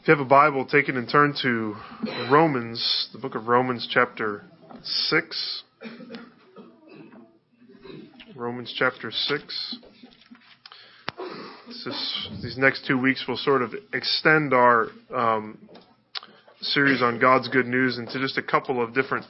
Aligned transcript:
If 0.00 0.08
you 0.08 0.16
have 0.16 0.24
a 0.24 0.28
Bible, 0.28 0.64
take 0.64 0.88
it 0.88 0.94
and 0.94 1.06
turn 1.06 1.34
to 1.42 1.76
Romans, 2.30 3.10
the 3.12 3.18
book 3.18 3.34
of 3.34 3.48
Romans, 3.48 3.86
chapter 3.92 4.42
6. 4.82 5.62
Romans 8.34 8.74
chapter 8.74 9.10
6. 9.10 9.76
Is, 11.68 12.28
these 12.42 12.56
next 12.56 12.86
two 12.86 12.98
weeks 12.98 13.26
will 13.28 13.36
sort 13.36 13.60
of 13.60 13.74
extend 13.92 14.54
our 14.54 14.86
um, 15.14 15.68
series 16.62 17.02
on 17.02 17.20
God's 17.20 17.48
good 17.48 17.66
news 17.66 17.98
into 17.98 18.18
just 18.18 18.38
a 18.38 18.42
couple 18.42 18.82
of 18.82 18.94
different 18.94 19.26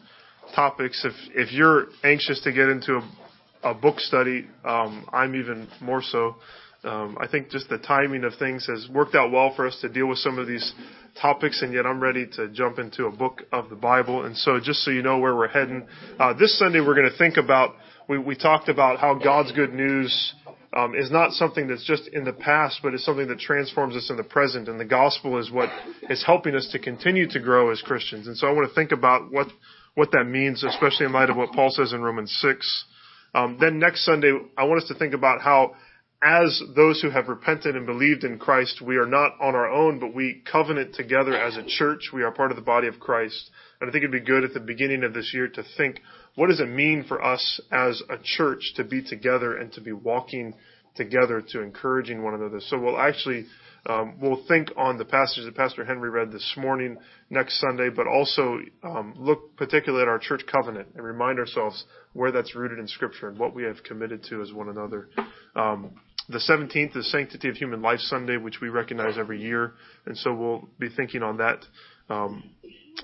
topics. 0.55 1.05
If 1.05 1.15
if 1.35 1.53
you're 1.53 1.87
anxious 2.05 2.41
to 2.43 2.53
get 2.53 2.69
into 2.69 2.99
a, 2.99 3.71
a 3.71 3.75
book 3.75 3.99
study, 3.99 4.47
um, 4.65 5.05
I'm 5.13 5.35
even 5.35 5.67
more 5.81 6.01
so. 6.01 6.37
Um, 6.83 7.19
I 7.21 7.27
think 7.27 7.51
just 7.51 7.69
the 7.69 7.77
timing 7.77 8.25
of 8.25 8.33
things 8.39 8.67
has 8.67 8.89
worked 8.91 9.15
out 9.15 9.31
well 9.31 9.53
for 9.55 9.67
us 9.67 9.79
to 9.83 9.89
deal 9.89 10.07
with 10.07 10.19
some 10.19 10.39
of 10.39 10.47
these 10.47 10.73
topics, 11.21 11.61
and 11.61 11.75
yet 11.75 11.85
I'm 11.85 12.01
ready 12.01 12.27
to 12.37 12.49
jump 12.49 12.79
into 12.79 13.05
a 13.05 13.11
book 13.11 13.43
of 13.53 13.69
the 13.69 13.77
Bible. 13.77 14.25
And 14.25 14.35
so, 14.37 14.59
just 14.59 14.81
so 14.81 14.91
you 14.91 15.03
know 15.03 15.19
where 15.19 15.37
we're 15.37 15.49
heading, 15.49 15.87
uh, 16.19 16.33
this 16.33 16.59
Sunday 16.59 16.81
we're 16.81 16.95
going 16.95 17.11
to 17.11 17.19
think 17.19 17.37
about. 17.37 17.75
We, 18.09 18.19
we 18.19 18.35
talked 18.35 18.71
about 18.71 18.99
how 18.99 19.15
God's 19.15 19.53
good 19.53 19.75
news 19.75 20.35
um, 20.75 20.95
is 20.95 21.11
not 21.11 21.33
something 21.33 21.69
that's 21.69 21.85
just 21.85 22.09
in 22.09 22.25
the 22.25 22.33
past, 22.33 22.81
but 22.83 22.95
it's 22.95 23.05
something 23.05 23.29
that 23.29 23.41
transforms 23.41 23.95
us 23.95 24.09
in 24.09 24.17
the 24.17 24.25
present. 24.25 24.67
And 24.69 24.81
the 24.81 24.87
gospel 24.87 25.39
is 25.39 25.51
what 25.51 25.69
is 26.09 26.25
helping 26.25 26.55
us 26.55 26.69
to 26.73 26.79
continue 26.79 27.29
to 27.29 27.41
grow 27.41 27.71
as 27.71 27.83
Christians. 27.83 28.27
And 28.27 28.37
so, 28.39 28.47
I 28.47 28.53
want 28.53 28.69
to 28.69 28.75
think 28.75 28.93
about 28.93 29.31
what 29.31 29.49
what 29.97 30.13
that 30.13 30.25
means, 30.25 30.65
especially 30.65 31.05
in 31.05 31.13
light 31.13 31.29
of 31.29 31.37
what 31.37 31.53
Paul 31.53 31.69
says 31.71 31.93
in 31.93 32.01
Romans 32.01 32.35
six. 32.41 32.87
Um, 33.35 33.59
then 33.61 33.79
next 33.79 34.07
Sunday, 34.07 34.33
I 34.57 34.65
want 34.65 34.83
us 34.83 34.89
to 34.89 34.95
think 34.95 35.13
about 35.15 35.41
how 35.43 35.75
as 36.23 36.63
those 36.77 37.01
who 37.01 37.09
have 37.11 37.29
repented 37.29 37.77
and 37.77 37.87
believed 37.87 38.25
in 38.25 38.39
Christ, 38.39 38.83
we 38.83 38.97
are 38.97 39.07
not 39.07 39.33
on 39.41 39.55
our 39.55 39.71
own, 39.71 39.99
but 39.99 40.15
we 40.15 40.43
covenant 40.51 40.95
together 40.95 41.35
as 41.35 41.57
a 41.57 41.65
church. 41.67 42.11
We 42.13 42.23
are 42.23 42.31
part 42.31 42.51
of 42.51 42.57
the 42.57 42.63
body 42.63 42.89
of 42.89 43.01
Christ. 43.01 43.51
And 43.81 43.89
I 43.89 43.93
think 43.93 44.05
it'd 44.05 44.13
be 44.13 44.21
good 44.21 44.45
at 44.45 44.53
the 44.53 44.61
beginning 44.61 45.03
of 45.03 45.15
this 45.15 45.31
year 45.33 45.49
to 45.49 45.65
think, 45.79 46.01
what 46.35 46.49
does 46.49 46.61
it 46.61 46.69
mean 46.69 47.05
for 47.09 47.25
us 47.25 47.61
as 47.73 48.03
a 48.11 48.17
church 48.23 48.73
to 48.77 48.85
be 48.85 49.03
together 49.03 49.57
and 49.57 49.73
to 49.73 49.81
be 49.81 49.93
walking 49.93 50.55
together 50.95 51.43
to 51.53 51.63
encouraging 51.63 52.23
one 52.23 52.35
another? 52.35 52.61
So 52.61 52.79
we'll 52.79 52.99
actually, 53.01 53.47
um, 53.87 54.19
we'll 54.21 54.45
think 54.47 54.69
on 54.77 54.99
the 54.99 55.07
passage 55.07 55.45
that 55.47 55.57
Pastor 55.57 55.87
Henry 55.87 56.11
read 56.11 56.33
this 56.33 56.55
morning 56.59 56.99
next 57.31 57.59
Sunday, 57.61 57.89
but 57.89 58.07
also 58.07 58.59
um, 58.83 59.15
look 59.17 59.57
particularly 59.57 60.03
at 60.03 60.09
our 60.09 60.19
church 60.19 60.43
covenant 60.53 60.89
and 60.95 61.03
remind 61.03 61.39
ourselves 61.39 61.83
where 62.13 62.31
that's 62.31 62.55
rooted 62.55 62.79
in 62.79 62.87
Scripture 62.87 63.29
and 63.29 63.39
what 63.39 63.55
we 63.55 63.63
have 63.63 63.83
committed 63.85 64.23
to 64.25 64.43
as 64.43 64.53
one 64.53 64.69
another. 64.69 65.09
Um, 65.57 65.93
the 66.31 66.39
17th 66.39 66.97
is 66.97 67.11
Sanctity 67.11 67.49
of 67.49 67.57
Human 67.57 67.83
Life 67.83 67.99
Sunday, 68.01 68.37
which 68.37 68.61
we 68.61 68.69
recognize 68.69 69.19
every 69.19 69.43
year, 69.43 69.73
and 70.07 70.17
so 70.17 70.33
we'll 70.33 70.69
be 70.79 70.89
thinking 70.89 71.23
on 71.23 71.39
that 71.39 71.65
um, 72.09 72.45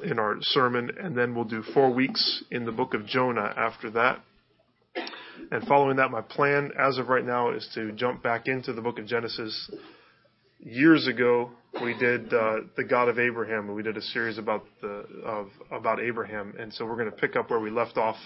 in 0.04 0.18
our 0.18 0.36
sermon, 0.40 0.90
and 1.00 1.16
then 1.16 1.34
we'll 1.34 1.44
do 1.44 1.62
four 1.74 1.92
weeks 1.92 2.44
in 2.52 2.64
the 2.64 2.72
book 2.72 2.94
of 2.94 3.04
Jonah 3.06 3.52
after 3.56 3.90
that. 3.90 4.20
And 5.50 5.66
following 5.66 5.96
that, 5.96 6.10
my 6.10 6.22
plan 6.22 6.70
as 6.78 6.98
of 6.98 7.08
right 7.08 7.24
now 7.24 7.50
is 7.50 7.68
to 7.74 7.92
jump 7.92 8.22
back 8.22 8.46
into 8.46 8.72
the 8.72 8.80
book 8.80 8.98
of 8.98 9.06
Genesis. 9.06 9.70
Years 10.60 11.06
ago, 11.08 11.50
we 11.82 11.98
did 11.98 12.32
uh, 12.32 12.60
the 12.76 12.84
God 12.84 13.08
of 13.08 13.18
Abraham, 13.18 13.66
and 13.66 13.74
we 13.74 13.82
did 13.82 13.96
a 13.96 14.02
series 14.02 14.38
about 14.38 14.64
the 14.80 15.04
of 15.24 15.48
about 15.70 16.00
Abraham, 16.00 16.54
and 16.58 16.72
so 16.72 16.86
we're 16.86 16.96
going 16.96 17.10
to 17.10 17.16
pick 17.16 17.36
up 17.36 17.50
where 17.50 17.60
we 17.60 17.70
left 17.70 17.96
off 17.96 18.16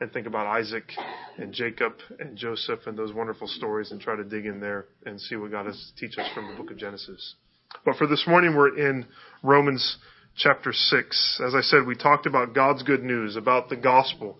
and 0.00 0.12
think 0.12 0.26
about 0.26 0.46
Isaac 0.46 0.92
and 1.38 1.52
Jacob 1.52 1.94
and 2.18 2.36
Joseph 2.36 2.80
and 2.86 2.98
those 2.98 3.12
wonderful 3.12 3.46
stories 3.48 3.90
and 3.92 4.00
try 4.00 4.16
to 4.16 4.24
dig 4.24 4.46
in 4.46 4.60
there 4.60 4.86
and 5.04 5.20
see 5.20 5.36
what 5.36 5.50
God 5.50 5.66
has 5.66 5.92
teach 5.98 6.18
us 6.18 6.28
from 6.34 6.48
the 6.50 6.56
book 6.56 6.70
of 6.70 6.76
Genesis. 6.76 7.34
But 7.84 7.96
for 7.96 8.06
this 8.06 8.24
morning, 8.26 8.54
we're 8.54 8.76
in 8.76 9.06
Romans 9.42 9.98
chapter 10.36 10.72
6. 10.72 11.40
As 11.44 11.54
I 11.54 11.60
said, 11.62 11.86
we 11.86 11.96
talked 11.96 12.26
about 12.26 12.54
God's 12.54 12.82
good 12.82 13.02
news, 13.02 13.36
about 13.36 13.68
the 13.68 13.76
gospel, 13.76 14.38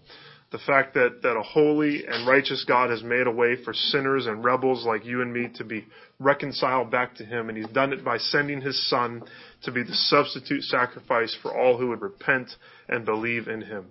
the 0.53 0.59
fact 0.59 0.95
that, 0.95 1.21
that 1.23 1.37
a 1.37 1.43
holy 1.43 2.07
and 2.07 2.29
righteous 2.29 2.65
God 2.67 2.91
has 2.91 3.03
made 3.03 3.27
a 3.27 3.31
way 3.31 3.57
for 3.65 3.73
sinners 3.73 4.27
and 4.27 4.45
rebels 4.45 4.85
like 4.85 5.05
you 5.05 5.23
and 5.23 5.33
me 5.33 5.49
to 5.57 5.65
be 5.65 5.87
reconciled 6.21 6.91
back 6.91 7.17
to 7.17 7.25
Him, 7.25 7.49
and 7.49 7.59
He's 7.59 7.69
done 7.69 7.93
it 7.93 8.05
by 8.05 8.19
sending 8.19 8.61
His 8.61 8.89
Son 8.89 9.23
to 9.65 9.73
be 9.73 9.83
the 9.83 9.95
substitute 9.95 10.63
sacrifice 10.63 11.37
for 11.43 11.57
all 11.57 11.79
who 11.79 11.89
would 11.89 12.03
repent 12.03 12.51
and 12.89 13.05
believe 13.05 13.49
in 13.49 13.63
Him. 13.63 13.87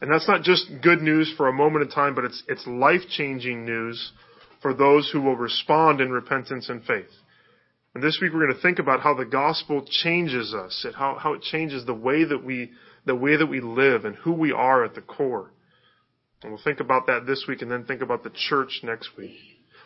And 0.00 0.10
that's 0.10 0.28
not 0.28 0.42
just 0.42 0.66
good 0.82 1.00
news 1.00 1.32
for 1.36 1.48
a 1.48 1.52
moment 1.52 1.84
in 1.84 1.90
time, 1.90 2.14
but 2.14 2.24
it's, 2.24 2.42
it's 2.48 2.66
life-changing 2.66 3.64
news 3.64 4.12
for 4.60 4.74
those 4.74 5.10
who 5.10 5.20
will 5.20 5.36
respond 5.36 6.00
in 6.00 6.10
repentance 6.10 6.68
and 6.68 6.84
faith. 6.84 7.10
And 7.94 8.02
this 8.02 8.18
week 8.20 8.32
we're 8.32 8.44
going 8.44 8.56
to 8.56 8.62
think 8.62 8.80
about 8.80 9.00
how 9.00 9.14
the 9.14 9.24
gospel 9.24 9.86
changes 9.88 10.52
us, 10.52 10.84
how, 10.96 11.16
how 11.18 11.34
it 11.34 11.42
changes 11.42 11.86
the 11.86 11.94
way 11.94 12.24
that 12.24 12.44
we, 12.44 12.72
the 13.06 13.14
way 13.14 13.36
that 13.36 13.46
we 13.46 13.60
live 13.60 14.04
and 14.04 14.16
who 14.16 14.32
we 14.32 14.52
are 14.52 14.84
at 14.84 14.94
the 14.94 15.00
core. 15.00 15.50
And 16.42 16.52
we'll 16.52 16.62
think 16.62 16.80
about 16.80 17.06
that 17.06 17.26
this 17.26 17.46
week 17.48 17.62
and 17.62 17.70
then 17.70 17.84
think 17.84 18.02
about 18.02 18.24
the 18.24 18.32
church 18.34 18.80
next 18.82 19.10
week. 19.16 19.36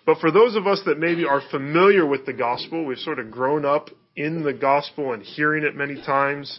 But 0.07 0.19
for 0.21 0.31
those 0.31 0.57
of 0.57 0.67
us 0.67 0.81
that 0.87 0.99
maybe 0.99 1.27
are 1.27 1.43
familiar 1.51 2.07
with 2.07 2.25
the 2.25 2.33
gospel, 2.33 2.87
we've 2.87 2.99
sort 2.99 3.19
of 3.19 3.31
grown 3.31 3.67
up 3.67 3.91
in 4.17 4.43
the 4.43 4.55
gospel 4.55 5.13
and 5.13 5.23
hearing 5.23 5.65
it 5.65 5.77
many 5.77 5.97
times, 5.97 6.59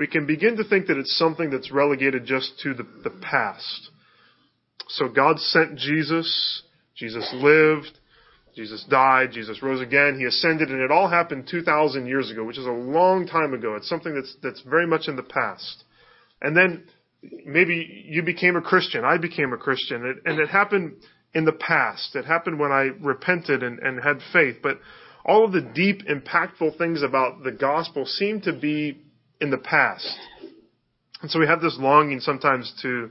we 0.00 0.06
can 0.06 0.26
begin 0.26 0.56
to 0.56 0.64
think 0.64 0.86
that 0.86 0.96
it's 0.96 1.16
something 1.18 1.50
that's 1.50 1.70
relegated 1.70 2.24
just 2.24 2.58
to 2.62 2.72
the, 2.72 2.86
the 3.04 3.10
past. 3.20 3.90
So 4.88 5.08
God 5.08 5.38
sent 5.38 5.76
Jesus, 5.76 6.62
Jesus 6.96 7.30
lived, 7.34 7.98
Jesus 8.56 8.82
died, 8.88 9.32
Jesus 9.32 9.62
rose 9.62 9.82
again, 9.82 10.16
He 10.18 10.24
ascended, 10.24 10.70
and 10.70 10.80
it 10.80 10.90
all 10.90 11.10
happened 11.10 11.48
2,000 11.50 12.06
years 12.06 12.30
ago, 12.30 12.44
which 12.44 12.56
is 12.56 12.64
a 12.64 12.70
long 12.70 13.26
time 13.26 13.52
ago. 13.52 13.74
It's 13.76 13.90
something 13.90 14.14
that's, 14.14 14.34
that's 14.42 14.62
very 14.62 14.86
much 14.86 15.06
in 15.06 15.16
the 15.16 15.22
past. 15.22 15.84
And 16.40 16.56
then 16.56 16.84
maybe 17.44 18.06
you 18.08 18.22
became 18.22 18.56
a 18.56 18.62
Christian, 18.62 19.04
I 19.04 19.18
became 19.18 19.52
a 19.52 19.58
Christian, 19.58 20.18
and 20.24 20.40
it 20.40 20.48
happened 20.48 20.94
in 21.34 21.44
the 21.44 21.52
past. 21.52 22.16
It 22.16 22.24
happened 22.24 22.58
when 22.58 22.72
I 22.72 22.88
repented 23.02 23.62
and, 23.62 23.78
and 23.80 24.02
had 24.02 24.20
faith, 24.32 24.56
but 24.62 24.78
all 25.26 25.44
of 25.44 25.52
the 25.52 25.60
deep, 25.60 26.06
impactful 26.08 26.78
things 26.78 27.02
about 27.02 27.44
the 27.44 27.52
gospel 27.52 28.06
seem 28.06 28.40
to 28.40 28.54
be 28.54 29.02
in 29.40 29.50
the 29.50 29.58
past. 29.58 30.06
And 31.22 31.30
so 31.30 31.38
we 31.38 31.46
have 31.46 31.60
this 31.60 31.76
longing 31.78 32.20
sometimes 32.20 32.72
to, 32.82 33.10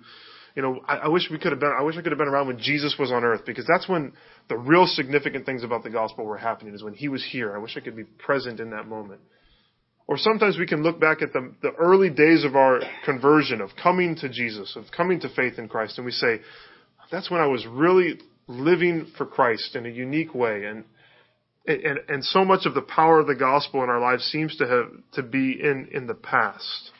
you 0.55 0.61
know, 0.61 0.81
I, 0.87 0.97
I 0.97 1.07
wish 1.07 1.29
we 1.29 1.37
could 1.37 1.51
have 1.51 1.59
been, 1.59 1.73
I 1.77 1.83
wish 1.83 1.95
I 1.97 2.01
could 2.01 2.11
have 2.11 2.17
been 2.19 2.27
around 2.27 2.47
when 2.47 2.59
Jesus 2.59 2.95
was 2.97 3.11
on 3.11 3.23
earth 3.23 3.41
because 3.45 3.65
that's 3.67 3.87
when 3.87 4.13
the 4.47 4.57
real 4.57 4.87
significant 4.87 5.45
things 5.45 5.63
about 5.63 5.83
the 5.83 5.89
gospel 5.89 6.25
were 6.25 6.37
happening 6.37 6.73
is 6.73 6.83
when 6.83 6.93
he 6.93 7.07
was 7.07 7.23
here. 7.23 7.55
I 7.55 7.59
wish 7.59 7.77
I 7.77 7.81
could 7.81 7.95
be 7.95 8.03
present 8.03 8.59
in 8.59 8.71
that 8.71 8.87
moment. 8.87 9.21
Or 10.07 10.17
sometimes 10.17 10.57
we 10.57 10.65
can 10.65 10.81
look 10.81 10.99
back 10.99 11.21
at 11.21 11.33
the, 11.33 11.53
the 11.61 11.71
early 11.73 12.09
days 12.09 12.43
of 12.43 12.55
our 12.55 12.79
conversion, 13.05 13.61
of 13.61 13.69
coming 13.81 14.15
to 14.15 14.29
Jesus, 14.29 14.75
of 14.75 14.85
coming 14.95 15.19
to 15.19 15.29
faith 15.29 15.59
in 15.59 15.67
Christ, 15.67 15.99
and 15.99 16.05
we 16.05 16.11
say, 16.11 16.39
that's 17.11 17.29
when 17.29 17.41
I 17.41 17.45
was 17.45 17.65
really 17.67 18.19
living 18.47 19.11
for 19.17 19.27
Christ 19.27 19.75
in 19.75 19.85
a 19.85 19.89
unique 19.89 20.33
way. 20.33 20.65
And, 20.65 20.83
and, 21.69 21.99
and 22.07 22.25
so 22.25 22.43
much 22.43 22.65
of 22.65 22.73
the 22.73 22.81
power 22.81 23.19
of 23.19 23.27
the 23.27 23.35
gospel 23.35 23.83
in 23.83 23.89
our 23.89 23.99
lives 23.99 24.23
seems 24.25 24.55
to 24.57 24.67
have 24.67 24.85
to 25.13 25.23
be 25.23 25.59
in, 25.61 25.89
in 25.91 26.07
the 26.07 26.15
past. 26.15 26.91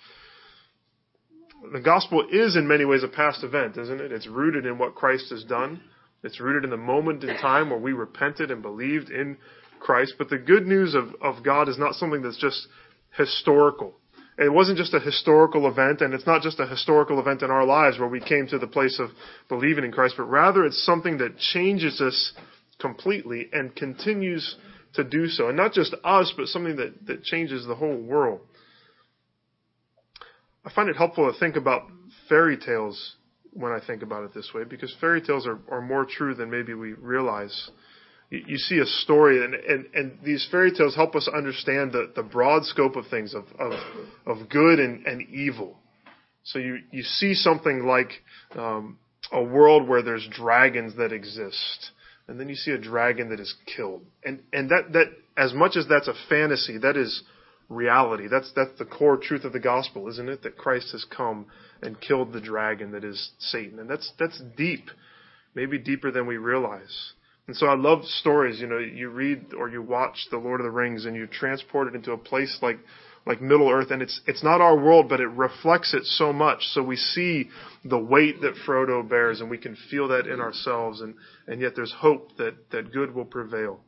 The 1.74 1.82
gospel 1.82 2.26
is 2.32 2.56
in 2.56 2.68
many 2.68 2.86
ways 2.86 3.04
a 3.04 3.08
past 3.08 3.44
event, 3.44 3.78
isn't 3.78 4.00
it? 4.00 4.12
It's 4.12 4.28
rooted 4.28 4.66
in 4.66 4.78
what 4.78 4.96
Christ 4.96 5.32
has 5.32 5.44
done. 5.44 5.82
It's 6.24 6.40
rooted 6.40 6.64
in 6.64 6.70
the 6.70 6.78
moment 6.78 7.24
in 7.24 7.36
time 7.38 7.70
where 7.70 7.80
we 7.80 7.94
repented 7.94 8.52
and 8.52 8.62
believed 8.62 9.10
in 9.10 9.38
Christ. 9.80 10.14
But 10.18 10.30
the 10.30 10.38
good 10.38 10.68
news 10.68 10.94
of, 10.94 11.16
of 11.22 11.44
God 11.44 11.68
is 11.68 11.78
not 11.78 11.96
something 11.96 12.22
that's 12.22 12.40
just 12.40 12.68
historical. 13.18 13.96
It 14.38 14.54
wasn't 14.54 14.78
just 14.78 14.94
a 14.94 15.00
historical 15.00 15.68
event, 15.68 16.00
and 16.02 16.14
it's 16.14 16.26
not 16.26 16.42
just 16.42 16.60
a 16.60 16.68
historical 16.68 17.20
event 17.20 17.42
in 17.42 17.52
our 17.52 17.66
lives 17.66 18.00
where 18.00 18.08
we 18.08 18.22
came 18.22 18.48
to 18.48 18.60
the 18.60 18.68
place 18.68 19.00
of 19.00 19.10
believing 19.50 19.84
in 19.84 19.92
Christ, 19.92 20.16
but 20.16 20.26
rather 20.26 20.64
it's 20.66 20.86
something 20.86 21.18
that 21.18 21.38
changes 21.38 22.00
us 22.00 22.34
completely 22.80 23.50
and 23.52 23.76
continues 23.76 24.56
to 24.94 25.04
do 25.04 25.28
so. 25.28 25.48
And 25.50 25.58
not 25.58 25.74
just 25.74 25.96
us, 26.04 26.34
but 26.36 26.48
something 26.48 26.78
that, 26.78 27.06
that 27.08 27.24
changes 27.24 27.66
the 27.66 27.76
whole 27.76 27.98
world. 27.98 28.42
I 30.66 30.72
find 30.74 30.90
it 30.90 30.96
helpful 30.96 31.32
to 31.32 31.40
think 31.40 31.56
about 31.56 31.84
fairy 32.28 32.58
tales 32.58 33.16
when 33.54 33.72
I 33.72 33.80
think 33.86 34.04
about 34.04 34.24
it 34.24 34.34
this 34.34 34.52
way, 34.54 34.64
because 34.64 34.96
fairy 35.02 35.22
tales 35.22 35.48
are, 35.48 35.60
are 35.70 35.82
more 35.82 36.06
true 36.06 36.36
than 36.36 36.52
maybe 36.52 36.74
we 36.74 36.94
realize. 36.94 37.72
You, 38.30 38.44
you 38.46 38.58
see 38.58 38.78
a 38.78 38.86
story, 38.86 39.44
and, 39.44 39.56
and, 39.56 39.86
and 39.94 40.20
these 40.24 40.48
fairy 40.52 40.72
tales 40.72 40.96
help 40.96 41.16
us 41.16 41.28
understand 41.36 41.92
the, 41.92 42.12
the 42.16 42.24
broad 42.24 42.66
scope 42.66 42.96
of 42.96 43.08
things, 43.08 43.34
of, 43.34 43.46
of, 43.60 43.74
of 44.28 44.50
good 44.50 44.80
and, 44.80 45.06
and 45.08 45.28
evil. 45.30 45.80
So 46.44 46.60
you, 46.60 46.80
you 46.92 47.04
see 47.04 47.34
something 47.34 47.86
like 47.86 48.12
um, 48.56 48.98
a 49.32 49.44
world 49.44 49.88
where 49.88 50.04
there's 50.04 50.28
dragons 50.32 50.96
that 50.98 51.12
exist 51.12 51.92
and 52.30 52.40
then 52.40 52.48
you 52.48 52.56
see 52.56 52.72
a 52.72 52.78
dragon 52.78 53.30
that 53.30 53.40
is 53.40 53.54
killed. 53.76 54.04
And 54.24 54.42
and 54.54 54.70
that 54.70 54.94
that 54.94 55.08
as 55.36 55.54
much 55.54 55.76
as 55.76 55.88
that's 55.88 56.08
a 56.08 56.14
fantasy, 56.30 56.78
that 56.78 56.96
is 56.96 57.24
reality. 57.70 58.28
That's 58.28 58.52
that's 58.56 58.78
the 58.78 58.86
core 58.86 59.18
truth 59.18 59.44
of 59.44 59.54
the 59.54 59.60
gospel, 59.60 60.08
isn't 60.08 60.30
it? 60.30 60.44
That 60.44 60.58
Christ 60.58 60.92
has 60.92 61.06
come 61.06 61.48
and 61.82 62.00
killed 62.00 62.32
the 62.32 62.42
dragon 62.42 62.92
that 62.92 63.04
is 63.04 63.32
Satan. 63.40 63.80
And 63.80 63.90
that's 63.90 64.12
that's 64.20 64.42
deep. 64.56 64.90
Maybe 65.56 65.80
deeper 65.80 66.12
than 66.12 66.28
we 66.28 66.38
realize. 66.38 67.14
And 67.48 67.56
so 67.58 67.66
I 67.66 67.76
love 67.76 68.06
stories. 68.06 68.60
You 68.60 68.68
know, 68.68 68.78
you 68.78 69.10
read 69.10 69.54
or 69.58 69.68
you 69.70 69.82
watch 69.82 70.28
The 70.30 70.38
Lord 70.38 70.60
of 70.60 70.66
the 70.66 70.72
Rings 70.72 71.06
and 71.06 71.16
you're 71.16 71.26
transported 71.26 71.96
into 71.96 72.12
a 72.12 72.18
place 72.18 72.60
like 72.62 72.78
like 73.30 73.42
Middle 73.42 73.70
Earth, 73.70 73.92
and 73.92 74.02
it's 74.02 74.20
it's 74.26 74.44
not 74.44 74.60
our 74.60 74.76
world, 74.76 75.08
but 75.08 75.20
it 75.20 75.28
reflects 75.28 75.94
it 75.94 76.04
so 76.04 76.34
much. 76.34 76.64
So 76.74 76.82
we 76.82 76.96
see 76.96 77.50
the 77.86 78.00
weight 78.00 78.42
that 78.42 78.56
Frodo 78.68 79.08
bears, 79.08 79.40
and 79.40 79.52
we 79.52 79.60
can 79.60 79.78
feel 79.92 80.08
that 80.08 80.26
in 80.26 80.42
ourselves, 80.42 81.02
and 81.02 81.14
and 81.48 81.62
yet 81.62 81.74
there's 81.76 81.94
hope 81.96 82.36
that 82.38 82.56
that 82.72 82.92
good 82.92 83.14
will 83.14 83.26
prevail. 83.26 83.82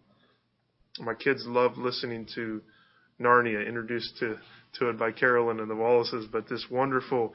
My 1.00 1.16
kids 1.16 1.44
love 1.48 1.76
listening 1.76 2.28
to 2.36 2.62
Narnia, 3.20 3.68
introduced 3.68 4.16
to 4.20 4.38
to 4.78 4.90
it 4.90 5.00
by 5.00 5.12
Carolyn 5.12 5.60
and 5.60 5.70
the 5.70 5.76
Wallaces, 5.76 6.28
but 6.32 6.48
this 6.48 6.68
wonderful. 6.70 7.34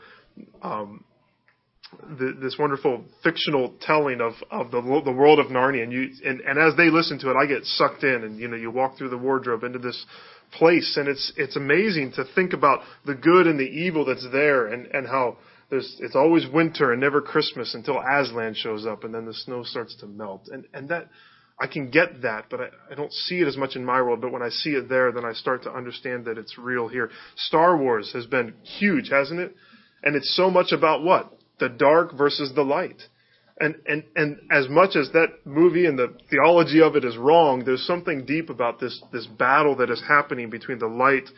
Um, 0.62 1.04
the, 2.18 2.36
this 2.42 2.56
wonderful 2.58 3.04
fictional 3.22 3.72
telling 3.80 4.20
of, 4.20 4.32
of 4.50 4.72
the, 4.72 4.80
the 5.04 5.12
world 5.12 5.38
of 5.38 5.46
Narnia, 5.46 5.84
and 5.84 5.92
you 5.92 6.10
and, 6.24 6.40
and 6.40 6.58
as 6.58 6.76
they 6.76 6.90
listen 6.90 7.16
to 7.20 7.30
it, 7.30 7.36
I 7.36 7.46
get 7.46 7.64
sucked 7.64 8.02
in, 8.02 8.24
and 8.24 8.40
you 8.40 8.48
know 8.48 8.56
you 8.56 8.72
walk 8.72 8.98
through 8.98 9.10
the 9.10 9.16
wardrobe 9.16 9.62
into 9.62 9.78
this 9.78 10.04
place, 10.52 10.96
and 10.96 11.08
it's 11.08 11.32
it's 11.36 11.56
amazing 11.56 12.12
to 12.12 12.24
think 12.34 12.52
about 12.52 12.80
the 13.04 13.14
good 13.14 13.46
and 13.46 13.58
the 13.58 13.64
evil 13.64 14.04
that's 14.04 14.26
there, 14.32 14.66
and 14.66 14.86
and 14.86 15.06
how 15.06 15.38
there's 15.70 15.96
it's 16.00 16.16
always 16.16 16.46
winter 16.52 16.92
and 16.92 17.00
never 17.00 17.20
Christmas 17.20 17.74
until 17.74 18.00
Aslan 18.00 18.54
shows 18.54 18.86
up, 18.86 19.04
and 19.04 19.14
then 19.14 19.26
the 19.26 19.34
snow 19.34 19.62
starts 19.62 19.94
to 19.96 20.06
melt, 20.06 20.48
and 20.52 20.64
and 20.72 20.88
that 20.88 21.08
I 21.58 21.66
can 21.66 21.90
get 21.90 22.22
that, 22.22 22.46
but 22.50 22.60
I, 22.60 22.68
I 22.90 22.94
don't 22.94 23.12
see 23.12 23.40
it 23.40 23.48
as 23.48 23.56
much 23.56 23.76
in 23.76 23.84
my 23.84 24.02
world. 24.02 24.20
But 24.20 24.32
when 24.32 24.42
I 24.42 24.50
see 24.50 24.70
it 24.70 24.88
there, 24.88 25.10
then 25.10 25.24
I 25.24 25.32
start 25.32 25.62
to 25.62 25.72
understand 25.72 26.26
that 26.26 26.36
it's 26.38 26.58
real 26.58 26.88
here. 26.88 27.10
Star 27.36 27.76
Wars 27.76 28.10
has 28.12 28.26
been 28.26 28.54
huge, 28.62 29.08
hasn't 29.08 29.40
it? 29.40 29.54
And 30.02 30.14
it's 30.14 30.36
so 30.36 30.50
much 30.50 30.72
about 30.72 31.02
what 31.02 31.32
the 31.58 31.70
dark 31.70 32.16
versus 32.16 32.52
the 32.54 32.62
light. 32.62 33.02
And, 33.58 33.76
and, 33.86 34.04
and 34.14 34.38
as 34.50 34.68
much 34.68 34.96
as 34.96 35.10
that 35.12 35.28
movie 35.46 35.86
and 35.86 35.98
the 35.98 36.14
theology 36.28 36.82
of 36.82 36.94
it 36.94 37.04
is 37.04 37.16
wrong, 37.16 37.64
there's 37.64 37.86
something 37.86 38.26
deep 38.26 38.50
about 38.50 38.80
this, 38.80 39.02
this 39.12 39.26
battle 39.26 39.76
that 39.76 39.90
is 39.90 40.02
happening 40.06 40.50
between 40.50 40.78
the 40.78 40.86
light 40.86 41.28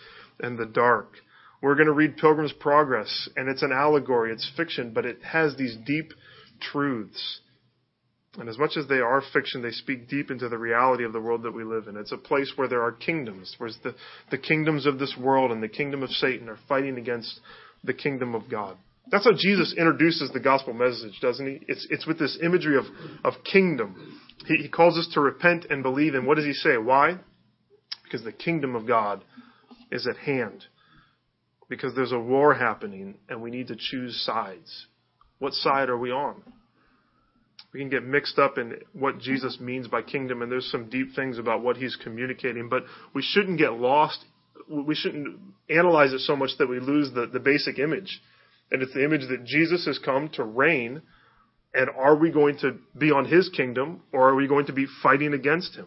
and 0.40 0.58
the 0.58 0.66
dark. 0.66 1.12
We're 1.62 1.76
going 1.76 1.86
to 1.86 1.92
read 1.92 2.16
Pilgrim's 2.16 2.52
Progress, 2.52 3.28
and 3.36 3.48
it's 3.48 3.62
an 3.62 3.72
allegory, 3.72 4.32
it's 4.32 4.50
fiction, 4.56 4.92
but 4.92 5.04
it 5.04 5.22
has 5.22 5.56
these 5.56 5.76
deep 5.86 6.12
truths. 6.60 7.40
And 8.36 8.48
as 8.48 8.58
much 8.58 8.76
as 8.76 8.86
they 8.88 8.98
are 8.98 9.22
fiction, 9.32 9.62
they 9.62 9.70
speak 9.70 10.08
deep 10.08 10.30
into 10.30 10.48
the 10.48 10.58
reality 10.58 11.04
of 11.04 11.12
the 11.12 11.20
world 11.20 11.42
that 11.42 11.54
we 11.54 11.64
live 11.64 11.88
in. 11.88 11.96
It's 11.96 12.12
a 12.12 12.18
place 12.18 12.52
where 12.56 12.68
there 12.68 12.82
are 12.82 12.92
kingdoms, 12.92 13.54
where 13.58 13.70
the, 13.82 13.94
the 14.30 14.38
kingdoms 14.38 14.86
of 14.86 14.98
this 14.98 15.16
world 15.18 15.50
and 15.50 15.62
the 15.62 15.68
kingdom 15.68 16.02
of 16.02 16.10
Satan 16.10 16.48
are 16.48 16.58
fighting 16.68 16.98
against 16.98 17.40
the 17.82 17.94
kingdom 17.94 18.34
of 18.34 18.48
God. 18.50 18.76
That's 19.10 19.24
how 19.24 19.32
Jesus 19.32 19.74
introduces 19.76 20.30
the 20.32 20.40
gospel 20.40 20.74
message, 20.74 21.18
doesn't 21.20 21.46
he? 21.46 21.60
It's, 21.66 21.86
it's 21.90 22.06
with 22.06 22.18
this 22.18 22.38
imagery 22.42 22.76
of, 22.76 22.84
of 23.24 23.42
kingdom. 23.44 24.18
He, 24.46 24.56
he 24.56 24.68
calls 24.68 24.98
us 24.98 25.08
to 25.14 25.20
repent 25.20 25.66
and 25.70 25.82
believe. 25.82 26.14
And 26.14 26.26
what 26.26 26.36
does 26.36 26.44
he 26.44 26.52
say? 26.52 26.76
Why? 26.76 27.18
Because 28.04 28.24
the 28.24 28.32
kingdom 28.32 28.74
of 28.74 28.86
God 28.86 29.24
is 29.90 30.06
at 30.06 30.16
hand. 30.16 30.64
Because 31.68 31.94
there's 31.94 32.12
a 32.12 32.18
war 32.18 32.54
happening 32.54 33.16
and 33.28 33.40
we 33.40 33.50
need 33.50 33.68
to 33.68 33.76
choose 33.76 34.22
sides. 34.24 34.86
What 35.38 35.54
side 35.54 35.88
are 35.88 35.98
we 35.98 36.10
on? 36.10 36.42
We 37.72 37.80
can 37.80 37.90
get 37.90 38.04
mixed 38.04 38.38
up 38.38 38.56
in 38.58 38.74
what 38.92 39.18
Jesus 39.18 39.58
means 39.60 39.88
by 39.88 40.00
kingdom, 40.00 40.40
and 40.40 40.50
there's 40.50 40.70
some 40.70 40.88
deep 40.88 41.14
things 41.14 41.38
about 41.38 41.62
what 41.62 41.76
he's 41.76 41.96
communicating, 42.02 42.70
but 42.70 42.84
we 43.14 43.20
shouldn't 43.22 43.58
get 43.58 43.74
lost. 43.74 44.24
We 44.70 44.94
shouldn't 44.94 45.38
analyze 45.68 46.14
it 46.14 46.20
so 46.20 46.34
much 46.34 46.50
that 46.58 46.68
we 46.68 46.80
lose 46.80 47.12
the, 47.12 47.26
the 47.26 47.40
basic 47.40 47.78
image 47.78 48.20
and 48.70 48.82
it's 48.82 48.94
the 48.94 49.04
image 49.04 49.28
that 49.28 49.44
Jesus 49.44 49.86
has 49.86 49.98
come 49.98 50.28
to 50.34 50.44
reign. 50.44 51.02
And 51.74 51.90
are 51.90 52.16
we 52.16 52.30
going 52.30 52.58
to 52.58 52.78
be 52.96 53.10
on 53.10 53.26
his 53.26 53.48
kingdom 53.50 54.02
or 54.12 54.30
are 54.30 54.34
we 54.34 54.46
going 54.46 54.66
to 54.66 54.72
be 54.72 54.86
fighting 55.02 55.34
against 55.34 55.76
him? 55.76 55.86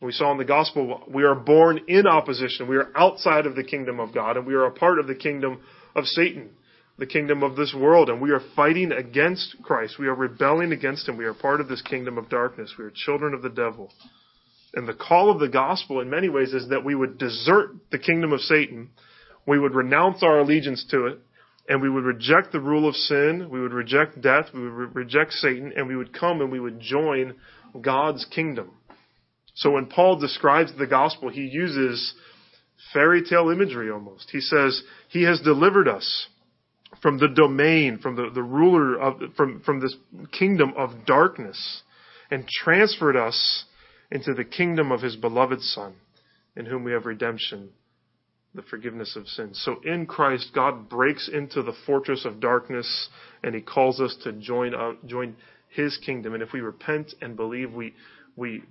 We 0.00 0.12
saw 0.12 0.30
in 0.30 0.38
the 0.38 0.44
gospel, 0.44 1.02
we 1.08 1.24
are 1.24 1.34
born 1.34 1.80
in 1.88 2.06
opposition. 2.06 2.68
We 2.68 2.76
are 2.76 2.90
outside 2.96 3.46
of 3.46 3.56
the 3.56 3.64
kingdom 3.64 3.98
of 3.98 4.14
God 4.14 4.36
and 4.36 4.46
we 4.46 4.54
are 4.54 4.66
a 4.66 4.70
part 4.70 5.00
of 5.00 5.08
the 5.08 5.14
kingdom 5.16 5.60
of 5.96 6.04
Satan, 6.04 6.50
the 6.98 7.06
kingdom 7.06 7.42
of 7.42 7.56
this 7.56 7.74
world. 7.76 8.08
And 8.08 8.20
we 8.20 8.30
are 8.30 8.40
fighting 8.54 8.92
against 8.92 9.56
Christ. 9.62 9.98
We 9.98 10.06
are 10.06 10.14
rebelling 10.14 10.72
against 10.72 11.08
him. 11.08 11.16
We 11.16 11.24
are 11.24 11.34
part 11.34 11.60
of 11.60 11.68
this 11.68 11.82
kingdom 11.82 12.16
of 12.16 12.28
darkness. 12.28 12.74
We 12.78 12.84
are 12.84 12.92
children 12.94 13.34
of 13.34 13.42
the 13.42 13.50
devil. 13.50 13.92
And 14.74 14.86
the 14.86 14.94
call 14.94 15.30
of 15.30 15.40
the 15.40 15.48
gospel 15.48 16.00
in 16.00 16.10
many 16.10 16.28
ways 16.28 16.52
is 16.52 16.68
that 16.68 16.84
we 16.84 16.94
would 16.94 17.18
desert 17.18 17.70
the 17.90 17.98
kingdom 17.98 18.32
of 18.32 18.40
Satan. 18.40 18.90
We 19.46 19.58
would 19.58 19.74
renounce 19.74 20.22
our 20.22 20.38
allegiance 20.38 20.86
to 20.90 21.06
it 21.06 21.18
and 21.68 21.82
we 21.82 21.90
would 21.90 22.04
reject 22.04 22.50
the 22.50 22.60
rule 22.60 22.88
of 22.88 22.94
sin, 22.96 23.48
we 23.50 23.60
would 23.60 23.74
reject 23.74 24.20
death, 24.20 24.46
we 24.54 24.62
would 24.62 24.72
re- 24.72 25.04
reject 25.04 25.32
Satan, 25.32 25.72
and 25.76 25.86
we 25.86 25.96
would 25.96 26.18
come 26.18 26.40
and 26.40 26.50
we 26.50 26.58
would 26.58 26.80
join 26.80 27.34
God's 27.80 28.24
kingdom. 28.24 28.70
So 29.54 29.72
when 29.72 29.86
Paul 29.86 30.18
describes 30.18 30.72
the 30.78 30.86
gospel, 30.86 31.28
he 31.28 31.42
uses 31.42 32.14
fairy 32.94 33.22
tale 33.22 33.50
imagery 33.50 33.90
almost. 33.90 34.30
He 34.30 34.40
says, 34.40 34.82
He 35.10 35.24
has 35.24 35.40
delivered 35.40 35.88
us 35.88 36.28
from 37.02 37.18
the 37.18 37.28
domain, 37.28 37.98
from 37.98 38.16
the, 38.16 38.30
the 38.32 38.42
ruler 38.42 38.98
of, 38.98 39.20
from, 39.36 39.60
from 39.60 39.80
this 39.80 39.94
kingdom 40.32 40.72
of 40.76 41.04
darkness, 41.06 41.82
and 42.30 42.48
transferred 42.48 43.16
us 43.16 43.64
into 44.10 44.32
the 44.32 44.44
kingdom 44.44 44.90
of 44.90 45.02
His 45.02 45.16
beloved 45.16 45.60
Son, 45.60 45.94
in 46.56 46.64
whom 46.64 46.82
we 46.82 46.92
have 46.92 47.04
redemption 47.04 47.70
the 48.58 48.68
forgiveness 48.68 49.14
of 49.14 49.28
sins. 49.28 49.60
So 49.64 49.76
in 49.84 50.04
Christ, 50.04 50.50
God 50.52 50.88
breaks 50.88 51.30
into 51.32 51.62
the 51.62 51.74
fortress 51.86 52.24
of 52.24 52.40
darkness 52.40 53.08
and 53.44 53.54
he 53.54 53.60
calls 53.60 54.00
us 54.00 54.16
to 54.24 54.32
join 54.32 54.74
out, 54.74 55.06
join 55.06 55.36
his 55.68 55.96
kingdom. 56.04 56.34
And 56.34 56.42
if 56.42 56.52
we 56.52 56.60
repent 56.60 57.14
and 57.20 57.36
believe, 57.36 57.72
we, 57.72 57.94
we, 58.34 58.64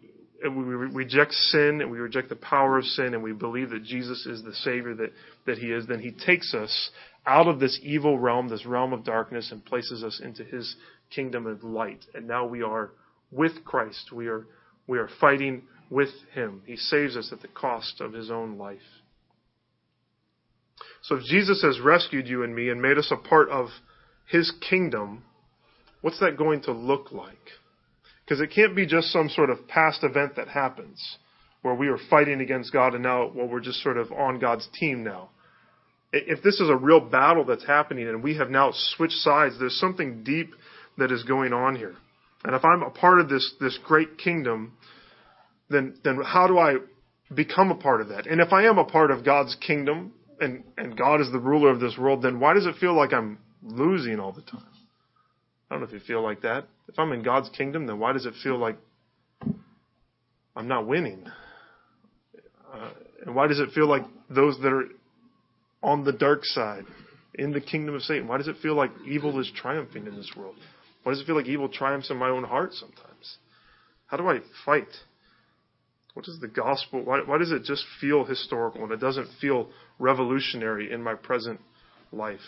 we 0.44 0.50
reject 0.50 1.32
sin 1.32 1.80
and 1.80 1.90
we 1.90 2.00
reject 2.00 2.28
the 2.28 2.36
power 2.36 2.78
of 2.78 2.84
sin 2.84 3.14
and 3.14 3.24
we 3.24 3.32
believe 3.32 3.70
that 3.70 3.84
Jesus 3.84 4.26
is 4.26 4.44
the 4.44 4.54
Savior 4.56 4.94
that, 4.96 5.14
that 5.46 5.58
He 5.58 5.68
is, 5.68 5.88
then 5.88 6.00
He 6.00 6.12
takes 6.12 6.54
us 6.54 6.90
out 7.26 7.48
of 7.48 7.62
this 7.62 7.80
evil 7.82 8.20
realm, 8.20 8.50
this 8.50 8.66
realm 8.66 8.92
of 8.92 9.06
darkness, 9.06 9.52
and 9.52 9.64
places 9.64 10.04
us 10.04 10.20
into 10.22 10.44
His 10.44 10.76
kingdom 11.16 11.48
of 11.48 11.64
light. 11.64 12.04
And 12.14 12.28
now 12.28 12.46
we 12.46 12.62
are 12.62 12.92
with 13.32 13.64
Christ. 13.64 14.12
We 14.12 14.28
are, 14.28 14.46
we 14.86 14.98
are 14.98 15.10
fighting 15.22 15.64
with 15.90 16.10
Him. 16.34 16.62
He 16.66 16.76
saves 16.76 17.16
us 17.16 17.30
at 17.32 17.42
the 17.42 17.48
cost 17.48 18.02
of 18.02 18.12
His 18.14 18.30
own 18.30 18.58
life. 18.58 18.80
So 21.08 21.16
if 21.16 21.24
Jesus 21.24 21.62
has 21.64 21.80
rescued 21.80 22.28
you 22.28 22.44
and 22.44 22.54
me 22.54 22.68
and 22.68 22.82
made 22.82 22.98
us 22.98 23.12
a 23.12 23.16
part 23.16 23.48
of 23.48 23.70
his 24.30 24.52
kingdom, 24.70 25.24
what's 26.02 26.20
that 26.20 26.38
going 26.38 26.64
to 26.64 26.74
look 26.74 27.14
like? 27.14 27.38
Because 28.26 28.42
it 28.42 28.52
can't 28.54 28.76
be 28.76 28.86
just 28.86 29.08
some 29.08 29.30
sort 29.30 29.50
of 29.50 29.70
past 29.70 30.04
event 30.04 30.36
that 30.36 30.50
happens 30.50 31.18
where 31.62 31.74
we 31.74 31.88
are 31.88 31.98
fighting 32.10 32.42
against 32.42 32.74
God 32.74 32.94
and 32.94 33.04
now, 33.04 33.32
well, 33.34 33.48
we're 33.48 33.62
just 33.62 33.82
sort 33.82 33.98
of 33.98 34.12
on 34.12 34.40
God's 34.40 34.68
team 34.78 35.02
now. 35.02 35.30
If 36.12 36.44
this 36.44 36.60
is 36.60 36.70
a 36.70 36.76
real 36.76 37.00
battle 37.00 37.46
that's 37.46 37.66
happening 37.66 38.10
and 38.10 38.22
we 38.22 38.36
have 38.36 38.50
now 38.50 38.72
switched 38.74 39.14
sides, 39.14 39.56
there's 39.58 39.80
something 39.80 40.26
deep 40.26 40.52
that 40.98 41.14
is 41.14 41.24
going 41.24 41.54
on 41.54 41.78
here. 41.78 41.96
And 42.44 42.54
if 42.54 42.66
I'm 42.66 42.84
a 42.84 42.90
part 42.90 43.22
of 43.22 43.30
this, 43.30 43.54
this 43.62 43.80
great 43.86 44.18
kingdom, 44.18 44.74
then, 45.70 45.98
then 46.04 46.20
how 46.22 46.48
do 46.48 46.58
I 46.58 46.76
become 47.34 47.72
a 47.72 47.76
part 47.76 48.02
of 48.02 48.10
that? 48.10 48.28
And 48.28 48.42
if 48.42 48.52
I 48.52 48.66
am 48.66 48.78
a 48.78 48.86
part 48.86 49.10
of 49.10 49.24
God's 49.24 49.56
kingdom, 49.56 50.12
and 50.40 50.64
and 50.78 50.98
God 50.98 51.22
is 51.22 51.32
the 51.32 51.40
ruler 51.40 51.70
of 51.70 51.80
this 51.80 51.98
world, 51.98 52.22
then 52.22 52.40
why 52.40 52.54
does 52.54 52.66
it 52.66 52.76
feel 52.80 52.94
like 52.94 53.14
I'm 53.14 53.40
losing 53.64 54.20
all 54.20 54.32
the 54.32 54.42
time? 54.42 54.64
I 55.70 55.76
don't 55.76 55.82
know 55.82 55.88
if 55.88 55.94
you 55.94 56.00
feel 56.00 56.22
like 56.22 56.42
that. 56.42 56.66
If 56.88 56.98
I'm 56.98 57.12
in 57.12 57.24
God's 57.24 57.50
kingdom, 57.50 57.88
then 57.88 58.00
why 58.00 58.14
does 58.14 58.26
it 58.26 58.34
feel 58.42 58.58
like 58.58 58.78
I'm 60.56 60.68
not 60.68 60.88
winning? 60.88 61.26
Uh, 62.74 62.90
and 63.26 63.36
why 63.36 63.48
does 63.48 63.60
it 63.60 63.72
feel 63.72 63.88
like 63.88 64.04
those 64.30 64.58
that 64.62 64.72
are 64.72 64.86
on 65.84 66.04
the 66.04 66.14
dark 66.14 66.44
side, 66.44 66.86
in 67.36 67.52
the 67.52 67.62
kingdom 67.62 67.96
of 67.96 68.02
Satan, 68.02 68.28
why 68.28 68.38
does 68.38 68.48
it 68.48 68.58
feel 68.62 68.74
like 68.74 68.92
evil 69.08 69.40
is 69.40 69.52
triumphing 69.56 70.08
in 70.08 70.16
this 70.16 70.32
world? 70.36 70.56
Why 71.04 71.12
does 71.12 71.22
it 71.22 71.26
feel 71.26 71.36
like 71.36 71.46
evil 71.46 71.70
triumphs 71.70 72.10
in 72.10 72.18
my 72.18 72.30
own 72.30 72.44
heart 72.44 72.74
sometimes? 72.74 73.38
How 74.08 74.18
do 74.18 74.28
I 74.28 74.40
fight? 74.66 74.88
What 76.14 76.26
does 76.26 76.40
the 76.40 76.48
gospel, 76.48 77.04
why, 77.04 77.20
why 77.20 77.38
does 77.38 77.52
it 77.52 77.64
just 77.64 77.86
feel 78.02 78.26
historical 78.26 78.84
and 78.84 78.92
it 78.92 79.00
doesn't 79.00 79.30
feel 79.40 79.70
revolutionary 80.00 80.92
in 80.92 81.02
my 81.02 81.16
present 81.16 81.60
life? 82.12 82.40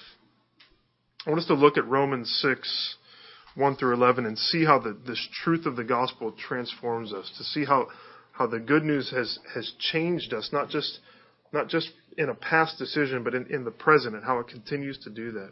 I 1.26 1.32
want 1.32 1.42
us 1.42 1.48
to 1.48 1.54
look 1.54 1.78
at 1.78 1.88
Romans 1.88 2.30
6, 2.42 2.96
1 3.56 3.76
through 3.76 3.94
11 3.94 4.26
and 4.26 4.38
see 4.38 4.66
how 4.66 4.80
the, 4.80 4.98
this 5.06 5.28
truth 5.44 5.66
of 5.66 5.76
the 5.76 5.84
gospel 5.84 6.32
transforms 6.32 7.14
us, 7.14 7.30
to 7.38 7.44
see 7.44 7.66
how, 7.66 7.88
how 8.32 8.48
the 8.48 8.60
good 8.60 8.84
news 8.84 9.12
has, 9.12 9.38
has 9.54 9.74
changed 9.92 10.34
us, 10.34 10.50
not 10.54 10.70
just, 10.70 11.00
not 11.52 11.68
just 11.68 11.92
in 12.18 12.30
a 12.30 12.34
past 12.34 12.78
decision, 12.78 13.24
but 13.24 13.36
in, 13.36 13.48
in 13.48 13.66
the 13.66 13.72
present 13.72 14.16
and 14.16 14.24
how 14.24 14.40
it 14.40 14.48
continues 14.48 14.98
to 15.00 15.10
do 15.10 15.32
that. 15.32 15.52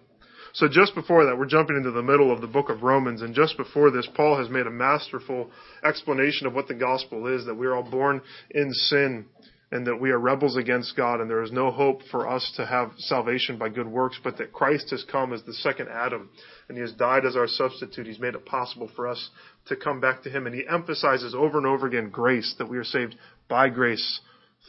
So 0.53 0.67
just 0.67 0.95
before 0.95 1.25
that, 1.25 1.37
we're 1.37 1.45
jumping 1.45 1.75
into 1.75 1.91
the 1.91 2.01
middle 2.01 2.31
of 2.31 2.41
the 2.41 2.47
book 2.47 2.69
of 2.69 2.81
Romans, 2.81 3.21
and 3.21 3.35
just 3.35 3.57
before 3.57 3.91
this, 3.91 4.07
Paul 4.15 4.37
has 4.37 4.49
made 4.49 4.65
a 4.65 4.71
masterful 4.71 5.51
explanation 5.83 6.47
of 6.47 6.53
what 6.53 6.67
the 6.67 6.73
gospel 6.73 7.27
is, 7.27 7.45
that 7.45 7.55
we're 7.55 7.75
all 7.75 7.89
born 7.89 8.21
in 8.51 8.71
sin, 8.73 9.25
and 9.71 9.85
that 9.85 9.99
we 9.99 10.11
are 10.11 10.19
rebels 10.19 10.55
against 10.55 10.95
God 10.95 11.19
and 11.19 11.29
there 11.29 11.43
is 11.43 11.51
no 11.51 11.71
hope 11.71 12.01
for 12.09 12.27
us 12.27 12.53
to 12.55 12.65
have 12.65 12.91
salvation 12.97 13.57
by 13.57 13.69
good 13.69 13.87
works, 13.87 14.17
but 14.23 14.37
that 14.37 14.53
Christ 14.53 14.91
has 14.91 15.03
come 15.11 15.33
as 15.33 15.43
the 15.43 15.53
second 15.53 15.89
Adam 15.89 16.29
and 16.67 16.77
he 16.77 16.81
has 16.81 16.93
died 16.93 17.25
as 17.25 17.35
our 17.35 17.47
substitute. 17.47 18.07
He's 18.07 18.19
made 18.19 18.35
it 18.35 18.45
possible 18.45 18.89
for 18.95 19.07
us 19.07 19.29
to 19.67 19.75
come 19.75 19.99
back 19.99 20.23
to 20.23 20.29
him 20.29 20.45
and 20.45 20.55
he 20.55 20.67
emphasizes 20.67 21.35
over 21.35 21.57
and 21.57 21.67
over 21.67 21.85
again 21.87 22.09
grace, 22.09 22.55
that 22.57 22.69
we 22.69 22.77
are 22.77 22.85
saved 22.85 23.15
by 23.49 23.69
grace 23.69 24.21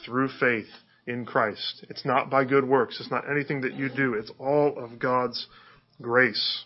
through 0.05 0.29
faith 0.41 0.69
in 1.07 1.25
Christ. 1.25 1.87
It's 1.89 2.05
not 2.05 2.29
by 2.29 2.45
good 2.45 2.65
works. 2.67 2.99
It's 3.01 3.11
not 3.11 3.31
anything 3.31 3.63
that 3.63 3.75
you 3.75 3.89
do. 3.89 4.15
It's 4.15 4.33
all 4.39 4.79
of 4.79 4.99
God's 4.99 5.47
grace. 6.03 6.65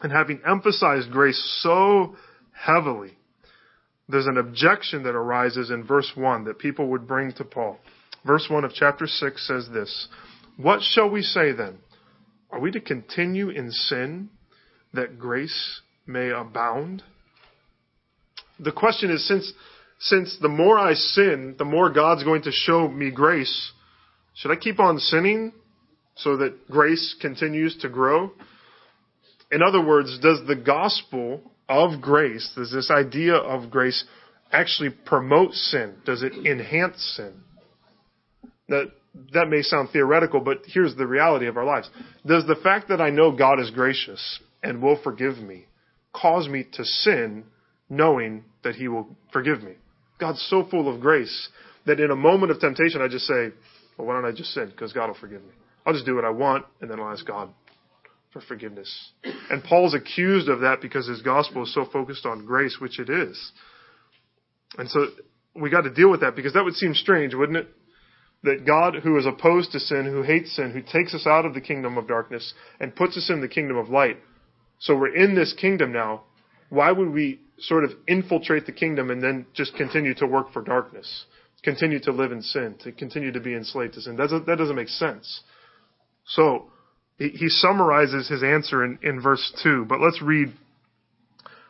And 0.00 0.12
having 0.12 0.40
emphasized 0.46 1.10
grace 1.10 1.60
so 1.62 2.14
heavily, 2.52 3.17
there's 4.08 4.26
an 4.26 4.38
objection 4.38 5.02
that 5.02 5.14
arises 5.14 5.70
in 5.70 5.84
verse 5.84 6.10
1 6.14 6.44
that 6.44 6.58
people 6.58 6.88
would 6.88 7.06
bring 7.06 7.32
to 7.32 7.44
Paul. 7.44 7.78
Verse 8.26 8.46
1 8.48 8.64
of 8.64 8.72
chapter 8.72 9.06
6 9.06 9.46
says 9.46 9.68
this 9.72 10.08
What 10.56 10.80
shall 10.82 11.10
we 11.10 11.22
say 11.22 11.52
then? 11.52 11.78
Are 12.50 12.60
we 12.60 12.70
to 12.70 12.80
continue 12.80 13.50
in 13.50 13.70
sin 13.70 14.30
that 14.94 15.18
grace 15.18 15.80
may 16.06 16.30
abound? 16.30 17.02
The 18.58 18.72
question 18.72 19.10
is 19.10 19.26
since, 19.28 19.52
since 20.00 20.38
the 20.40 20.48
more 20.48 20.78
I 20.78 20.94
sin, 20.94 21.54
the 21.58 21.64
more 21.64 21.90
God's 21.90 22.24
going 22.24 22.42
to 22.42 22.50
show 22.50 22.88
me 22.88 23.10
grace, 23.10 23.72
should 24.34 24.50
I 24.50 24.56
keep 24.56 24.80
on 24.80 24.98
sinning 24.98 25.52
so 26.16 26.38
that 26.38 26.68
grace 26.70 27.14
continues 27.20 27.76
to 27.78 27.88
grow? 27.88 28.32
In 29.52 29.62
other 29.62 29.84
words, 29.84 30.18
does 30.20 30.40
the 30.46 30.56
gospel 30.56 31.42
of 31.68 32.00
grace, 32.00 32.50
does 32.56 32.72
this 32.72 32.90
idea 32.90 33.34
of 33.34 33.70
grace 33.70 34.04
actually 34.50 34.90
promote 34.90 35.52
sin? 35.52 35.94
Does 36.04 36.22
it 36.22 36.32
enhance 36.46 37.00
sin? 37.16 37.42
That, 38.68 38.92
that 39.32 39.48
may 39.48 39.62
sound 39.62 39.90
theoretical, 39.92 40.40
but 40.40 40.62
here's 40.66 40.94
the 40.96 41.06
reality 41.06 41.46
of 41.46 41.56
our 41.56 41.64
lives. 41.64 41.88
Does 42.26 42.46
the 42.46 42.56
fact 42.56 42.88
that 42.88 43.00
I 43.00 43.10
know 43.10 43.32
God 43.32 43.60
is 43.60 43.70
gracious 43.70 44.40
and 44.62 44.82
will 44.82 45.00
forgive 45.02 45.38
me 45.38 45.66
cause 46.14 46.48
me 46.48 46.64
to 46.72 46.84
sin 46.84 47.44
knowing 47.88 48.44
that 48.64 48.74
He 48.74 48.88
will 48.88 49.16
forgive 49.32 49.62
me? 49.62 49.72
God's 50.18 50.44
so 50.50 50.66
full 50.70 50.92
of 50.92 51.00
grace 51.00 51.48
that 51.86 52.00
in 52.00 52.10
a 52.10 52.16
moment 52.16 52.50
of 52.50 52.60
temptation, 52.60 53.00
I 53.00 53.08
just 53.08 53.26
say, 53.26 53.50
well, 53.96 54.08
why 54.08 54.14
don't 54.14 54.24
I 54.24 54.32
just 54.32 54.52
sin? 54.52 54.68
Because 54.70 54.92
God 54.92 55.06
will 55.08 55.14
forgive 55.14 55.42
me. 55.42 55.52
I'll 55.86 55.92
just 55.92 56.06
do 56.06 56.14
what 56.14 56.24
I 56.24 56.30
want 56.30 56.66
and 56.80 56.90
then 56.90 57.00
I'll 57.00 57.10
ask 57.10 57.26
God 57.26 57.50
for 58.32 58.40
forgiveness. 58.40 59.12
And 59.50 59.62
Paul's 59.64 59.94
accused 59.94 60.48
of 60.48 60.60
that 60.60 60.80
because 60.80 61.06
his 61.06 61.22
gospel 61.22 61.62
is 61.62 61.74
so 61.74 61.86
focused 61.90 62.26
on 62.26 62.44
grace, 62.44 62.76
which 62.80 62.98
it 62.98 63.08
is. 63.08 63.52
And 64.76 64.88
so 64.90 65.06
we 65.54 65.70
got 65.70 65.82
to 65.82 65.90
deal 65.90 66.10
with 66.10 66.20
that 66.20 66.36
because 66.36 66.52
that 66.54 66.64
would 66.64 66.74
seem 66.74 66.94
strange, 66.94 67.34
wouldn't 67.34 67.58
it? 67.58 67.68
That 68.44 68.64
God, 68.66 68.96
who 69.02 69.18
is 69.18 69.26
opposed 69.26 69.72
to 69.72 69.80
sin, 69.80 70.04
who 70.04 70.22
hates 70.22 70.54
sin, 70.54 70.70
who 70.70 70.82
takes 70.82 71.14
us 71.14 71.26
out 71.26 71.44
of 71.44 71.54
the 71.54 71.60
kingdom 71.60 71.98
of 71.98 72.06
darkness 72.06 72.54
and 72.78 72.94
puts 72.94 73.16
us 73.16 73.30
in 73.30 73.40
the 73.40 73.48
kingdom 73.48 73.76
of 73.76 73.88
light. 73.88 74.18
So 74.78 74.96
we're 74.96 75.14
in 75.14 75.34
this 75.34 75.54
kingdom 75.58 75.92
now. 75.92 76.22
Why 76.68 76.92
would 76.92 77.10
we 77.10 77.40
sort 77.58 77.82
of 77.82 77.90
infiltrate 78.06 78.66
the 78.66 78.72
kingdom 78.72 79.10
and 79.10 79.22
then 79.22 79.46
just 79.54 79.74
continue 79.74 80.14
to 80.14 80.26
work 80.26 80.52
for 80.52 80.62
darkness? 80.62 81.24
Continue 81.64 81.98
to 82.00 82.12
live 82.12 82.30
in 82.30 82.42
sin, 82.42 82.76
to 82.84 82.92
continue 82.92 83.32
to 83.32 83.40
be 83.40 83.54
enslaved 83.54 83.94
to 83.94 84.02
sin. 84.02 84.16
That 84.16 84.24
doesn't, 84.24 84.46
that 84.46 84.58
doesn't 84.58 84.76
make 84.76 84.88
sense. 84.88 85.40
So, 86.26 86.70
he 87.18 87.48
summarizes 87.48 88.28
his 88.28 88.42
answer 88.42 88.84
in, 88.84 88.98
in 89.02 89.20
verse 89.20 89.52
2, 89.62 89.86
but 89.88 90.00
let's 90.00 90.22
read 90.22 90.52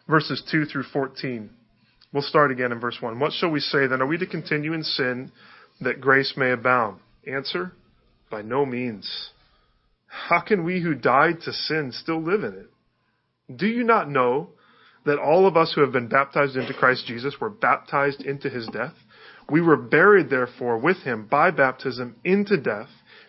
verses 0.06 0.42
2 0.50 0.66
through 0.66 0.84
14. 0.84 1.50
We'll 2.12 2.22
start 2.22 2.50
again 2.50 2.70
in 2.70 2.80
verse 2.80 2.98
1. 3.00 3.18
What 3.18 3.32
shall 3.32 3.50
we 3.50 3.60
say 3.60 3.86
then? 3.86 4.02
Are 4.02 4.06
we 4.06 4.18
to 4.18 4.26
continue 4.26 4.74
in 4.74 4.82
sin 4.82 5.32
that 5.80 6.00
grace 6.00 6.34
may 6.36 6.50
abound? 6.50 7.00
Answer, 7.26 7.72
by 8.30 8.42
no 8.42 8.66
means. 8.66 9.30
How 10.06 10.40
can 10.40 10.64
we 10.64 10.80
who 10.82 10.94
died 10.94 11.40
to 11.42 11.52
sin 11.52 11.92
still 11.92 12.22
live 12.22 12.44
in 12.44 12.54
it? 12.54 12.70
Do 13.54 13.66
you 13.66 13.84
not 13.84 14.10
know 14.10 14.50
that 15.06 15.18
all 15.18 15.46
of 15.46 15.56
us 15.56 15.72
who 15.74 15.80
have 15.80 15.92
been 15.92 16.08
baptized 16.08 16.56
into 16.56 16.74
Christ 16.74 17.06
Jesus 17.06 17.36
were 17.40 17.50
baptized 17.50 18.22
into 18.22 18.50
his 18.50 18.66
death? 18.68 18.94
We 19.50 19.62
were 19.62 19.76
buried 19.76 20.28
therefore 20.28 20.76
with 20.78 20.98
him 20.98 21.26
by 21.26 21.50
baptism 21.50 22.16
into 22.24 22.58
death 22.58 22.88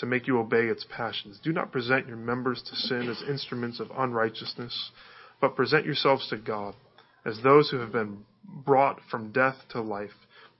to 0.00 0.06
make 0.06 0.26
you 0.26 0.38
obey 0.38 0.64
its 0.64 0.84
passions. 0.94 1.38
Do 1.42 1.52
not 1.52 1.72
present 1.72 2.08
your 2.08 2.16
members 2.16 2.62
to 2.62 2.76
sin 2.76 3.08
as 3.08 3.22
instruments 3.28 3.80
of 3.80 3.90
unrighteousness, 3.96 4.90
but 5.40 5.54
present 5.54 5.84
yourselves 5.84 6.28
to 6.28 6.36
God 6.36 6.74
as 7.24 7.40
those 7.42 7.70
who 7.70 7.78
have 7.78 7.92
been 7.92 8.24
brought 8.44 8.98
from 9.10 9.30
death 9.30 9.56
to 9.70 9.80
life, 9.80 10.10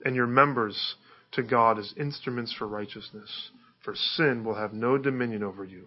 and 0.04 0.14
your 0.14 0.26
members 0.26 0.96
to 1.32 1.42
God 1.42 1.78
as 1.78 1.94
instruments 1.98 2.54
for 2.56 2.66
righteousness. 2.66 3.50
For 3.82 3.94
sin 3.94 4.44
will 4.44 4.56
have 4.56 4.74
no 4.74 4.98
dominion 4.98 5.42
over 5.42 5.64
you, 5.64 5.86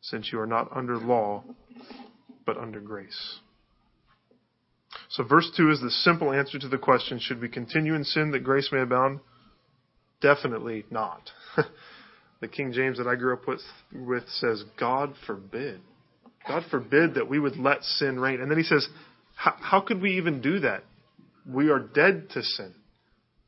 since 0.00 0.30
you 0.32 0.38
are 0.38 0.46
not 0.46 0.74
under 0.74 0.96
law, 0.96 1.42
but 2.46 2.56
under 2.56 2.80
grace. 2.80 3.40
So 5.08 5.24
verse 5.24 5.50
2 5.56 5.70
is 5.70 5.80
the 5.80 5.90
simple 5.90 6.32
answer 6.32 6.58
to 6.60 6.68
the 6.68 6.78
question, 6.78 7.18
should 7.18 7.40
we 7.40 7.48
continue 7.48 7.94
in 7.94 8.04
sin 8.04 8.30
that 8.30 8.44
grace 8.44 8.68
may 8.70 8.80
abound? 8.80 9.18
Definitely 10.20 10.84
not. 10.90 11.30
the 12.44 12.48
King 12.48 12.72
James 12.72 12.98
that 12.98 13.06
I 13.06 13.14
grew 13.14 13.32
up 13.32 13.48
with, 13.48 13.62
with 13.94 14.28
says, 14.28 14.62
God 14.78 15.14
forbid. 15.26 15.80
God 16.46 16.62
forbid 16.70 17.14
that 17.14 17.26
we 17.26 17.38
would 17.38 17.56
let 17.56 17.82
sin 17.82 18.20
reign. 18.20 18.42
And 18.42 18.50
then 18.50 18.58
he 18.58 18.64
says, 18.64 18.86
how 19.34 19.80
could 19.80 20.02
we 20.02 20.18
even 20.18 20.42
do 20.42 20.60
that? 20.60 20.84
We 21.50 21.70
are 21.70 21.78
dead 21.78 22.28
to 22.34 22.42
sin. 22.42 22.74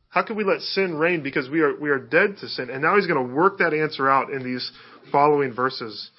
How 0.09 0.23
could 0.23 0.38
we 0.38 0.45
let 0.45 0.62
sin 0.62 0.95
reign 0.95 1.23
because 1.23 1.50
we 1.50 1.61
are 1.61 1.79
we 1.79 1.91
are 1.91 1.99
dead 1.99 2.38
to 2.41 2.49
sin? 2.49 2.71
And 2.71 2.81
now 2.81 2.97
he's 2.97 3.07
going 3.07 3.29
to 3.29 3.35
work 3.35 3.59
that 3.59 3.75
answer 3.75 4.09
out 4.09 4.31
in 4.31 4.43
these 4.43 4.71
following 5.12 5.55
verses. 5.55 6.11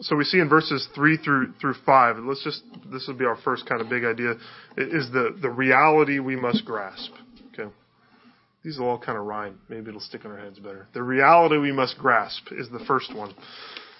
So 0.00 0.14
we 0.14 0.22
see 0.22 0.38
in 0.38 0.48
verses 0.48 0.88
three 0.94 1.16
through 1.16 1.54
through 1.60 1.74
five. 1.84 2.18
Let's 2.18 2.44
just 2.44 2.62
this 2.90 3.06
will 3.08 3.16
be 3.16 3.24
our 3.24 3.38
first 3.44 3.66
kind 3.68 3.80
of 3.80 3.88
big 3.88 4.04
idea. 4.04 4.34
Is 4.76 5.10
the 5.12 5.36
the 5.42 5.50
reality 5.50 6.20
we 6.20 6.36
must 6.36 6.64
grasp. 6.64 7.12
These 8.64 8.78
will 8.78 8.88
all 8.88 8.98
kind 8.98 9.18
of 9.18 9.24
rhyme. 9.24 9.58
Maybe 9.68 9.88
it'll 9.88 10.00
stick 10.00 10.24
in 10.24 10.30
our 10.30 10.38
heads 10.38 10.58
better. 10.58 10.86
The 10.94 11.02
reality 11.02 11.56
we 11.56 11.72
must 11.72 11.98
grasp 11.98 12.52
is 12.52 12.68
the 12.70 12.84
first 12.86 13.14
one. 13.14 13.34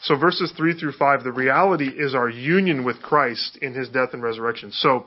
So 0.02 0.16
verses 0.16 0.52
3 0.57 0.78
through 0.78 0.92
5, 0.92 1.23
the 1.23 1.33
reality 1.33 1.88
is 1.88 2.14
our 2.14 2.28
union 2.28 2.85
with 2.85 3.00
Christ 3.02 3.59
in 3.62 3.73
his 3.73 3.88
death 3.88 4.11
and 4.12 4.23
resurrection. 4.23 4.73
So 4.73 5.07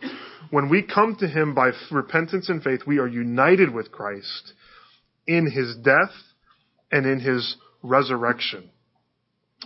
when 0.52 0.70
we 0.70 0.84
come 0.84 1.18
to 1.20 1.28
him 1.28 1.54
by 1.54 1.72
repentance 1.92 2.48
and 2.48 2.64
faith, 2.64 2.82
we 2.88 3.00
are 3.00 3.08
united 3.08 3.74
with 3.74 3.92
Christ 3.92 4.54
in 5.28 5.52
his 5.52 5.76
death 5.84 6.14
and 6.92 7.06
in 7.06 7.20
his 7.20 7.58
resurrection. 7.84 8.70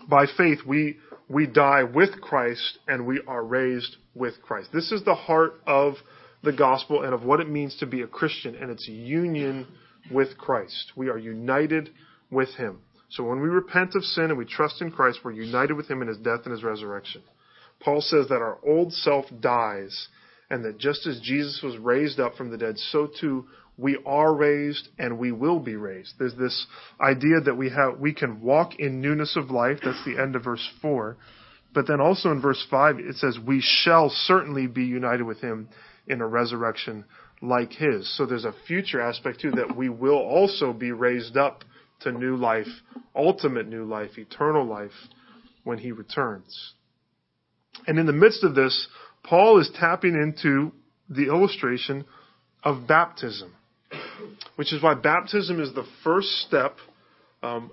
By 0.08 0.26
faith, 0.36 0.60
we, 0.66 0.98
we 1.28 1.46
die 1.46 1.84
with 1.84 2.22
Christ 2.22 2.80
and 2.88 3.06
we 3.06 3.22
are 3.28 3.44
raised 3.44 3.98
with 4.16 4.42
Christ. 4.42 4.70
This 4.74 4.92
is 4.92 5.04
the 5.04 5.16
heart 5.16 5.62
of 5.68 5.96
the 6.44 6.54
gospel 6.54 7.04
and 7.04 7.14
of 7.14 7.24
what 7.24 7.40
it 7.40 7.50
means 7.50 7.76
to 7.78 7.86
be 7.86 8.02
a 8.02 8.08
Christian 8.08 8.56
and 8.56 8.72
its 8.72 8.88
union 8.88 9.68
with 10.12 10.38
Christ. 10.38 10.94
We 10.96 11.10
are 11.10 11.18
united 11.18 11.90
with 12.32 12.50
Him. 12.56 12.80
So 13.10 13.24
when 13.24 13.42
we 13.42 13.50
repent 13.50 13.96
of 13.96 14.04
sin 14.04 14.26
and 14.26 14.38
we 14.38 14.46
trust 14.46 14.82
in 14.82 14.92
Christ, 14.92 15.20
we're 15.24 15.32
united 15.32 15.74
with 15.74 15.90
Him 15.90 16.02
in 16.02 16.08
His 16.08 16.18
death 16.18 16.42
and 16.46 16.52
His 16.52 16.64
resurrection. 16.64 17.22
Paul 17.80 18.02
says 18.02 18.28
that 18.30 18.36
our 18.36 18.58
old 18.66 18.94
self 18.94 19.26
dies 19.40 20.08
and 20.50 20.66
that 20.66 20.78
just 20.78 21.06
as 21.08 21.20
Jesus 21.22 21.62
was 21.64 21.78
raised 21.78 22.20
up 22.20 22.36
from 22.36 22.52
the 22.52 22.58
dead, 22.58 22.78
so 22.78 23.10
too 23.20 23.48
we 23.78 23.98
are 24.06 24.34
raised 24.34 24.90
and 24.98 25.18
we 25.18 25.32
will 25.32 25.60
be 25.60 25.76
raised. 25.76 26.14
There's 26.20 26.36
this 26.36 26.68
idea 27.00 27.40
that 27.46 27.56
we 27.56 27.70
have, 27.70 28.00
we 28.00 28.14
can 28.14 28.42
walk 28.42 28.78
in 28.78 29.00
newness 29.02 29.38
of 29.38 29.52
life. 29.52 29.80
That's 29.84 30.04
the 30.06 30.22
end 30.22 30.36
of 30.36 30.44
verse 30.44 30.68
4. 30.82 31.16
But 31.74 31.88
then 31.88 32.02
also 32.02 32.32
in 32.32 32.42
verse 32.42 32.66
5, 32.70 33.00
it 33.00 33.16
says, 33.16 33.38
we 33.40 33.62
shall 33.62 34.10
certainly 34.10 34.68
be 34.68 34.84
united 34.84 35.24
with 35.24 35.40
him 35.40 35.70
in 36.10 36.22
a 36.22 36.28
resurrection 36.28 37.06
like 37.42 37.72
his. 37.72 38.18
So 38.18 38.26
there's 38.26 38.46
a 38.46 38.54
future 38.68 39.00
aspect 39.00 39.40
too 39.40 39.52
that 39.52 39.76
we 39.76 39.90
will 39.90 40.18
also 40.18 40.74
be 40.74 40.92
raised 40.92 41.38
up 41.38 41.64
to 42.02 42.12
new 42.12 42.36
life, 42.36 42.68
ultimate 43.16 43.68
new 43.68 43.86
life, 43.86 44.18
eternal 44.18 44.66
life 44.66 44.92
when 45.64 45.78
he 45.78 45.92
returns. 45.92 46.74
And 47.88 47.98
in 47.98 48.06
the 48.06 48.14
midst 48.14 48.44
of 48.44 48.56
this, 48.56 48.88
Paul 49.24 49.60
is 49.60 49.70
tapping 49.80 50.16
into 50.16 50.72
the 51.10 51.28
illustration 51.28 52.06
of 52.64 52.88
baptism 52.88 53.54
which 54.56 54.74
is 54.74 54.82
why 54.82 54.94
baptism 54.94 55.62
is 55.62 55.74
the 55.74 55.86
first 56.04 56.28
step 56.48 56.78
um, 57.42 57.72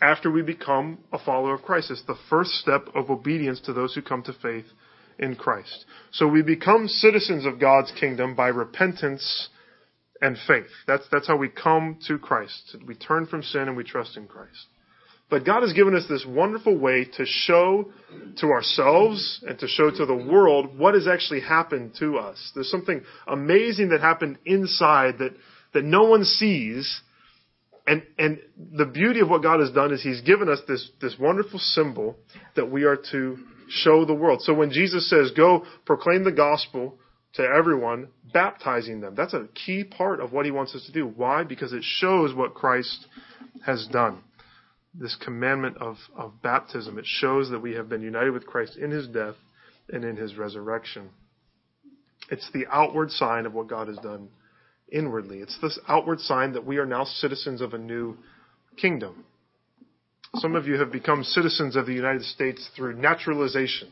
after 0.00 0.30
we 0.30 0.42
become 0.42 0.98
a 1.12 1.18
follower 1.18 1.54
of 1.54 1.62
Christ. 1.62 1.90
It's 1.90 2.04
the 2.06 2.18
first 2.28 2.50
step 2.52 2.88
of 2.94 3.10
obedience 3.10 3.60
to 3.62 3.72
those 3.72 3.94
who 3.94 4.02
come 4.02 4.22
to 4.24 4.32
faith 4.32 4.66
in 5.20 5.36
Christ. 5.36 5.84
So 6.12 6.26
we 6.26 6.42
become 6.42 6.88
citizens 6.88 7.46
of 7.46 7.60
God's 7.60 7.92
kingdom 8.00 8.34
by 8.34 8.48
repentance 8.48 9.48
and 10.20 10.36
faith. 10.48 10.66
That's, 10.88 11.04
that's 11.12 11.28
how 11.28 11.36
we 11.36 11.48
come 11.48 11.98
to 12.08 12.18
Christ. 12.18 12.76
We 12.84 12.96
turn 12.96 13.26
from 13.26 13.44
sin 13.44 13.62
and 13.62 13.76
we 13.76 13.84
trust 13.84 14.16
in 14.16 14.26
Christ. 14.26 14.66
But 15.28 15.46
God 15.46 15.62
has 15.62 15.72
given 15.72 15.94
us 15.94 16.06
this 16.08 16.26
wonderful 16.26 16.76
way 16.76 17.04
to 17.16 17.24
show 17.24 17.92
to 18.38 18.46
ourselves 18.46 19.44
and 19.46 19.56
to 19.60 19.68
show 19.68 19.88
to 19.88 20.04
the 20.04 20.16
world 20.16 20.76
what 20.76 20.94
has 20.94 21.06
actually 21.06 21.42
happened 21.42 21.92
to 22.00 22.18
us. 22.18 22.50
There's 22.52 22.70
something 22.70 23.02
amazing 23.28 23.90
that 23.90 24.00
happened 24.00 24.38
inside 24.44 25.18
that 25.18 25.36
that 25.72 25.84
no 25.84 26.04
one 26.04 26.24
sees. 26.24 27.00
And, 27.86 28.02
and 28.18 28.38
the 28.56 28.84
beauty 28.86 29.20
of 29.20 29.28
what 29.28 29.42
God 29.42 29.60
has 29.60 29.70
done 29.70 29.92
is 29.92 30.02
He's 30.02 30.20
given 30.20 30.48
us 30.48 30.60
this, 30.68 30.90
this 31.00 31.16
wonderful 31.18 31.58
symbol 31.58 32.16
that 32.54 32.70
we 32.70 32.84
are 32.84 32.98
to 33.12 33.38
show 33.70 34.04
the 34.04 34.14
world. 34.14 34.42
So 34.42 34.52
when 34.52 34.70
Jesus 34.70 35.08
says, 35.08 35.30
go 35.36 35.64
proclaim 35.86 36.24
the 36.24 36.32
gospel 36.32 36.98
to 37.34 37.42
everyone, 37.42 38.08
baptizing 38.32 39.00
them, 39.00 39.14
that's 39.14 39.34
a 39.34 39.48
key 39.66 39.84
part 39.84 40.20
of 40.20 40.32
what 40.32 40.44
He 40.44 40.50
wants 40.50 40.74
us 40.74 40.84
to 40.86 40.92
do. 40.92 41.06
Why? 41.06 41.44
Because 41.44 41.72
it 41.72 41.84
shows 41.84 42.34
what 42.34 42.54
Christ 42.54 43.06
has 43.64 43.86
done. 43.90 44.22
This 44.92 45.16
commandment 45.24 45.76
of, 45.78 45.96
of 46.16 46.42
baptism, 46.42 46.98
it 46.98 47.06
shows 47.06 47.50
that 47.50 47.60
we 47.60 47.74
have 47.74 47.88
been 47.88 48.02
united 48.02 48.32
with 48.32 48.46
Christ 48.46 48.76
in 48.76 48.90
His 48.90 49.06
death 49.06 49.36
and 49.88 50.04
in 50.04 50.16
His 50.16 50.36
resurrection. 50.36 51.10
It's 52.30 52.50
the 52.52 52.66
outward 52.70 53.10
sign 53.10 53.46
of 53.46 53.54
what 53.54 53.68
God 53.68 53.88
has 53.88 53.98
done 53.98 54.28
inwardly. 54.90 55.38
It's 55.38 55.58
this 55.62 55.78
outward 55.88 56.20
sign 56.20 56.52
that 56.54 56.66
we 56.66 56.78
are 56.78 56.86
now 56.86 57.04
citizens 57.04 57.60
of 57.60 57.74
a 57.74 57.78
new 57.78 58.16
kingdom. 58.76 59.24
Some 60.36 60.54
of 60.54 60.66
you 60.66 60.78
have 60.78 60.92
become 60.92 61.24
citizens 61.24 61.76
of 61.76 61.86
the 61.86 61.92
United 61.92 62.24
States 62.24 62.68
through 62.76 62.96
naturalization. 62.96 63.88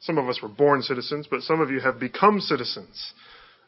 Some 0.00 0.18
of 0.18 0.28
us 0.28 0.40
were 0.42 0.48
born 0.48 0.82
citizens, 0.82 1.26
but 1.30 1.42
some 1.42 1.60
of 1.60 1.70
you 1.70 1.80
have 1.80 1.98
become 1.98 2.40
citizens. 2.40 3.12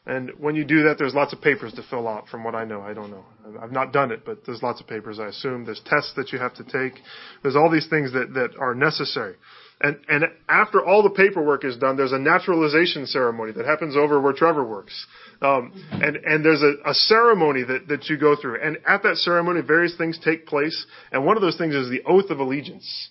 And 0.05 0.31
when 0.39 0.55
you 0.55 0.63
do 0.63 0.83
that, 0.83 0.97
there's 0.97 1.13
lots 1.13 1.33
of 1.33 1.41
papers 1.41 1.73
to 1.73 1.83
fill 1.89 2.07
out 2.07 2.29
from 2.29 2.43
what 2.43 2.55
I 2.55 2.63
know. 2.63 2.81
I 2.81 2.93
don't 2.93 3.11
know. 3.11 3.25
I've 3.61 3.73
not 3.73 3.91
done 3.91 4.11
it, 4.11 4.23
but 4.25 4.45
there's 4.45 4.63
lots 4.63 4.79
of 4.79 4.87
papers, 4.87 5.19
I 5.19 5.27
assume. 5.27 5.65
There's 5.65 5.81
tests 5.85 6.13
that 6.15 6.31
you 6.31 6.39
have 6.39 6.53
to 6.55 6.63
take. 6.63 7.01
There's 7.41 7.57
all 7.57 7.69
these 7.69 7.87
things 7.89 8.13
that, 8.13 8.33
that 8.33 8.51
are 8.57 8.73
necessary. 8.73 9.35
And, 9.81 9.97
and 10.07 10.23
after 10.47 10.83
all 10.83 11.03
the 11.03 11.09
paperwork 11.09 11.65
is 11.65 11.75
done, 11.75 11.97
there's 11.97 12.13
a 12.13 12.19
naturalization 12.19 13.05
ceremony 13.05 13.51
that 13.51 13.65
happens 13.65 13.97
over 13.97 14.21
where 14.21 14.33
Trevor 14.33 14.63
works. 14.63 15.05
Um, 15.41 15.71
and, 15.91 16.15
and 16.17 16.43
there's 16.43 16.63
a, 16.63 16.89
a 16.89 16.93
ceremony 16.93 17.63
that, 17.63 17.87
that 17.87 18.09
you 18.09 18.17
go 18.17 18.35
through. 18.35 18.61
And 18.61 18.77
at 18.87 19.03
that 19.03 19.17
ceremony, 19.17 19.61
various 19.61 19.95
things 19.97 20.19
take 20.23 20.47
place. 20.47 20.85
And 21.11 21.25
one 21.25 21.37
of 21.37 21.41
those 21.41 21.57
things 21.57 21.75
is 21.75 21.89
the 21.89 22.01
oath 22.05 22.29
of 22.29 22.39
allegiance. 22.39 23.09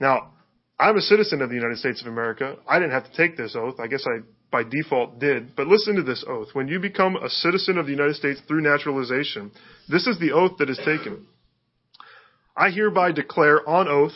Now, 0.00 0.32
I'm 0.78 0.96
a 0.96 1.00
citizen 1.00 1.42
of 1.42 1.48
the 1.48 1.54
United 1.54 1.78
States 1.78 2.00
of 2.00 2.06
America. 2.06 2.56
I 2.68 2.78
didn't 2.78 2.92
have 2.92 3.10
to 3.10 3.16
take 3.16 3.36
this 3.36 3.56
oath. 3.56 3.80
I 3.80 3.86
guess 3.86 4.04
I 4.06 4.22
by 4.50 4.62
default 4.64 5.18
did. 5.18 5.54
But 5.56 5.66
listen 5.66 5.96
to 5.96 6.02
this 6.02 6.24
oath. 6.26 6.48
When 6.54 6.68
you 6.68 6.80
become 6.80 7.16
a 7.16 7.28
citizen 7.28 7.76
of 7.76 7.86
the 7.86 7.92
United 7.92 8.16
States 8.16 8.40
through 8.48 8.62
naturalization, 8.62 9.50
this 9.88 10.06
is 10.06 10.18
the 10.18 10.32
oath 10.32 10.52
that 10.58 10.70
is 10.70 10.78
taken. 10.78 11.26
I 12.56 12.70
hereby 12.70 13.12
declare 13.12 13.68
on 13.68 13.88
oath, 13.88 14.14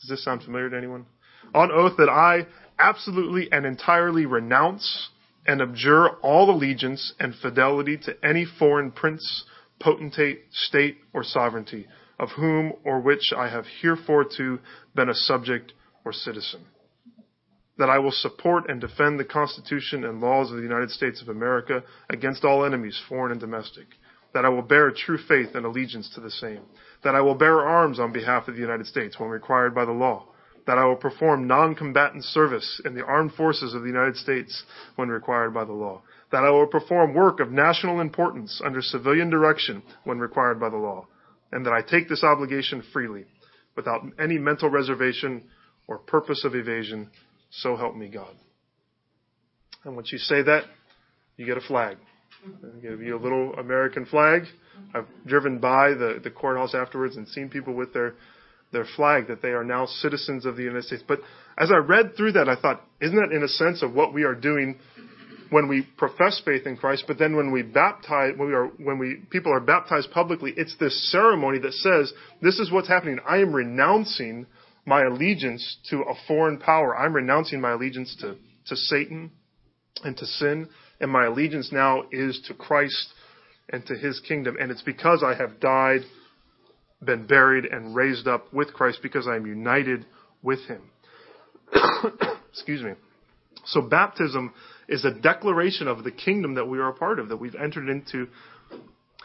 does 0.00 0.08
this 0.08 0.24
sound 0.24 0.42
familiar 0.42 0.70
to 0.70 0.76
anyone? 0.76 1.06
on 1.54 1.70
oath 1.70 1.96
that 1.98 2.08
I 2.08 2.46
absolutely 2.78 3.50
and 3.52 3.66
entirely 3.66 4.26
renounce 4.26 5.08
and 5.46 5.60
abjure 5.60 6.08
all 6.22 6.50
allegiance 6.50 7.12
and 7.18 7.34
fidelity 7.34 7.96
to 7.96 8.14
any 8.24 8.44
foreign 8.44 8.90
prince, 8.90 9.44
potentate, 9.80 10.42
state, 10.52 10.98
or 11.12 11.24
sovereignty, 11.24 11.86
of 12.18 12.30
whom 12.36 12.72
or 12.84 13.00
which 13.00 13.32
I 13.36 13.48
have 13.48 13.64
hereforto 13.82 14.60
been 14.94 15.08
a 15.08 15.14
subject 15.14 15.72
or 16.04 16.12
citizen. 16.12 16.60
That 17.78 17.90
I 17.90 17.98
will 17.98 18.12
support 18.12 18.68
and 18.68 18.80
defend 18.80 19.18
the 19.18 19.24
Constitution 19.24 20.04
and 20.04 20.20
laws 20.20 20.50
of 20.50 20.56
the 20.56 20.62
United 20.62 20.90
States 20.90 21.20
of 21.20 21.28
America 21.28 21.82
against 22.10 22.44
all 22.44 22.64
enemies, 22.64 23.00
foreign 23.08 23.32
and 23.32 23.40
domestic. 23.40 23.86
That 24.34 24.44
I 24.44 24.50
will 24.50 24.62
bear 24.62 24.90
true 24.92 25.18
faith 25.18 25.54
and 25.54 25.66
allegiance 25.66 26.08
to 26.14 26.20
the 26.20 26.30
same. 26.30 26.60
That 27.02 27.14
I 27.14 27.20
will 27.20 27.34
bear 27.34 27.60
arms 27.60 27.98
on 27.98 28.12
behalf 28.12 28.46
of 28.46 28.54
the 28.54 28.60
United 28.60 28.86
States 28.86 29.18
when 29.18 29.30
required 29.30 29.74
by 29.74 29.84
the 29.84 29.92
law 29.92 30.31
that 30.66 30.78
I 30.78 30.84
will 30.84 30.96
perform 30.96 31.46
non-combatant 31.46 32.24
service 32.24 32.80
in 32.84 32.94
the 32.94 33.04
armed 33.04 33.32
forces 33.34 33.74
of 33.74 33.82
the 33.82 33.88
United 33.88 34.16
States 34.16 34.64
when 34.96 35.08
required 35.08 35.52
by 35.52 35.64
the 35.64 35.72
law, 35.72 36.02
that 36.30 36.44
I 36.44 36.50
will 36.50 36.66
perform 36.66 37.14
work 37.14 37.40
of 37.40 37.50
national 37.50 38.00
importance 38.00 38.60
under 38.64 38.80
civilian 38.80 39.28
direction 39.30 39.82
when 40.04 40.18
required 40.18 40.60
by 40.60 40.70
the 40.70 40.76
law, 40.76 41.06
and 41.50 41.66
that 41.66 41.72
I 41.72 41.82
take 41.82 42.08
this 42.08 42.24
obligation 42.24 42.82
freely, 42.92 43.24
without 43.76 44.02
any 44.18 44.38
mental 44.38 44.70
reservation 44.70 45.44
or 45.88 45.98
purpose 45.98 46.44
of 46.44 46.54
evasion, 46.54 47.10
so 47.50 47.76
help 47.76 47.96
me 47.96 48.08
God. 48.08 48.34
And 49.84 49.96
once 49.96 50.12
you 50.12 50.18
say 50.18 50.42
that, 50.42 50.64
you 51.36 51.46
get 51.46 51.56
a 51.56 51.62
flag. 51.62 51.96
I 52.44 52.80
give 52.80 53.00
you 53.00 53.16
a 53.16 53.20
little 53.20 53.54
American 53.54 54.06
flag. 54.06 54.42
I've 54.94 55.06
driven 55.26 55.58
by 55.58 55.90
the, 55.90 56.20
the 56.22 56.30
courthouse 56.30 56.74
afterwards 56.74 57.16
and 57.16 57.28
seen 57.28 57.48
people 57.48 57.74
with 57.74 57.92
their 57.92 58.14
their 58.72 58.86
flag 58.96 59.28
that 59.28 59.42
they 59.42 59.50
are 59.50 59.64
now 59.64 59.86
citizens 59.86 60.46
of 60.46 60.56
the 60.56 60.62
United 60.62 60.84
States. 60.84 61.04
But 61.06 61.20
as 61.58 61.70
I 61.70 61.76
read 61.76 62.16
through 62.16 62.32
that, 62.32 62.48
I 62.48 62.56
thought, 62.56 62.82
isn't 63.00 63.16
that 63.16 63.34
in 63.34 63.42
a 63.42 63.48
sense 63.48 63.82
of 63.82 63.92
what 63.92 64.14
we 64.14 64.24
are 64.24 64.34
doing 64.34 64.78
when 65.50 65.68
we 65.68 65.86
profess 65.98 66.40
faith 66.44 66.66
in 66.66 66.76
Christ? 66.76 67.04
But 67.06 67.18
then 67.18 67.36
when 67.36 67.52
we 67.52 67.62
baptize, 67.62 68.32
when 68.36 68.48
we 68.48 68.54
are, 68.54 68.66
when 68.78 68.98
we 68.98 69.22
people 69.30 69.52
are 69.52 69.60
baptized 69.60 70.10
publicly, 70.10 70.54
it's 70.56 70.76
this 70.80 71.10
ceremony 71.12 71.58
that 71.60 71.74
says, 71.74 72.12
this 72.40 72.58
is 72.58 72.72
what's 72.72 72.88
happening. 72.88 73.18
I 73.28 73.38
am 73.38 73.52
renouncing 73.52 74.46
my 74.86 75.02
allegiance 75.02 75.78
to 75.90 76.00
a 76.00 76.14
foreign 76.26 76.58
power. 76.58 76.96
I'm 76.96 77.12
renouncing 77.12 77.60
my 77.60 77.72
allegiance 77.72 78.16
to, 78.20 78.36
to 78.66 78.76
Satan 78.76 79.30
and 80.02 80.16
to 80.16 80.26
sin, 80.26 80.68
and 81.00 81.10
my 81.10 81.26
allegiance 81.26 81.70
now 81.70 82.04
is 82.10 82.40
to 82.48 82.54
Christ 82.54 83.12
and 83.68 83.84
to 83.86 83.94
His 83.94 84.20
kingdom. 84.20 84.56
And 84.58 84.70
it's 84.70 84.82
because 84.82 85.22
I 85.22 85.34
have 85.34 85.60
died 85.60 86.00
been 87.04 87.26
buried 87.26 87.64
and 87.64 87.94
raised 87.94 88.26
up 88.28 88.52
with 88.52 88.72
Christ 88.72 89.00
because 89.02 89.26
I 89.26 89.36
am 89.36 89.46
united 89.46 90.06
with 90.42 90.60
him. 90.66 90.82
Excuse 92.50 92.82
me. 92.82 92.92
So 93.64 93.80
baptism 93.80 94.52
is 94.88 95.04
a 95.04 95.12
declaration 95.12 95.88
of 95.88 96.04
the 96.04 96.10
kingdom 96.10 96.54
that 96.54 96.68
we 96.68 96.78
are 96.78 96.88
a 96.88 96.94
part 96.94 97.18
of, 97.18 97.28
that 97.28 97.36
we've 97.36 97.54
entered 97.54 97.88
into 97.88 98.28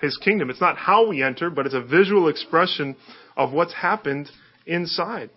his 0.01 0.17
kingdom. 0.17 0.49
It's 0.49 0.61
not 0.61 0.77
how 0.77 1.07
we 1.07 1.23
enter, 1.23 1.49
but 1.49 1.65
it's 1.65 1.75
a 1.75 1.81
visual 1.81 2.27
expression 2.27 2.95
of 3.35 3.51
what's 3.51 3.73
happened 3.73 4.29
inside. 4.65 5.29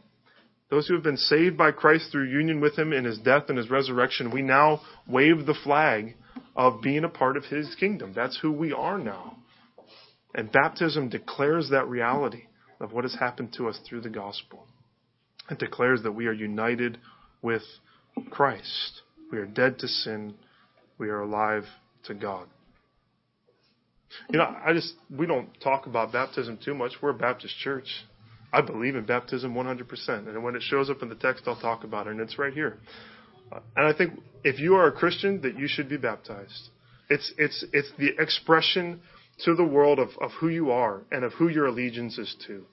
Those 0.70 0.86
who 0.86 0.94
have 0.94 1.02
been 1.02 1.16
saved 1.16 1.56
by 1.56 1.72
Christ 1.72 2.12
through 2.12 2.28
union 2.28 2.60
with 2.60 2.78
him 2.78 2.92
in 2.92 3.04
his 3.04 3.18
death 3.18 3.44
and 3.48 3.58
his 3.58 3.70
resurrection, 3.70 4.30
we 4.30 4.42
now 4.42 4.82
wave 5.08 5.46
the 5.46 5.56
flag 5.64 6.14
of 6.54 6.80
being 6.80 7.04
a 7.04 7.08
part 7.08 7.36
of 7.36 7.44
his 7.44 7.74
kingdom. 7.74 8.12
That's 8.14 8.38
who 8.40 8.52
we 8.52 8.72
are 8.72 8.98
now. 8.98 9.36
And 10.34 10.50
baptism 10.52 11.08
declares 11.08 11.70
that 11.70 11.88
reality 11.88 12.44
of 12.80 12.92
what 12.92 13.04
has 13.04 13.14
happened 13.14 13.52
to 13.56 13.68
us 13.68 13.78
through 13.88 14.02
the 14.02 14.08
gospel. 14.08 14.66
It 15.50 15.58
declares 15.58 16.02
that 16.04 16.12
we 16.12 16.26
are 16.26 16.32
united 16.32 16.98
with 17.42 17.62
Christ. 18.30 19.02
We 19.32 19.38
are 19.38 19.46
dead 19.46 19.78
to 19.80 19.88
sin. 19.88 20.34
We 20.98 21.08
are 21.08 21.20
alive 21.20 21.64
to 22.04 22.14
God. 22.14 22.46
You 24.28 24.38
know, 24.38 24.56
I 24.64 24.72
just, 24.72 24.94
we 25.16 25.26
don't 25.26 25.48
talk 25.62 25.86
about 25.86 26.12
baptism 26.12 26.58
too 26.64 26.74
much. 26.74 26.92
We're 27.00 27.10
a 27.10 27.14
Baptist 27.14 27.56
church. 27.58 27.88
I 28.52 28.60
believe 28.60 28.96
in 28.96 29.04
baptism 29.04 29.54
100%. 29.54 30.28
And 30.28 30.42
when 30.42 30.56
it 30.56 30.62
shows 30.62 30.90
up 30.90 31.02
in 31.02 31.08
the 31.08 31.14
text, 31.14 31.44
I'll 31.46 31.60
talk 31.60 31.84
about 31.84 32.06
it. 32.06 32.10
And 32.10 32.20
it's 32.20 32.38
right 32.38 32.52
here. 32.52 32.78
And 33.76 33.86
I 33.86 33.96
think 33.96 34.14
if 34.42 34.58
you 34.58 34.74
are 34.74 34.86
a 34.86 34.92
Christian, 34.92 35.40
that 35.42 35.58
you 35.58 35.68
should 35.68 35.88
be 35.88 35.96
baptized. 35.96 36.70
It's, 37.08 37.32
it's, 37.38 37.64
it's 37.72 37.90
the 37.98 38.10
expression 38.18 39.00
to 39.44 39.54
the 39.54 39.64
world 39.64 39.98
of, 39.98 40.10
of 40.20 40.30
who 40.32 40.48
you 40.48 40.70
are 40.70 41.02
and 41.10 41.24
of 41.24 41.32
who 41.34 41.48
your 41.48 41.66
allegiance 41.66 42.18
is 42.18 42.34
to. 42.46 42.64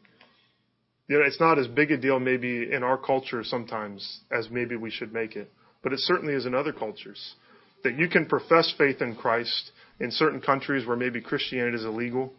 You 1.07 1.19
know, 1.19 1.25
it's 1.25 1.39
not 1.39 1.57
as 1.57 1.67
big 1.67 1.91
a 1.91 1.97
deal 1.97 2.19
maybe 2.19 2.71
in 2.71 2.83
our 2.83 2.97
culture 2.97 3.43
sometimes 3.43 4.21
as 4.31 4.49
maybe 4.49 4.75
we 4.75 4.91
should 4.91 5.13
make 5.13 5.35
it, 5.35 5.51
but 5.81 5.93
it 5.93 5.99
certainly 5.99 6.33
is 6.33 6.45
in 6.45 6.53
other 6.53 6.73
cultures. 6.73 7.35
That 7.83 7.97
you 7.97 8.09
can 8.09 8.25
profess 8.25 8.73
faith 8.77 9.01
in 9.01 9.15
Christ 9.15 9.71
in 9.99 10.11
certain 10.11 10.41
countries 10.41 10.85
where 10.85 10.97
maybe 10.97 11.21
Christianity 11.21 11.77
is 11.77 11.85
illegal. 11.85 12.33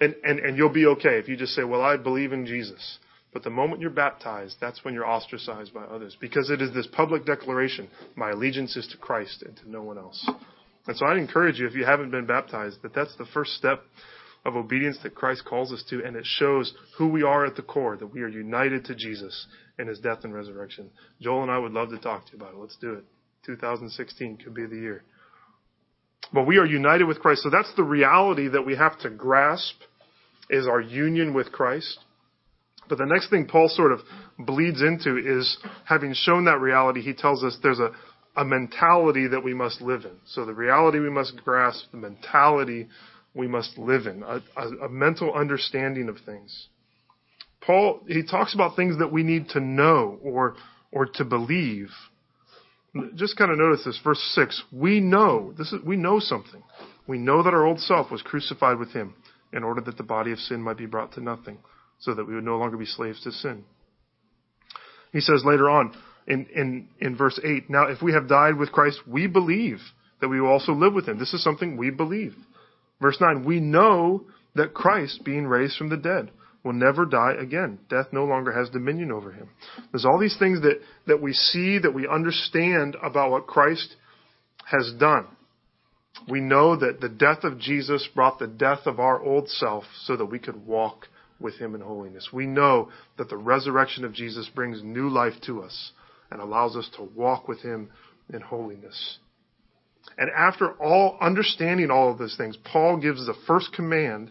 And, 0.00 0.14
and, 0.24 0.38
and 0.38 0.56
you'll 0.56 0.72
be 0.72 0.86
okay 0.86 1.18
if 1.18 1.28
you 1.28 1.36
just 1.36 1.54
say, 1.54 1.64
well, 1.64 1.82
I 1.82 1.96
believe 1.96 2.32
in 2.32 2.46
Jesus. 2.46 2.98
But 3.32 3.42
the 3.42 3.50
moment 3.50 3.82
you're 3.82 3.90
baptized, 3.90 4.56
that's 4.60 4.82
when 4.82 4.94
you're 4.94 5.06
ostracized 5.06 5.74
by 5.74 5.82
others 5.82 6.16
because 6.18 6.48
it 6.48 6.62
is 6.62 6.72
this 6.72 6.86
public 6.86 7.26
declaration, 7.26 7.88
my 8.14 8.30
allegiance 8.30 8.76
is 8.76 8.86
to 8.88 8.96
Christ 8.96 9.42
and 9.42 9.54
to 9.58 9.70
no 9.70 9.82
one 9.82 9.98
else. 9.98 10.26
And 10.86 10.96
so 10.96 11.06
I'd 11.06 11.18
encourage 11.18 11.58
you, 11.58 11.66
if 11.66 11.74
you 11.74 11.84
haven't 11.84 12.10
been 12.10 12.26
baptized, 12.26 12.82
that 12.82 12.94
that's 12.94 13.16
the 13.16 13.26
first 13.34 13.52
step 13.52 13.82
of 14.44 14.54
obedience 14.54 14.98
that 15.02 15.14
Christ 15.14 15.44
calls 15.44 15.72
us 15.72 15.82
to, 15.90 16.04
and 16.04 16.14
it 16.16 16.24
shows 16.24 16.72
who 16.96 17.08
we 17.08 17.24
are 17.24 17.44
at 17.44 17.56
the 17.56 17.62
core, 17.62 17.96
that 17.96 18.06
we 18.06 18.22
are 18.22 18.28
united 18.28 18.84
to 18.84 18.94
Jesus 18.94 19.46
in 19.78 19.88
his 19.88 19.98
death 19.98 20.18
and 20.22 20.32
resurrection. 20.32 20.90
Joel 21.20 21.42
and 21.42 21.50
I 21.50 21.58
would 21.58 21.72
love 21.72 21.90
to 21.90 21.98
talk 21.98 22.26
to 22.26 22.32
you 22.32 22.38
about 22.38 22.54
it. 22.54 22.58
Let's 22.58 22.76
do 22.76 22.94
it. 22.94 23.04
2016 23.44 24.38
could 24.38 24.54
be 24.54 24.66
the 24.66 24.76
year. 24.76 25.02
But 26.32 26.46
we 26.46 26.58
are 26.58 26.66
united 26.66 27.04
with 27.04 27.18
Christ. 27.20 27.42
So 27.42 27.50
that's 27.50 27.72
the 27.76 27.84
reality 27.84 28.48
that 28.48 28.64
we 28.64 28.76
have 28.76 28.98
to 29.00 29.10
grasp 29.10 29.74
is 30.48 30.66
our 30.66 30.80
union 30.80 31.34
with 31.34 31.52
Christ. 31.52 31.98
But 32.88 32.98
the 32.98 33.06
next 33.06 33.30
thing 33.30 33.46
Paul 33.46 33.68
sort 33.68 33.92
of 33.92 34.00
bleeds 34.38 34.80
into 34.80 35.16
is 35.16 35.58
having 35.84 36.14
shown 36.14 36.44
that 36.44 36.60
reality, 36.60 37.00
he 37.00 37.14
tells 37.14 37.42
us 37.42 37.58
there's 37.62 37.80
a, 37.80 37.90
a 38.36 38.44
mentality 38.44 39.28
that 39.28 39.42
we 39.42 39.54
must 39.54 39.80
live 39.80 40.04
in. 40.04 40.18
So 40.26 40.44
the 40.44 40.52
reality 40.52 40.98
we 40.98 41.10
must 41.10 41.36
grasp, 41.42 41.90
the 41.90 41.96
mentality 41.96 42.88
we 43.34 43.48
must 43.48 43.78
live 43.78 44.06
in, 44.06 44.22
a, 44.22 44.42
a, 44.56 44.68
a 44.84 44.88
mental 44.88 45.32
understanding 45.34 46.08
of 46.08 46.18
things. 46.24 46.68
Paul, 47.60 48.00
he 48.06 48.22
talks 48.22 48.54
about 48.54 48.76
things 48.76 48.98
that 48.98 49.12
we 49.12 49.22
need 49.22 49.48
to 49.50 49.60
know 49.60 50.18
or, 50.22 50.54
or 50.92 51.06
to 51.14 51.24
believe. 51.24 51.88
Just 53.14 53.36
kind 53.36 53.50
of 53.50 53.58
notice 53.58 53.84
this, 53.84 54.00
verse 54.04 54.20
6. 54.34 54.62
We 54.70 55.00
know, 55.00 55.52
this 55.56 55.72
is, 55.72 55.82
we 55.82 55.96
know 55.96 56.20
something. 56.20 56.62
We 57.06 57.18
know 57.18 57.42
that 57.42 57.54
our 57.54 57.66
old 57.66 57.80
self 57.80 58.10
was 58.10 58.22
crucified 58.22 58.78
with 58.78 58.92
him 58.92 59.14
in 59.52 59.64
order 59.64 59.80
that 59.82 59.96
the 59.96 60.02
body 60.02 60.32
of 60.32 60.38
sin 60.38 60.62
might 60.62 60.78
be 60.78 60.86
brought 60.86 61.12
to 61.12 61.20
nothing, 61.20 61.58
so 61.98 62.14
that 62.14 62.26
we 62.26 62.34
would 62.34 62.44
no 62.44 62.58
longer 62.58 62.76
be 62.76 62.86
slaves 62.86 63.22
to 63.22 63.32
sin. 63.32 63.64
He 65.12 65.20
says 65.20 65.42
later 65.44 65.70
on 65.70 65.94
in, 66.26 66.46
in, 66.54 66.88
in 67.00 67.16
verse 67.16 67.38
8, 67.42 67.70
Now 67.70 67.88
if 67.88 68.02
we 68.02 68.12
have 68.12 68.28
died 68.28 68.56
with 68.56 68.72
Christ, 68.72 69.00
we 69.06 69.26
believe 69.26 69.78
that 70.20 70.28
we 70.28 70.40
will 70.40 70.48
also 70.48 70.72
live 70.72 70.94
with 70.94 71.06
him. 71.06 71.18
This 71.18 71.34
is 71.34 71.42
something 71.42 71.76
we 71.76 71.90
believe. 71.90 72.34
Verse 73.00 73.18
9, 73.20 73.44
we 73.44 73.60
know 73.60 74.24
that 74.54 74.74
Christ, 74.74 75.24
being 75.24 75.46
raised 75.46 75.76
from 75.76 75.90
the 75.90 75.96
dead, 75.96 76.30
will 76.64 76.72
never 76.72 77.04
die 77.04 77.34
again. 77.38 77.78
Death 77.88 78.06
no 78.12 78.24
longer 78.24 78.52
has 78.52 78.70
dominion 78.70 79.12
over 79.12 79.30
him. 79.30 79.50
There's 79.92 80.04
all 80.04 80.18
these 80.18 80.36
things 80.38 80.62
that, 80.62 80.80
that 81.06 81.22
we 81.22 81.32
see, 81.32 81.78
that 81.78 81.94
we 81.94 82.08
understand 82.08 82.96
about 83.02 83.30
what 83.30 83.46
Christ 83.46 83.94
has 84.64 84.92
done. 84.98 85.26
We 86.28 86.40
know 86.40 86.76
that 86.76 87.00
the 87.00 87.10
death 87.10 87.44
of 87.44 87.58
Jesus 87.58 88.08
brought 88.14 88.38
the 88.38 88.46
death 88.46 88.80
of 88.86 88.98
our 88.98 89.22
old 89.22 89.48
self 89.48 89.84
so 90.04 90.16
that 90.16 90.24
we 90.24 90.38
could 90.38 90.66
walk 90.66 91.06
with 91.38 91.54
him 91.56 91.74
in 91.74 91.82
holiness. 91.82 92.30
We 92.32 92.46
know 92.46 92.88
that 93.18 93.28
the 93.28 93.36
resurrection 93.36 94.04
of 94.04 94.14
Jesus 94.14 94.48
brings 94.54 94.82
new 94.82 95.08
life 95.08 95.34
to 95.46 95.62
us 95.62 95.92
and 96.30 96.40
allows 96.40 96.76
us 96.76 96.88
to 96.96 97.02
walk 97.02 97.48
with 97.48 97.60
him 97.60 97.90
in 98.32 98.40
holiness. 98.40 99.18
And 100.18 100.30
after 100.30 100.72
all 100.72 101.18
understanding 101.20 101.90
all 101.90 102.10
of 102.10 102.18
those 102.18 102.36
things, 102.36 102.56
Paul 102.56 102.98
gives 102.98 103.26
the 103.26 103.34
first 103.46 103.72
command 103.72 104.30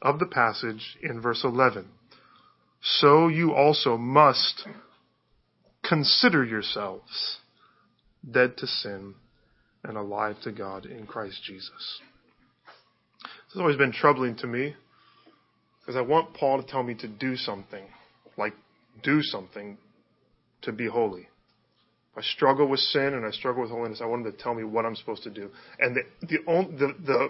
of 0.00 0.18
the 0.18 0.26
passage 0.26 0.96
in 1.02 1.20
verse 1.20 1.42
11. 1.44 1.86
So 2.82 3.28
you 3.28 3.54
also 3.54 3.96
must 3.96 4.66
consider 5.84 6.44
yourselves 6.44 7.38
dead 8.28 8.56
to 8.58 8.66
sin 8.66 9.14
and 9.84 9.96
alive 9.96 10.36
to 10.42 10.52
God 10.52 10.86
in 10.86 11.06
Christ 11.06 11.42
Jesus. 11.44 12.00
This 13.22 13.54
has 13.54 13.60
always 13.60 13.76
been 13.76 13.92
troubling 13.92 14.36
to 14.36 14.46
me 14.46 14.74
because 15.80 15.96
I 15.96 16.00
want 16.00 16.34
Paul 16.34 16.62
to 16.62 16.68
tell 16.68 16.82
me 16.82 16.94
to 16.96 17.08
do 17.08 17.36
something, 17.36 17.84
like 18.36 18.54
do 19.02 19.22
something 19.22 19.78
to 20.62 20.72
be 20.72 20.86
holy. 20.86 21.28
I 22.16 22.20
struggle 22.20 22.68
with 22.68 22.80
sin 22.80 23.14
and 23.14 23.24
I 23.24 23.30
struggle 23.30 23.62
with 23.62 23.70
holiness. 23.70 24.00
I 24.02 24.06
want 24.06 24.26
him 24.26 24.32
to 24.32 24.38
tell 24.38 24.54
me 24.54 24.64
what 24.64 24.84
I'm 24.84 24.96
supposed 24.96 25.22
to 25.22 25.30
do. 25.30 25.50
And 25.78 25.96
the 25.96 26.02
the 26.26 26.38
only, 26.46 26.76
the 26.76 26.94
the, 27.06 27.28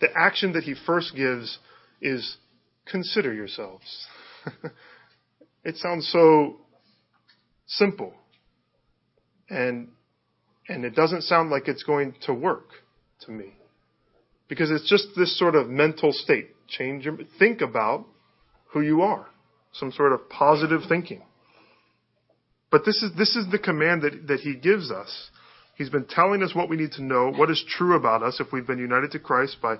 the 0.00 0.08
action 0.16 0.52
that 0.54 0.64
he 0.64 0.74
first 0.86 1.14
gives 1.14 1.58
is 2.00 2.38
consider 2.86 3.32
yourselves. 3.32 4.06
it 5.64 5.76
sounds 5.76 6.08
so 6.10 6.56
simple. 7.66 8.14
And 9.50 9.88
and 10.68 10.84
it 10.84 10.94
doesn't 10.94 11.22
sound 11.22 11.50
like 11.50 11.68
it's 11.68 11.82
going 11.82 12.14
to 12.22 12.32
work 12.32 12.68
to 13.26 13.30
me. 13.32 13.54
Because 14.48 14.70
it's 14.70 14.88
just 14.88 15.08
this 15.16 15.38
sort 15.38 15.54
of 15.54 15.68
mental 15.68 16.12
state. 16.12 16.48
Change 16.68 17.04
your 17.04 17.18
think 17.38 17.60
about 17.60 18.06
who 18.72 18.80
you 18.80 19.02
are. 19.02 19.26
Some 19.74 19.92
sort 19.92 20.12
of 20.12 20.28
positive 20.30 20.82
thinking. 20.88 21.22
But 22.72 22.86
this 22.86 23.02
is 23.02 23.12
this 23.16 23.36
is 23.36 23.46
the 23.52 23.58
command 23.58 24.02
that, 24.02 24.26
that 24.28 24.40
he 24.40 24.56
gives 24.56 24.90
us. 24.90 25.30
He's 25.76 25.90
been 25.90 26.06
telling 26.06 26.42
us 26.42 26.54
what 26.54 26.68
we 26.68 26.76
need 26.76 26.92
to 26.92 27.02
know, 27.02 27.30
what 27.30 27.50
is 27.50 27.64
true 27.68 27.96
about 27.96 28.22
us 28.22 28.40
if 28.40 28.52
we've 28.52 28.66
been 28.66 28.78
united 28.78 29.12
to 29.12 29.18
Christ 29.18 29.58
by 29.62 29.76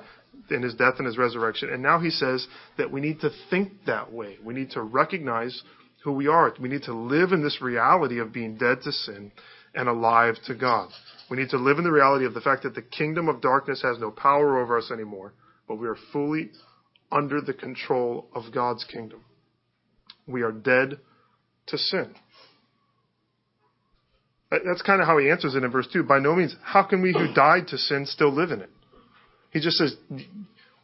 in 0.51 0.63
his 0.63 0.75
death 0.75 0.95
and 0.99 1.07
his 1.07 1.19
resurrection. 1.19 1.71
And 1.73 1.83
now 1.83 1.99
he 1.99 2.11
says 2.11 2.47
that 2.77 2.93
we 2.93 3.01
need 3.01 3.21
to 3.21 3.31
think 3.51 3.73
that 3.87 4.13
way. 4.13 4.37
We 4.45 4.55
need 4.55 4.71
to 4.73 4.83
recognize 4.83 5.63
who 6.05 6.13
we 6.13 6.29
are. 6.29 6.53
We 6.61 6.69
need 6.69 6.83
to 6.83 6.95
live 6.95 7.33
in 7.33 7.43
this 7.43 7.63
reality 7.63 8.19
of 8.21 8.33
being 8.33 8.57
dead 8.57 8.83
to 8.83 8.93
sin 8.93 9.33
and 9.75 9.89
alive 9.89 10.35
to 10.47 10.55
God. 10.55 10.91
We 11.31 11.39
need 11.39 11.51
to 11.51 11.59
live 11.59 11.79
in 11.79 11.85
the 11.85 11.93
reality 11.93 12.27
of 12.27 12.35
the 12.35 12.41
fact 12.41 12.65
that 12.65 12.75
the 12.75 12.83
kingdom 12.83 13.29
of 13.29 13.41
darkness 13.41 13.83
has 13.83 13.99
no 13.99 14.11
power 14.11 14.61
over 14.61 14.77
us 14.77 14.91
anymore, 14.93 15.33
but 15.67 15.77
we 15.77 15.87
are 15.87 15.97
fully 16.13 16.51
under 17.11 17.41
the 17.41 17.55
control 17.55 18.29
of 18.35 18.53
God's 18.53 18.85
kingdom. 18.85 19.25
We 20.27 20.43
are 20.43 20.53
dead 20.53 20.99
to 21.69 21.79
sin. 21.79 22.15
Uh, 24.53 24.59
that's 24.67 24.83
kind 24.83 25.01
of 25.01 25.07
how 25.07 25.17
he 25.17 25.31
answers 25.31 25.55
it 25.55 25.65
in 25.65 25.71
verse 25.71 25.89
2. 25.93 26.03
By 26.03 26.19
no 26.19 26.35
means, 26.37 26.55
how 26.63 26.83
can 26.83 27.01
we 27.01 27.13
who 27.13 27.33
died 27.33 27.69
to 27.69 27.79
sin 27.79 28.05
still 28.07 28.33
live 28.33 28.51
in 28.51 28.61
it? 28.61 28.71
He 29.51 29.61
just 29.61 29.79
says, 29.79 29.97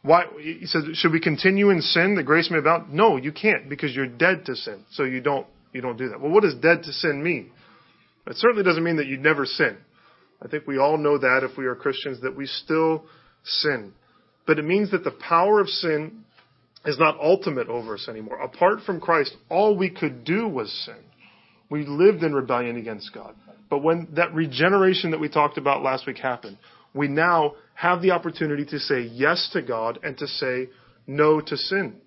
why, 0.01 0.25
he 0.39 0.65
says, 0.65 0.83
should 0.93 1.11
we 1.11 1.19
continue 1.19 1.69
in 1.69 1.81
sin 1.81 2.15
that 2.15 2.23
grace 2.23 2.49
may 2.49 2.57
abound? 2.57 2.93
No, 2.93 3.17
you 3.17 3.31
can't 3.31 3.69
because 3.69 3.93
you're 3.93 4.07
dead 4.07 4.45
to 4.45 4.55
sin. 4.55 4.83
So 4.91 5.03
you 5.03 5.21
don't, 5.21 5.45
you 5.71 5.81
don't 5.81 5.97
do 5.97 6.09
that. 6.09 6.19
Well, 6.19 6.31
what 6.31 6.43
does 6.43 6.55
dead 6.55 6.83
to 6.83 6.91
sin 6.93 7.21
mean? 7.21 7.51
It 8.27 8.37
certainly 8.37 8.63
doesn't 8.63 8.83
mean 8.83 8.97
that 8.97 9.07
you 9.07 9.17
never 9.17 9.45
sin. 9.45 9.77
I 10.41 10.47
think 10.47 10.65
we 10.65 10.77
all 10.77 10.97
know 10.97 11.17
that 11.17 11.41
if 11.43 11.57
we 11.57 11.65
are 11.65 11.75
Christians 11.75 12.21
that 12.21 12.35
we 12.35 12.45
still 12.45 13.03
sin. 13.43 13.93
But 14.47 14.57
it 14.57 14.65
means 14.65 14.91
that 14.91 15.03
the 15.03 15.11
power 15.11 15.59
of 15.59 15.67
sin 15.67 16.23
is 16.85 16.97
not 16.97 17.19
ultimate 17.19 17.67
over 17.67 17.95
us 17.95 18.07
anymore. 18.07 18.39
Apart 18.39 18.79
from 18.85 19.01
Christ, 19.01 19.35
all 19.49 19.77
we 19.77 19.89
could 19.89 20.23
do 20.23 20.47
was 20.47 20.71
sin. 20.85 21.03
We 21.69 21.85
lived 21.85 22.23
in 22.23 22.33
rebellion 22.33 22.77
against 22.77 23.13
God. 23.13 23.35
But 23.69 23.83
when 23.83 24.07
that 24.13 24.33
regeneration 24.33 25.11
that 25.11 25.19
we 25.19 25.29
talked 25.29 25.57
about 25.57 25.83
last 25.83 26.07
week 26.07 26.17
happened, 26.17 26.57
we 26.93 27.07
now 27.07 27.53
have 27.75 28.01
the 28.01 28.11
opportunity 28.11 28.65
to 28.65 28.79
say 28.79 29.01
yes 29.01 29.49
to 29.53 29.61
God 29.61 29.99
and 30.03 30.17
to 30.17 30.27
say 30.27 30.69
no 31.05 31.39
to 31.39 31.57
sin. 31.57 31.97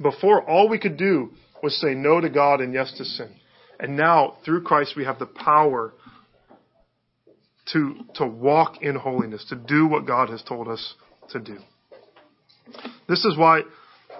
Before, 0.00 0.42
all 0.42 0.68
we 0.68 0.78
could 0.78 0.96
do 0.96 1.30
was 1.62 1.78
say 1.80 1.94
no 1.94 2.20
to 2.20 2.28
God 2.28 2.60
and 2.60 2.74
yes 2.74 2.92
to 2.98 3.04
sin. 3.04 3.34
And 3.80 3.96
now, 3.96 4.36
through 4.44 4.62
Christ, 4.62 4.94
we 4.96 5.04
have 5.04 5.18
the 5.18 5.26
power 5.26 5.92
to, 7.72 7.94
to 8.14 8.26
walk 8.26 8.82
in 8.82 8.94
holiness, 8.96 9.44
to 9.48 9.56
do 9.56 9.86
what 9.86 10.06
God 10.06 10.28
has 10.30 10.42
told 10.42 10.68
us 10.68 10.94
to 11.30 11.40
do. 11.40 11.58
This 13.08 13.24
is 13.24 13.36
why 13.36 13.62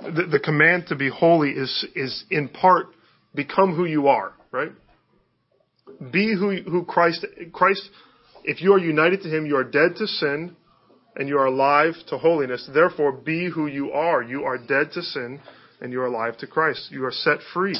the, 0.02 0.26
the 0.30 0.40
command 0.40 0.86
to 0.88 0.96
be 0.96 1.08
holy 1.08 1.50
is, 1.50 1.86
is 1.94 2.24
in 2.30 2.48
part 2.48 2.88
become 3.34 3.74
who 3.74 3.84
you 3.84 4.08
are, 4.08 4.32
right? 4.50 4.72
Be 6.12 6.34
who, 6.34 6.62
who 6.62 6.84
Christ, 6.84 7.26
Christ, 7.52 7.88
if 8.44 8.60
you 8.60 8.72
are 8.74 8.78
united 8.78 9.22
to 9.22 9.28
Him, 9.28 9.46
you 9.46 9.56
are 9.56 9.64
dead 9.64 9.96
to 9.96 10.06
sin 10.06 10.56
and 11.16 11.28
you 11.28 11.38
are 11.38 11.46
alive 11.46 11.94
to 12.08 12.18
holiness. 12.18 12.68
Therefore, 12.72 13.12
be 13.12 13.50
who 13.50 13.66
you 13.66 13.92
are. 13.92 14.22
You 14.22 14.44
are 14.44 14.58
dead 14.58 14.92
to 14.94 15.02
sin 15.02 15.40
and 15.80 15.92
you 15.92 16.00
are 16.00 16.06
alive 16.06 16.38
to 16.38 16.46
Christ. 16.46 16.88
You 16.90 17.04
are 17.04 17.12
set 17.12 17.38
free. 17.52 17.76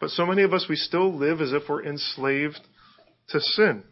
But 0.00 0.10
so 0.10 0.24
many 0.24 0.42
of 0.42 0.52
us, 0.52 0.66
we 0.68 0.76
still 0.76 1.12
live 1.12 1.40
as 1.40 1.52
if 1.52 1.62
we're 1.68 1.84
enslaved 1.84 2.60
to 3.30 3.40
sin. 3.40 3.82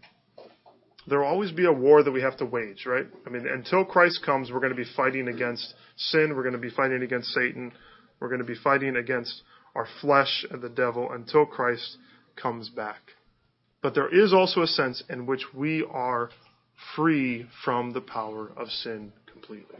There 1.08 1.20
will 1.20 1.26
always 1.26 1.52
be 1.52 1.66
a 1.66 1.72
war 1.72 2.02
that 2.02 2.10
we 2.10 2.22
have 2.22 2.36
to 2.38 2.46
wage, 2.46 2.84
right? 2.86 3.06
I 3.26 3.30
mean, 3.30 3.46
until 3.46 3.84
Christ 3.84 4.20
comes, 4.24 4.50
we're 4.50 4.60
going 4.60 4.74
to 4.74 4.76
be 4.76 4.90
fighting 4.96 5.28
against 5.28 5.74
sin. 5.96 6.32
We're 6.34 6.42
going 6.42 6.54
to 6.54 6.58
be 6.58 6.70
fighting 6.70 7.02
against 7.02 7.28
Satan. 7.28 7.72
We're 8.18 8.28
going 8.28 8.40
to 8.40 8.46
be 8.46 8.56
fighting 8.56 8.96
against 8.96 9.42
our 9.74 9.86
flesh 10.00 10.44
and 10.50 10.62
the 10.62 10.68
devil 10.68 11.12
until 11.12 11.44
Christ 11.44 11.98
comes 12.36 12.68
back. 12.68 13.00
But 13.82 13.94
there 13.94 14.12
is 14.12 14.32
also 14.32 14.62
a 14.62 14.66
sense 14.66 15.02
in 15.08 15.26
which 15.26 15.44
we 15.54 15.86
are 15.90 16.30
free 16.94 17.46
from 17.64 17.92
the 17.92 18.00
power 18.00 18.50
of 18.56 18.68
sin 18.68 19.12
completely. 19.32 19.78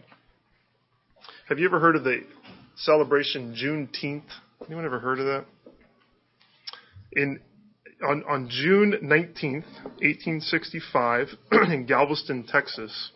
Have 1.48 1.58
you 1.58 1.66
ever 1.66 1.80
heard 1.80 1.96
of 1.96 2.04
the 2.04 2.20
celebration 2.76 3.54
Juneteenth? 3.54 4.30
Anyone 4.66 4.84
ever 4.84 4.98
heard 4.98 5.20
of 5.20 5.26
that? 5.26 5.44
In 7.12 7.40
on, 8.02 8.24
on 8.28 8.48
June 8.50 8.94
19th, 9.02 9.64
1865, 10.02 11.28
in 11.70 11.86
Galveston, 11.86 12.44
Texas, 12.46 13.10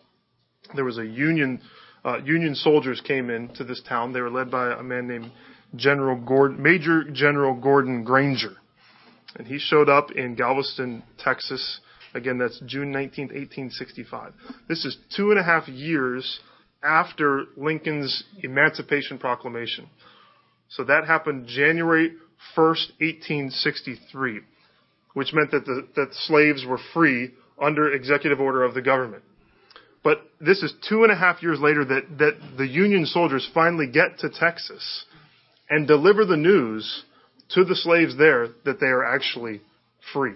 there 0.75 0.85
was 0.85 0.99
a 0.99 1.05
Union 1.05 1.61
uh, 2.05 2.19
Union 2.25 2.55
soldiers 2.55 3.03
came 3.07 3.29
into 3.29 3.63
this 3.63 3.83
town. 3.87 4.13
They 4.13 4.21
were 4.23 4.31
led 4.31 4.51
by 4.51 4.73
a 4.73 4.83
man 4.83 5.07
named 5.07 5.31
General 5.77 6.17
Gordon, 6.17 6.63
Major 6.63 7.05
General 7.05 7.55
Gordon 7.55 8.05
Granger, 8.05 8.57
and 9.37 9.47
he 9.47 9.59
showed 9.59 9.89
up 9.89 10.11
in 10.13 10.35
Galveston, 10.35 11.03
Texas. 11.19 11.81
Again, 12.15 12.39
that's 12.39 12.61
June 12.67 12.91
19, 12.91 13.27
1865. 13.27 14.33
This 14.69 14.85
is 14.85 14.97
two 15.17 15.31
and 15.31 15.39
a 15.39 15.43
half 15.43 15.69
years 15.69 16.41
after 16.83 17.45
Lincoln's 17.57 18.25
Emancipation 18.43 19.19
Proclamation. 19.19 19.89
So 20.71 20.85
that 20.85 21.07
happened 21.07 21.47
January 21.47 22.13
1st, 22.57 22.91
1863, 22.99 24.41
which 25.15 25.33
meant 25.33 25.51
that 25.51 25.65
the 25.65 25.87
that 25.97 26.09
slaves 26.13 26.65
were 26.67 26.79
free 26.95 27.31
under 27.61 27.93
executive 27.93 28.41
order 28.41 28.65
of 28.65 28.75
the 28.75 28.83
government. 28.83 29.23
But 30.03 30.23
this 30.41 30.63
is 30.63 30.73
two 30.89 31.03
and 31.03 31.13
a 31.13 31.17
half 31.17 31.43
years 31.43 31.61
later 31.61 31.85
that, 31.85 32.19
that 32.19 32.57
the 32.57 32.67
Union 32.67 33.05
soldiers 33.05 33.49
finally 33.53 33.87
get 33.87 34.19
to 34.21 34.31
Texas 34.31 35.05
and 35.69 35.87
deliver 35.87 36.25
the 36.25 36.39
news 36.39 37.05
to 37.55 37.65
the 37.65 37.77
slaves 37.77 38.17
there 38.17 38.49
that 38.65 38.81
they 38.81 38.87
are 38.87 39.05
actually 39.05 39.61
free. 40.13 40.35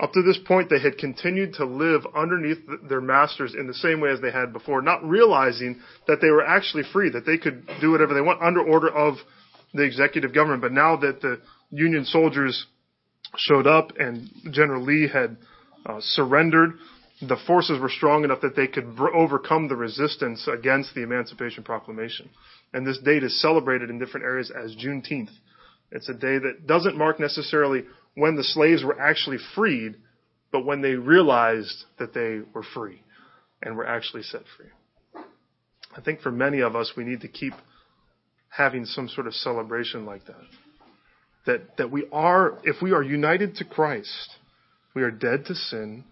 Up 0.00 0.12
to 0.12 0.22
this 0.22 0.38
point, 0.46 0.70
they 0.70 0.80
had 0.80 0.98
continued 0.98 1.54
to 1.54 1.64
live 1.64 2.02
underneath 2.16 2.58
their 2.88 3.00
masters 3.00 3.54
in 3.54 3.66
the 3.66 3.74
same 3.74 4.00
way 4.00 4.10
as 4.10 4.20
they 4.20 4.32
had 4.32 4.52
before, 4.52 4.80
not 4.80 5.04
realizing 5.04 5.80
that 6.06 6.20
they 6.20 6.30
were 6.30 6.44
actually 6.44 6.82
free, 6.92 7.10
that 7.10 7.26
they 7.26 7.36
could 7.36 7.68
do 7.80 7.90
whatever 7.90 8.14
they 8.14 8.20
want 8.20 8.42
under 8.42 8.62
order 8.62 8.88
of 8.88 9.16
the 9.74 9.82
executive 9.82 10.34
government. 10.34 10.62
But 10.62 10.72
now 10.72 10.96
that 10.96 11.20
the 11.20 11.40
Union 11.70 12.04
soldiers 12.04 12.66
showed 13.36 13.66
up 13.66 13.92
and 13.98 14.28
General 14.50 14.82
Lee 14.82 15.08
had 15.08 15.36
uh, 15.84 15.98
surrendered, 16.00 16.72
the 17.20 17.36
forces 17.46 17.78
were 17.78 17.88
strong 17.88 18.24
enough 18.24 18.40
that 18.40 18.56
they 18.56 18.66
could 18.66 18.96
br- 18.96 19.14
overcome 19.14 19.68
the 19.68 19.76
resistance 19.76 20.48
against 20.48 20.94
the 20.94 21.02
Emancipation 21.02 21.62
Proclamation. 21.62 22.28
And 22.72 22.86
this 22.86 22.98
date 22.98 23.22
is 23.22 23.40
celebrated 23.40 23.90
in 23.90 23.98
different 23.98 24.26
areas 24.26 24.50
as 24.50 24.74
Juneteenth. 24.74 25.30
It's 25.92 26.08
a 26.08 26.14
day 26.14 26.38
that 26.38 26.66
doesn't 26.66 26.96
mark 26.96 27.20
necessarily 27.20 27.84
when 28.14 28.36
the 28.36 28.44
slaves 28.44 28.82
were 28.82 28.98
actually 29.00 29.38
freed, 29.54 29.96
but 30.50 30.64
when 30.64 30.82
they 30.82 30.94
realized 30.94 31.84
that 31.98 32.14
they 32.14 32.40
were 32.54 32.64
free 32.74 33.02
and 33.62 33.76
were 33.76 33.86
actually 33.86 34.22
set 34.22 34.42
free. 34.56 35.22
I 35.96 36.00
think 36.00 36.20
for 36.20 36.32
many 36.32 36.60
of 36.60 36.74
us, 36.74 36.92
we 36.96 37.04
need 37.04 37.20
to 37.20 37.28
keep 37.28 37.52
having 38.48 38.84
some 38.84 39.08
sort 39.08 39.26
of 39.26 39.34
celebration 39.34 40.06
like 40.06 40.26
that. 40.26 40.44
That, 41.44 41.76
that 41.76 41.90
we 41.90 42.06
are, 42.12 42.58
if 42.64 42.80
we 42.80 42.92
are 42.92 43.02
united 43.02 43.56
to 43.56 43.64
Christ, 43.64 44.36
we 44.94 45.02
are 45.02 45.10
dead 45.10 45.46
to 45.46 45.54
sin 45.54 46.04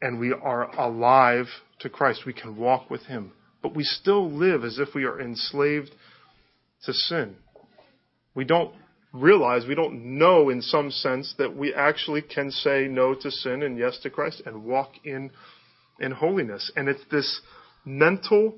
and 0.00 0.18
we 0.18 0.32
are 0.32 0.70
alive 0.78 1.46
to 1.80 1.88
Christ. 1.88 2.22
We 2.26 2.32
can 2.32 2.56
walk 2.56 2.90
with 2.90 3.02
Him. 3.02 3.32
But 3.62 3.74
we 3.74 3.84
still 3.84 4.30
live 4.30 4.64
as 4.64 4.78
if 4.78 4.94
we 4.94 5.04
are 5.04 5.20
enslaved 5.20 5.90
to 6.84 6.92
sin. 6.92 7.36
We 8.34 8.44
don't 8.44 8.74
realize, 9.12 9.66
we 9.66 9.74
don't 9.74 10.18
know 10.18 10.48
in 10.48 10.62
some 10.62 10.90
sense 10.90 11.34
that 11.38 11.56
we 11.56 11.74
actually 11.74 12.22
can 12.22 12.50
say 12.50 12.86
no 12.88 13.14
to 13.14 13.30
sin 13.30 13.62
and 13.62 13.78
yes 13.78 13.98
to 14.02 14.10
Christ 14.10 14.42
and 14.46 14.64
walk 14.64 14.92
in, 15.04 15.30
in 16.00 16.12
holiness. 16.12 16.70
And 16.76 16.88
it's 16.88 17.04
this 17.10 17.40
mental 17.84 18.54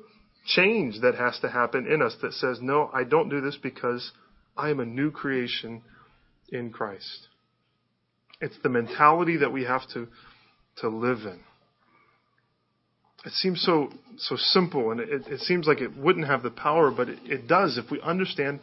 change 0.47 1.01
that 1.01 1.15
has 1.17 1.39
to 1.41 1.49
happen 1.49 1.87
in 1.91 2.03
us 2.03 2.15
that 2.23 2.33
says, 2.35 2.59
no, 2.61 2.91
I 2.93 3.05
don't 3.05 3.29
do 3.29 3.41
this 3.41 3.59
because 3.61 4.13
I 4.57 4.71
am 4.71 4.79
a 4.79 4.85
new 4.85 5.11
creation 5.11 5.83
in 6.51 6.71
Christ. 6.71 7.29
It's 8.41 8.57
the 8.63 8.69
mentality 8.69 9.39
that 9.39 9.53
we 9.53 9.65
have 9.65 9.89
to, 9.95 10.07
to 10.79 10.89
live 10.89 11.21
in. 11.21 11.41
It 13.25 13.33
seems 13.33 13.63
so, 13.63 13.89
so 14.19 14.37
simple 14.37 14.91
and 14.91 15.01
it, 15.01 15.27
it 15.27 15.41
seems 15.41 15.67
like 15.67 15.81
it 15.81 15.97
wouldn't 15.97 16.27
have 16.27 16.43
the 16.43 16.51
power, 16.51 16.91
but 16.91 17.09
it, 17.09 17.19
it 17.25 17.49
does 17.49 17.79
if 17.79 17.91
we 17.91 18.01
understand 18.03 18.61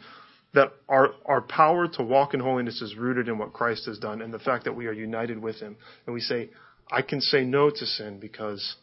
that 0.54 0.72
our, 0.88 1.10
our 1.24 1.40
power 1.40 1.88
to 1.88 2.02
walk 2.02 2.34
in 2.34 2.40
holiness 2.40 2.82
is 2.82 2.96
rooted 2.96 3.28
in 3.28 3.38
what 3.38 3.52
Christ 3.52 3.86
has 3.86 3.98
done 3.98 4.20
and 4.20 4.32
the 4.32 4.38
fact 4.38 4.64
that 4.64 4.76
we 4.76 4.86
are 4.86 4.92
united 4.92 5.40
with 5.40 5.56
Him. 5.56 5.76
And 6.06 6.14
we 6.14 6.20
say, 6.20 6.50
I 6.90 7.02
can 7.02 7.20
say 7.20 7.44
no 7.44 7.70
to 7.70 7.86
sin 7.86 8.18
because 8.20 8.76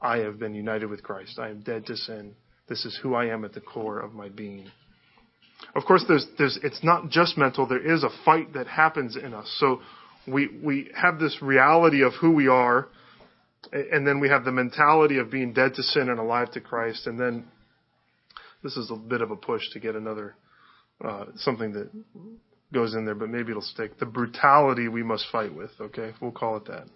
I 0.00 0.18
have 0.18 0.38
been 0.38 0.54
united 0.54 0.88
with 0.88 1.02
Christ. 1.02 1.38
I 1.38 1.48
am 1.48 1.60
dead 1.60 1.86
to 1.86 1.96
sin. 1.96 2.34
This 2.68 2.84
is 2.84 2.98
who 3.02 3.14
I 3.14 3.26
am 3.26 3.44
at 3.44 3.54
the 3.54 3.60
core 3.60 4.00
of 4.00 4.12
my 4.12 4.28
being. 4.28 4.70
Of 5.74 5.84
course, 5.84 6.04
there's, 6.06 6.26
there's, 6.38 6.58
it's 6.62 6.82
not 6.84 7.10
just 7.10 7.36
mental. 7.36 7.66
There 7.66 7.94
is 7.94 8.04
a 8.04 8.10
fight 8.24 8.52
that 8.54 8.66
happens 8.66 9.16
in 9.16 9.34
us. 9.34 9.52
So 9.58 9.80
we, 10.28 10.48
we 10.62 10.90
have 10.94 11.18
this 11.18 11.38
reality 11.42 12.02
of 12.02 12.12
who 12.20 12.32
we 12.32 12.48
are, 12.48 12.88
and 13.72 14.06
then 14.06 14.20
we 14.20 14.28
have 14.28 14.44
the 14.44 14.52
mentality 14.52 15.18
of 15.18 15.30
being 15.30 15.52
dead 15.52 15.74
to 15.74 15.82
sin 15.82 16.08
and 16.08 16.18
alive 16.18 16.52
to 16.52 16.60
Christ. 16.60 17.06
And 17.06 17.18
then 17.18 17.46
this 18.62 18.76
is 18.76 18.90
a 18.90 18.96
bit 18.96 19.20
of 19.20 19.30
a 19.30 19.36
push 19.36 19.62
to 19.72 19.80
get 19.80 19.96
another 19.96 20.36
uh, 21.02 21.26
something 21.36 21.72
that 21.72 21.90
goes 22.72 22.94
in 22.94 23.04
there, 23.04 23.14
but 23.14 23.30
maybe 23.30 23.50
it'll 23.50 23.62
stick. 23.62 23.98
The 23.98 24.06
brutality 24.06 24.88
we 24.88 25.02
must 25.02 25.26
fight 25.32 25.54
with. 25.54 25.70
Okay, 25.80 26.12
we'll 26.20 26.32
call 26.32 26.56
it 26.56 26.66
that. 26.66 26.86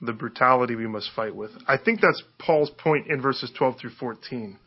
The 0.00 0.12
brutality 0.12 0.74
we 0.74 0.86
must 0.86 1.10
fight 1.14 1.34
with. 1.34 1.52
I 1.68 1.76
think 1.78 2.00
that's 2.00 2.22
Paul's 2.38 2.70
point 2.78 3.06
in 3.08 3.20
verses 3.22 3.50
12 3.56 3.78
through 3.80 3.90
14. 4.00 4.58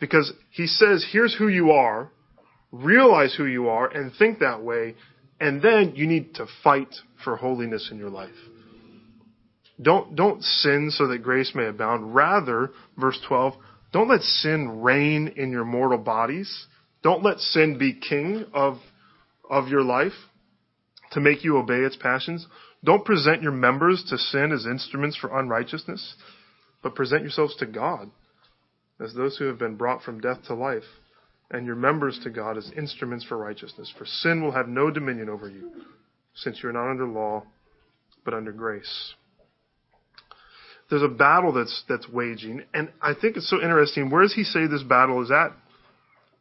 Because 0.00 0.32
he 0.50 0.66
says, 0.66 1.06
here's 1.12 1.36
who 1.36 1.48
you 1.48 1.70
are, 1.70 2.10
realize 2.72 3.34
who 3.36 3.46
you 3.46 3.68
are, 3.68 3.86
and 3.86 4.12
think 4.18 4.40
that 4.40 4.62
way, 4.62 4.96
and 5.40 5.62
then 5.62 5.92
you 5.94 6.06
need 6.06 6.34
to 6.34 6.46
fight 6.62 6.94
for 7.22 7.36
holiness 7.36 7.88
in 7.92 7.98
your 7.98 8.10
life. 8.10 8.34
Don't, 9.80 10.14
don't 10.14 10.42
sin 10.42 10.90
so 10.90 11.08
that 11.08 11.22
grace 11.22 11.52
may 11.54 11.66
abound. 11.66 12.14
Rather, 12.14 12.70
verse 12.98 13.18
12, 13.26 13.54
don't 13.92 14.08
let 14.08 14.22
sin 14.22 14.82
reign 14.82 15.34
in 15.36 15.50
your 15.50 15.64
mortal 15.64 15.98
bodies 15.98 16.66
don't 17.04 17.22
let 17.22 17.38
sin 17.38 17.78
be 17.78 17.92
king 17.92 18.46
of, 18.52 18.78
of 19.48 19.68
your 19.68 19.82
life 19.82 20.12
to 21.12 21.20
make 21.20 21.44
you 21.44 21.58
obey 21.58 21.80
its 21.80 21.96
passions. 21.96 22.46
Don't 22.82 23.04
present 23.04 23.42
your 23.42 23.52
members 23.52 24.04
to 24.08 24.18
sin 24.18 24.50
as 24.50 24.66
instruments 24.66 25.16
for 25.16 25.38
unrighteousness, 25.38 26.16
but 26.82 26.94
present 26.96 27.22
yourselves 27.22 27.54
to 27.56 27.66
God 27.66 28.10
as 29.00 29.14
those 29.14 29.36
who 29.36 29.44
have 29.44 29.58
been 29.58 29.76
brought 29.76 30.02
from 30.02 30.20
death 30.20 30.38
to 30.46 30.54
life, 30.54 30.84
and 31.50 31.66
your 31.66 31.76
members 31.76 32.18
to 32.22 32.30
God 32.30 32.56
as 32.56 32.70
instruments 32.76 33.24
for 33.24 33.36
righteousness. 33.36 33.92
For 33.98 34.06
sin 34.06 34.42
will 34.42 34.52
have 34.52 34.68
no 34.68 34.90
dominion 34.90 35.28
over 35.28 35.48
you, 35.48 35.70
since 36.34 36.60
you 36.62 36.68
are 36.68 36.72
not 36.72 36.90
under 36.90 37.06
law, 37.06 37.42
but 38.24 38.34
under 38.34 38.52
grace. 38.52 39.14
There's 40.90 41.02
a 41.02 41.08
battle 41.08 41.52
that's 41.52 41.82
that's 41.88 42.08
waging, 42.08 42.62
and 42.72 42.90
I 43.02 43.14
think 43.14 43.36
it's 43.36 43.50
so 43.50 43.60
interesting. 43.60 44.10
Where 44.10 44.22
does 44.22 44.34
he 44.34 44.44
say 44.44 44.66
this 44.66 44.82
battle 44.82 45.22
is 45.22 45.30
at? 45.30 45.52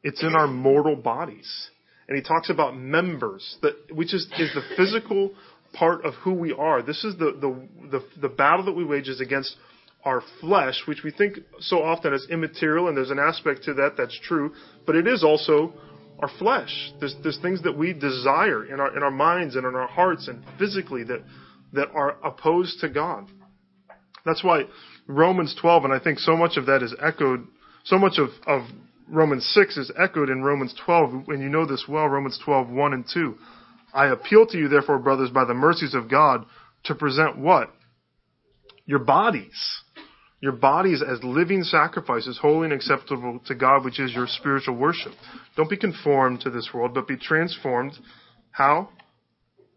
It's 0.04 0.22
in 0.22 0.36
our 0.36 0.48
mortal 0.48 0.96
bodies. 0.96 1.70
And 2.08 2.18
he 2.18 2.24
talks 2.24 2.50
about 2.50 2.76
members, 2.76 3.58
that, 3.62 3.74
which 3.92 4.13
is, 4.13 4.28
is 4.38 4.54
the 4.54 4.62
physical 4.76 5.32
part 5.74 6.06
of 6.06 6.13
who 6.16 6.34
we 6.34 6.54
are. 6.54 6.82
This 6.82 7.04
is 7.04 7.18
the, 7.18 7.32
the, 7.39 7.89
the, 7.89 8.22
the 8.22 8.30
battle 8.30 8.66
that 8.66 8.74
we 8.74 8.84
wage 8.84 9.08
is 9.08 9.22
against 9.22 9.56
our 10.04 10.22
flesh, 10.42 10.82
which 10.86 11.04
we 11.04 11.12
think 11.12 11.39
so 11.60 11.82
often 11.82 12.13
as 12.13 12.28
immaterial, 12.30 12.89
and 12.89 12.98
there's 12.98 13.10
an 13.10 13.20
aspect 13.20 13.63
to 13.63 13.74
that 13.76 13.94
that's 13.98 14.20
true, 14.22 14.54
but 14.86 14.96
it 14.96 15.08
is 15.08 15.24
also 15.24 15.74
our 16.20 16.30
flesh. 16.39 16.92
There's, 17.00 17.16
there's 17.24 17.39
things 17.42 17.62
that 17.63 17.78
we 17.78 17.94
desire 17.94 18.66
in 18.66 18.80
our, 18.80 18.96
in 18.96 19.02
our 19.02 19.12
minds 19.12 19.56
and 19.56 19.66
in 19.66 19.76
our 19.76 19.88
hearts 19.88 20.28
and 20.28 20.44
physically 20.60 21.04
that, 21.06 21.24
that 21.72 21.89
are 21.94 22.18
opposed 22.24 22.82
to 22.82 22.89
God. 22.89 23.28
That's 24.26 24.44
why 24.44 24.63
Romans 25.08 25.56
12, 25.60 25.86
and 25.86 25.94
I 25.94 26.00
think 26.00 26.20
so 26.20 26.36
much 26.36 26.58
of 26.58 26.66
that 26.66 26.84
is 26.84 26.94
echoed, 27.02 27.48
so 27.86 27.98
much 27.98 28.18
of, 28.18 28.30
of 28.46 28.63
Romans 29.10 29.46
6 29.54 29.78
is 29.78 29.92
echoed 29.98 30.30
in 30.30 30.44
Romans 30.44 30.74
12, 30.86 31.28
and 31.30 31.42
you 31.42 31.50
know 31.50 31.66
this 31.66 31.86
well, 31.88 32.08
Romans 32.08 32.39
12, 32.44 32.70
1 32.70 32.94
and 32.94 33.06
2. 33.12 33.36
I 33.94 34.08
appeal 34.08 34.46
to 34.48 34.58
you, 34.58 34.68
therefore, 34.68 35.00
brothers, 35.00 35.30
by 35.30 35.46
the 35.46 35.54
mercies 35.54 35.94
of 35.94 36.10
God, 36.10 36.46
to 36.86 36.96
present 36.96 37.38
what? 37.38 37.70
Your 38.86 39.00
bodies. 39.00 39.82
Your 40.42 40.52
bodies 40.52 41.02
as 41.02 41.24
living 41.24 41.63
sacrifices, 41.63 42.39
holy 42.42 42.66
and 42.66 42.74
acceptable 42.74 43.39
to 43.46 43.56
God, 43.56 43.86
which 43.86 44.00
is 44.00 44.13
your 44.13 44.28
spiritual 44.28 44.76
worship. 44.76 45.13
Don't 45.56 45.70
be 45.70 45.78
conformed 45.78 46.42
to 46.42 46.50
this 46.50 46.70
world, 46.74 46.94
but 46.94 47.08
be 47.08 47.18
transformed. 47.18 47.94
How? 48.52 48.89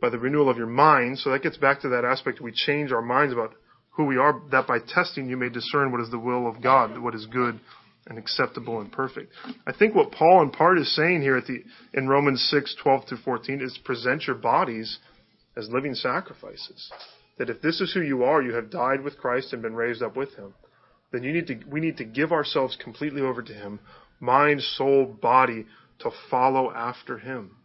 By 0.01 0.11
the 0.11 0.19
renewal 0.19 0.51
of 0.51 0.57
your 0.57 0.67
mind. 0.67 1.19
So 1.19 1.31
that 1.31 1.43
gets 1.43 1.57
back 1.57 1.83
to 1.83 1.89
that 1.91 2.05
aspect. 2.05 2.41
We 2.41 2.53
change 2.53 2.91
our 2.91 3.03
minds 3.03 3.33
about 3.33 3.53
who 3.91 4.07
we 4.07 4.17
are, 4.17 4.41
that 4.51 4.67
by 4.67 4.79
testing 4.81 5.29
you 5.29 5.37
may 5.37 5.49
discern 5.49 5.93
what 5.93 6.01
is 6.01 6.11
the 6.11 6.19
will 6.19 6.49
of 6.49 6.63
God, 6.63 6.99
what 6.99 7.15
is 7.15 7.27
good 7.27 7.61
and 8.07 8.19
acceptable 8.19 8.81
and 8.81 8.91
perfect. 8.93 9.33
I 9.67 9.73
think 9.73 9.95
what 9.95 10.13
Paul 10.13 10.43
in 10.43 10.51
part 10.51 10.79
is 10.79 10.95
saying 10.95 11.23
here 11.23 11.37
at 11.37 11.47
the 11.47 11.63
in 11.93 12.09
Romans 12.09 12.47
6, 12.51 12.77
12 12.83 13.07
to 13.07 13.17
14 13.17 13.61
is 13.61 13.79
present 13.85 14.27
your 14.27 14.37
bodies 14.37 14.99
as 15.57 15.69
living 15.71 15.95
sacrifices. 15.95 16.91
That 17.39 17.51
if 17.51 17.61
this 17.61 17.81
is 17.81 17.93
who 17.93 18.01
you 18.01 18.25
are, 18.25 18.43
you 18.43 18.55
have 18.55 18.71
died 18.71 19.03
with 19.03 19.19
Christ 19.19 19.53
and 19.53 19.63
been 19.63 19.75
raised 19.75 20.03
up 20.03 20.17
with 20.17 20.35
him, 20.35 20.55
then 21.13 21.23
you 21.23 21.33
need 21.33 21.47
to 21.49 21.61
we 21.71 21.81
need 21.81 21.97
to 21.99 22.05
give 22.05 22.33
ourselves 22.33 22.77
completely 22.83 23.23
over 23.23 23.43
to 23.43 23.53
him, 23.53 23.81
mind, 24.21 24.63
soul, 24.63 25.07
body, 25.07 25.67
to 26.01 26.11
follow 26.31 26.73
after 26.73 27.19
him. 27.19 27.57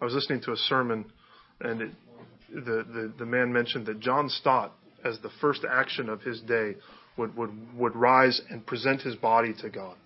I 0.00 0.04
was 0.04 0.14
listening 0.14 0.42
to 0.42 0.52
a 0.52 0.56
sermon 0.56 1.06
and 1.60 1.82
it, 1.82 1.90
the, 2.52 2.60
the, 2.60 3.12
the 3.18 3.26
man 3.26 3.52
mentioned 3.52 3.86
that 3.86 4.00
John 4.00 4.28
Stott 4.28 4.72
as 5.04 5.18
the 5.20 5.30
first 5.40 5.64
action 5.68 6.08
of 6.08 6.22
his 6.22 6.40
day, 6.40 6.74
would, 7.16 7.36
would, 7.36 7.50
would 7.76 7.96
rise 7.96 8.40
and 8.50 8.66
present 8.66 9.02
his 9.02 9.16
body 9.16 9.54
to 9.60 9.70
God. 9.70 9.96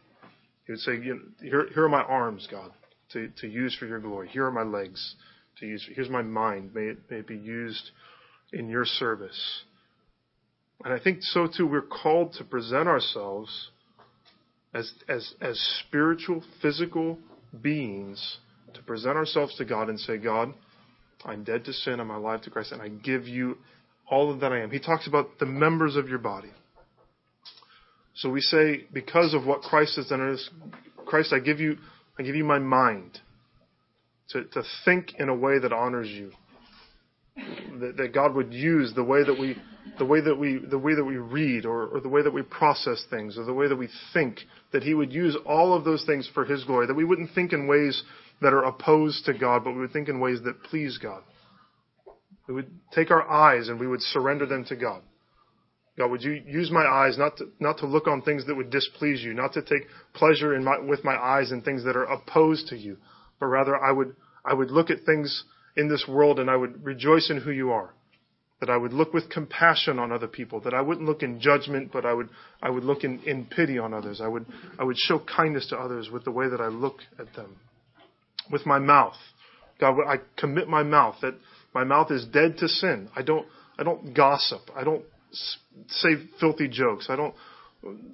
He 0.66 0.73
would 0.73 0.81
say, 0.81 1.01
here, 1.01 1.66
here 1.73 1.85
are 1.85 1.88
my 1.88 2.03
arms, 2.03 2.46
God, 2.51 2.70
to, 3.12 3.31
to 3.40 3.49
use 3.49 3.77
for 3.77 3.87
your 3.87 4.01
glory. 4.01 4.29
Here 4.29 4.46
are 4.46 4.53
my 4.53 4.62
legs 4.62 5.16
to 5.59 5.66
use. 5.66 5.87
Here's 5.94 6.11
my 6.11 6.23
mind. 6.23 6.75
May 6.75 6.83
it, 6.83 6.99
may 7.11 7.18
it 7.18 7.27
be 7.27 7.37
used 7.37 7.90
in 8.53 8.68
your 8.68 8.85
service. 8.85 9.62
And 10.85 10.94
I 10.94 10.99
think 10.99 11.18
so 11.23 11.46
too, 11.46 11.66
we're 11.66 11.83
called 11.83 12.35
to 12.35 12.44
present 12.44 12.88
ourselves 12.88 13.70
as, 14.73 14.92
as, 15.09 15.35
as 15.40 15.59
spiritual, 15.87 16.42
physical 16.62 17.18
beings, 17.61 18.38
to 18.75 18.83
present 18.83 19.16
ourselves 19.16 19.57
to 19.57 19.64
God 19.64 19.88
and 19.88 19.99
say, 19.99 20.16
God, 20.16 20.55
I'm 21.25 21.44
dead 21.44 21.64
to 21.64 21.73
sin, 21.73 22.01
I'm 22.01 22.11
alive 22.11 22.42
to 22.42 22.51
Christ, 22.51 22.73
and 22.73 22.81
I 22.81 22.88
give 22.88 23.27
you 23.27 23.59
all 24.09 24.33
of 24.33 24.40
that 24.40 24.53
I 24.53 24.61
am. 24.61 24.70
He 24.70 24.79
talks 24.79 25.07
about 25.07 25.38
the 25.38 25.46
members 25.46 25.96
of 25.96 26.09
your 26.09 26.18
body. 26.18 26.51
So 28.20 28.28
we 28.28 28.42
say, 28.42 28.85
because 28.92 29.33
of 29.33 29.46
what 29.46 29.62
Christ 29.62 29.96
has 29.96 30.09
done, 30.09 30.37
Christ, 31.06 31.33
I 31.33 31.38
give 31.38 31.59
you, 31.59 31.78
I 32.18 32.22
give 32.22 32.35
you 32.35 32.44
my 32.44 32.59
mind 32.59 33.18
to, 34.28 34.44
to 34.44 34.62
think 34.85 35.14
in 35.18 35.30
a 35.30 35.35
way 35.35 35.59
that 35.59 35.72
honors 35.72 36.09
you 36.09 36.30
that, 37.80 37.94
that 37.96 38.12
God 38.12 38.35
would 38.35 38.52
use 38.52 38.92
the 38.94 39.02
way 39.02 39.24
that 39.24 39.38
we 39.40 39.56
the 39.98 40.04
way 40.04 40.20
that 40.20 40.35
we 40.35 40.59
the 40.59 40.78
way 40.78 40.94
that 40.94 41.04
we 41.04 41.16
read 41.16 41.64
or, 41.64 41.87
or 41.87 42.00
the 42.00 42.11
way 42.11 42.22
that 42.22 42.30
we 42.33 42.42
process 42.42 43.02
things 43.09 43.38
or 43.38 43.44
the 43.44 43.54
way 43.54 43.68
that 43.68 43.76
we 43.76 43.88
think 44.12 44.40
that 44.74 44.83
he 44.83 44.92
would 44.92 45.11
use 45.11 45.35
all 45.46 45.72
of 45.72 45.85
those 45.85 46.04
things 46.04 46.28
for 46.35 46.44
his 46.44 46.62
glory. 46.64 46.87
That 46.87 46.94
we 46.94 47.04
wouldn't 47.04 47.30
think 47.35 47.54
in 47.54 47.66
ways 47.66 48.02
that 48.42 48.52
are 48.52 48.64
opposed 48.64 49.24
to 49.24 49.33
God 49.33 49.64
but 49.64 49.72
we 49.72 49.80
would 49.80 49.94
think 49.94 50.11
in 50.11 50.20
ways 50.20 50.40
that 50.44 50.62
please 50.64 50.98
God. 50.98 51.22
We 52.46 52.52
would 52.52 52.70
take 52.92 53.11
our 53.11 53.26
eyes 53.26 53.68
and 53.68 53.80
we 53.80 53.87
would 53.87 54.02
surrender 54.02 54.44
them 54.44 54.66
to 54.66 54.76
God 54.76 55.00
God 56.00 56.10
would 56.10 56.22
you 56.22 56.42
use 56.46 56.70
my 56.70 56.84
eyes 56.84 57.18
not 57.18 57.36
to 57.36 57.50
not 57.60 57.78
to 57.78 57.86
look 57.86 58.06
on 58.06 58.22
things 58.22 58.46
that 58.46 58.54
would 58.54 58.70
displease 58.70 59.22
you 59.22 59.34
not 59.34 59.52
to 59.52 59.62
take 59.62 59.86
pleasure 60.14 60.54
in 60.54 60.64
my 60.64 60.78
with 60.78 61.04
my 61.04 61.14
eyes 61.14 61.52
in 61.52 61.60
things 61.60 61.84
that 61.84 61.96
are 61.96 62.04
opposed 62.04 62.68
to 62.68 62.76
you 62.76 62.96
but 63.38 63.46
rather 63.46 63.76
I 63.76 63.92
would 63.92 64.16
I 64.44 64.54
would 64.54 64.70
look 64.70 64.90
at 64.90 65.04
things 65.04 65.44
in 65.76 65.88
this 65.88 66.06
world 66.08 66.38
and 66.38 66.50
I 66.50 66.56
would 66.56 66.84
rejoice 66.84 67.30
in 67.30 67.38
who 67.38 67.50
you 67.50 67.72
are. 67.72 67.90
That 68.60 68.70
I 68.70 68.76
would 68.76 68.92
look 68.92 69.14
with 69.14 69.30
compassion 69.30 69.98
on 69.98 70.12
other 70.12 70.26
people, 70.26 70.60
that 70.60 70.74
I 70.74 70.82
wouldn't 70.82 71.06
look 71.06 71.22
in 71.22 71.40
judgment, 71.40 71.90
but 71.90 72.04
I 72.04 72.12
would, 72.12 72.28
I 72.62 72.68
would 72.68 72.84
look 72.84 73.04
in, 73.04 73.20
in 73.20 73.46
pity 73.46 73.78
on 73.78 73.94
others. 73.94 74.20
I 74.20 74.28
would, 74.28 74.44
I 74.78 74.84
would 74.84 74.98
show 74.98 75.18
kindness 75.18 75.68
to 75.68 75.78
others 75.78 76.10
with 76.10 76.24
the 76.24 76.30
way 76.30 76.46
that 76.50 76.60
I 76.60 76.66
look 76.66 76.96
at 77.18 77.32
them. 77.34 77.56
With 78.52 78.66
my 78.66 78.78
mouth. 78.78 79.16
God, 79.80 79.96
I 80.06 80.16
commit 80.36 80.68
my 80.68 80.82
mouth 80.82 81.16
that 81.22 81.36
my 81.74 81.84
mouth 81.84 82.10
is 82.10 82.26
dead 82.26 82.58
to 82.58 82.68
sin. 82.68 83.08
I 83.16 83.22
don't, 83.22 83.46
I 83.78 83.82
don't 83.82 84.12
gossip. 84.12 84.60
I 84.76 84.84
don't 84.84 85.04
say 85.32 86.10
filthy 86.38 86.68
jokes. 86.68 87.06
I 87.08 87.16
don't 87.16 87.34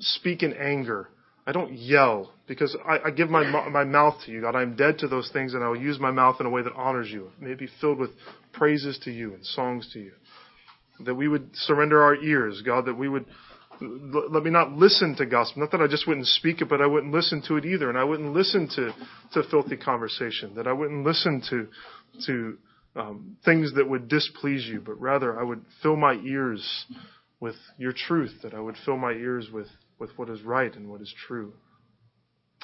speak 0.00 0.42
in 0.42 0.52
anger. 0.54 1.08
I 1.46 1.52
don't 1.52 1.72
yell 1.72 2.32
because 2.48 2.76
I, 2.86 2.98
I 3.06 3.10
give 3.10 3.30
my 3.30 3.48
my 3.68 3.84
mouth 3.84 4.16
to 4.26 4.32
you, 4.32 4.40
God. 4.40 4.56
I 4.56 4.62
am 4.62 4.74
dead 4.74 4.98
to 4.98 5.08
those 5.08 5.30
things, 5.32 5.54
and 5.54 5.62
I 5.62 5.68
will 5.68 5.80
use 5.80 5.98
my 5.98 6.10
mouth 6.10 6.36
in 6.40 6.46
a 6.46 6.50
way 6.50 6.62
that 6.62 6.72
honors 6.74 7.08
you. 7.10 7.30
May 7.40 7.52
it 7.52 7.58
be 7.58 7.68
filled 7.80 7.98
with 7.98 8.10
praises 8.52 8.98
to 9.04 9.12
you 9.12 9.34
and 9.34 9.44
songs 9.44 9.88
to 9.92 10.00
you. 10.00 10.12
That 11.00 11.14
we 11.14 11.28
would 11.28 11.50
surrender 11.54 12.02
our 12.02 12.16
ears, 12.16 12.62
God. 12.64 12.86
That 12.86 12.98
we 12.98 13.08
would 13.08 13.26
let 13.80 14.42
me 14.42 14.50
not 14.50 14.72
listen 14.72 15.14
to 15.16 15.26
gospel. 15.26 15.60
Not 15.60 15.70
that 15.72 15.80
I 15.80 15.86
just 15.86 16.08
wouldn't 16.08 16.26
speak 16.26 16.62
it, 16.62 16.68
but 16.68 16.80
I 16.80 16.86
wouldn't 16.86 17.12
listen 17.12 17.42
to 17.48 17.56
it 17.56 17.64
either, 17.64 17.88
and 17.88 17.98
I 17.98 18.04
wouldn't 18.04 18.32
listen 18.32 18.68
to 18.76 18.92
to 19.34 19.48
filthy 19.48 19.76
conversation. 19.76 20.54
That 20.56 20.66
I 20.66 20.72
wouldn't 20.72 21.04
listen 21.04 21.42
to 21.50 21.68
to 22.26 22.58
um, 22.96 23.36
things 23.44 23.74
that 23.74 23.88
would 23.88 24.08
displease 24.08 24.66
you, 24.66 24.80
but 24.80 25.00
rather 25.00 25.38
I 25.38 25.42
would 25.42 25.64
fill 25.82 25.96
my 25.96 26.14
ears 26.14 26.86
with 27.40 27.56
your 27.78 27.92
truth. 27.92 28.32
That 28.42 28.54
I 28.54 28.60
would 28.60 28.76
fill 28.84 28.96
my 28.96 29.12
ears 29.12 29.48
with 29.52 29.68
with 29.98 30.10
what 30.16 30.28
is 30.30 30.42
right 30.42 30.74
and 30.74 30.90
what 30.90 31.00
is 31.00 31.12
true. 31.26 31.52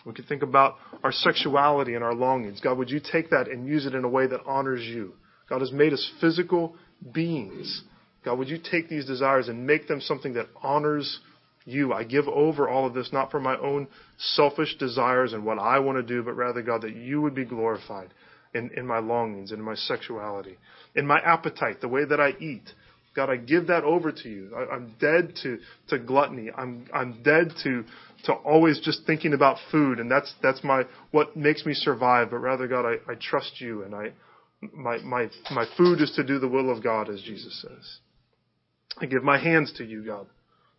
We 0.04 0.12
could 0.12 0.26
think 0.26 0.42
about 0.42 0.76
our 1.04 1.12
sexuality 1.12 1.94
and 1.94 2.02
our 2.02 2.14
longings. 2.14 2.60
God, 2.60 2.78
would 2.78 2.90
you 2.90 3.00
take 3.00 3.30
that 3.30 3.48
and 3.48 3.66
use 3.66 3.86
it 3.86 3.94
in 3.94 4.04
a 4.04 4.08
way 4.08 4.26
that 4.26 4.40
honors 4.46 4.82
you? 4.82 5.14
God 5.48 5.60
has 5.60 5.70
made 5.70 5.92
us 5.92 6.10
physical 6.20 6.74
beings. 7.12 7.82
God, 8.24 8.38
would 8.38 8.48
you 8.48 8.58
take 8.58 8.88
these 8.88 9.04
desires 9.04 9.48
and 9.48 9.66
make 9.66 9.86
them 9.86 10.00
something 10.00 10.34
that 10.34 10.48
honors 10.62 11.20
you? 11.64 11.92
I 11.92 12.04
give 12.04 12.26
over 12.26 12.68
all 12.68 12.86
of 12.86 12.94
this 12.94 13.10
not 13.12 13.30
for 13.30 13.40
my 13.40 13.56
own 13.58 13.86
selfish 14.18 14.76
desires 14.78 15.32
and 15.32 15.44
what 15.44 15.58
I 15.58 15.78
want 15.78 15.98
to 15.98 16.02
do, 16.02 16.22
but 16.22 16.34
rather, 16.34 16.62
God, 16.62 16.82
that 16.82 16.96
you 16.96 17.20
would 17.20 17.34
be 17.34 17.44
glorified 17.44 18.12
in, 18.54 18.70
in 18.76 18.86
my 18.86 18.98
longings, 18.98 19.52
in 19.52 19.60
my 19.60 19.74
sexuality, 19.74 20.58
in 20.94 21.06
my 21.06 21.20
appetite, 21.20 21.80
the 21.80 21.88
way 21.88 22.04
that 22.04 22.20
I 22.20 22.30
eat, 22.40 22.68
God, 23.14 23.28
I 23.28 23.36
give 23.36 23.66
that 23.66 23.84
over 23.84 24.10
to 24.10 24.28
you. 24.28 24.54
I, 24.56 24.74
am 24.74 24.94
dead 24.98 25.34
to, 25.42 25.58
to 25.88 25.98
gluttony. 25.98 26.50
I'm, 26.56 26.86
I'm 26.94 27.22
dead 27.22 27.52
to, 27.62 27.84
to 28.24 28.32
always 28.32 28.80
just 28.80 29.00
thinking 29.06 29.34
about 29.34 29.58
food, 29.70 30.00
and 30.00 30.10
that's, 30.10 30.32
that's 30.42 30.64
my, 30.64 30.84
what 31.10 31.36
makes 31.36 31.66
me 31.66 31.74
survive. 31.74 32.30
But 32.30 32.38
rather, 32.38 32.66
God, 32.66 32.86
I, 32.86 33.10
I 33.10 33.14
trust 33.20 33.60
you, 33.60 33.82
and 33.82 33.94
I, 33.94 34.12
my, 34.72 34.98
my, 34.98 35.28
my 35.50 35.66
food 35.76 36.00
is 36.00 36.12
to 36.16 36.24
do 36.24 36.38
the 36.38 36.48
will 36.48 36.74
of 36.74 36.82
God, 36.82 37.10
as 37.10 37.20
Jesus 37.22 37.60
says. 37.60 37.98
I 38.98 39.06
give 39.06 39.22
my 39.22 39.38
hands 39.38 39.72
to 39.76 39.84
you, 39.84 40.04
God, 40.04 40.26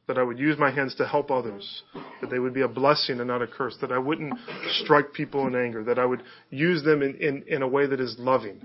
that 0.07 0.17
I 0.17 0.23
would 0.23 0.37
use 0.37 0.57
my 0.57 0.69
hands 0.69 0.95
to 0.95 1.07
help 1.07 1.31
others, 1.31 1.83
that 2.21 2.29
they 2.29 2.39
would 2.39 2.53
be 2.53 2.61
a 2.61 2.67
blessing 2.67 3.19
and 3.19 3.27
not 3.27 3.41
a 3.41 3.47
curse, 3.47 3.77
that 3.81 3.91
I 3.91 3.97
wouldn't 3.97 4.33
strike 4.81 5.13
people 5.13 5.47
in 5.47 5.55
anger, 5.55 5.83
that 5.85 5.97
I 5.97 6.05
would 6.05 6.23
use 6.49 6.83
them 6.83 7.01
in, 7.01 7.15
in, 7.15 7.43
in 7.47 7.61
a 7.61 7.67
way 7.67 7.87
that 7.87 8.01
is 8.01 8.15
loving, 8.19 8.61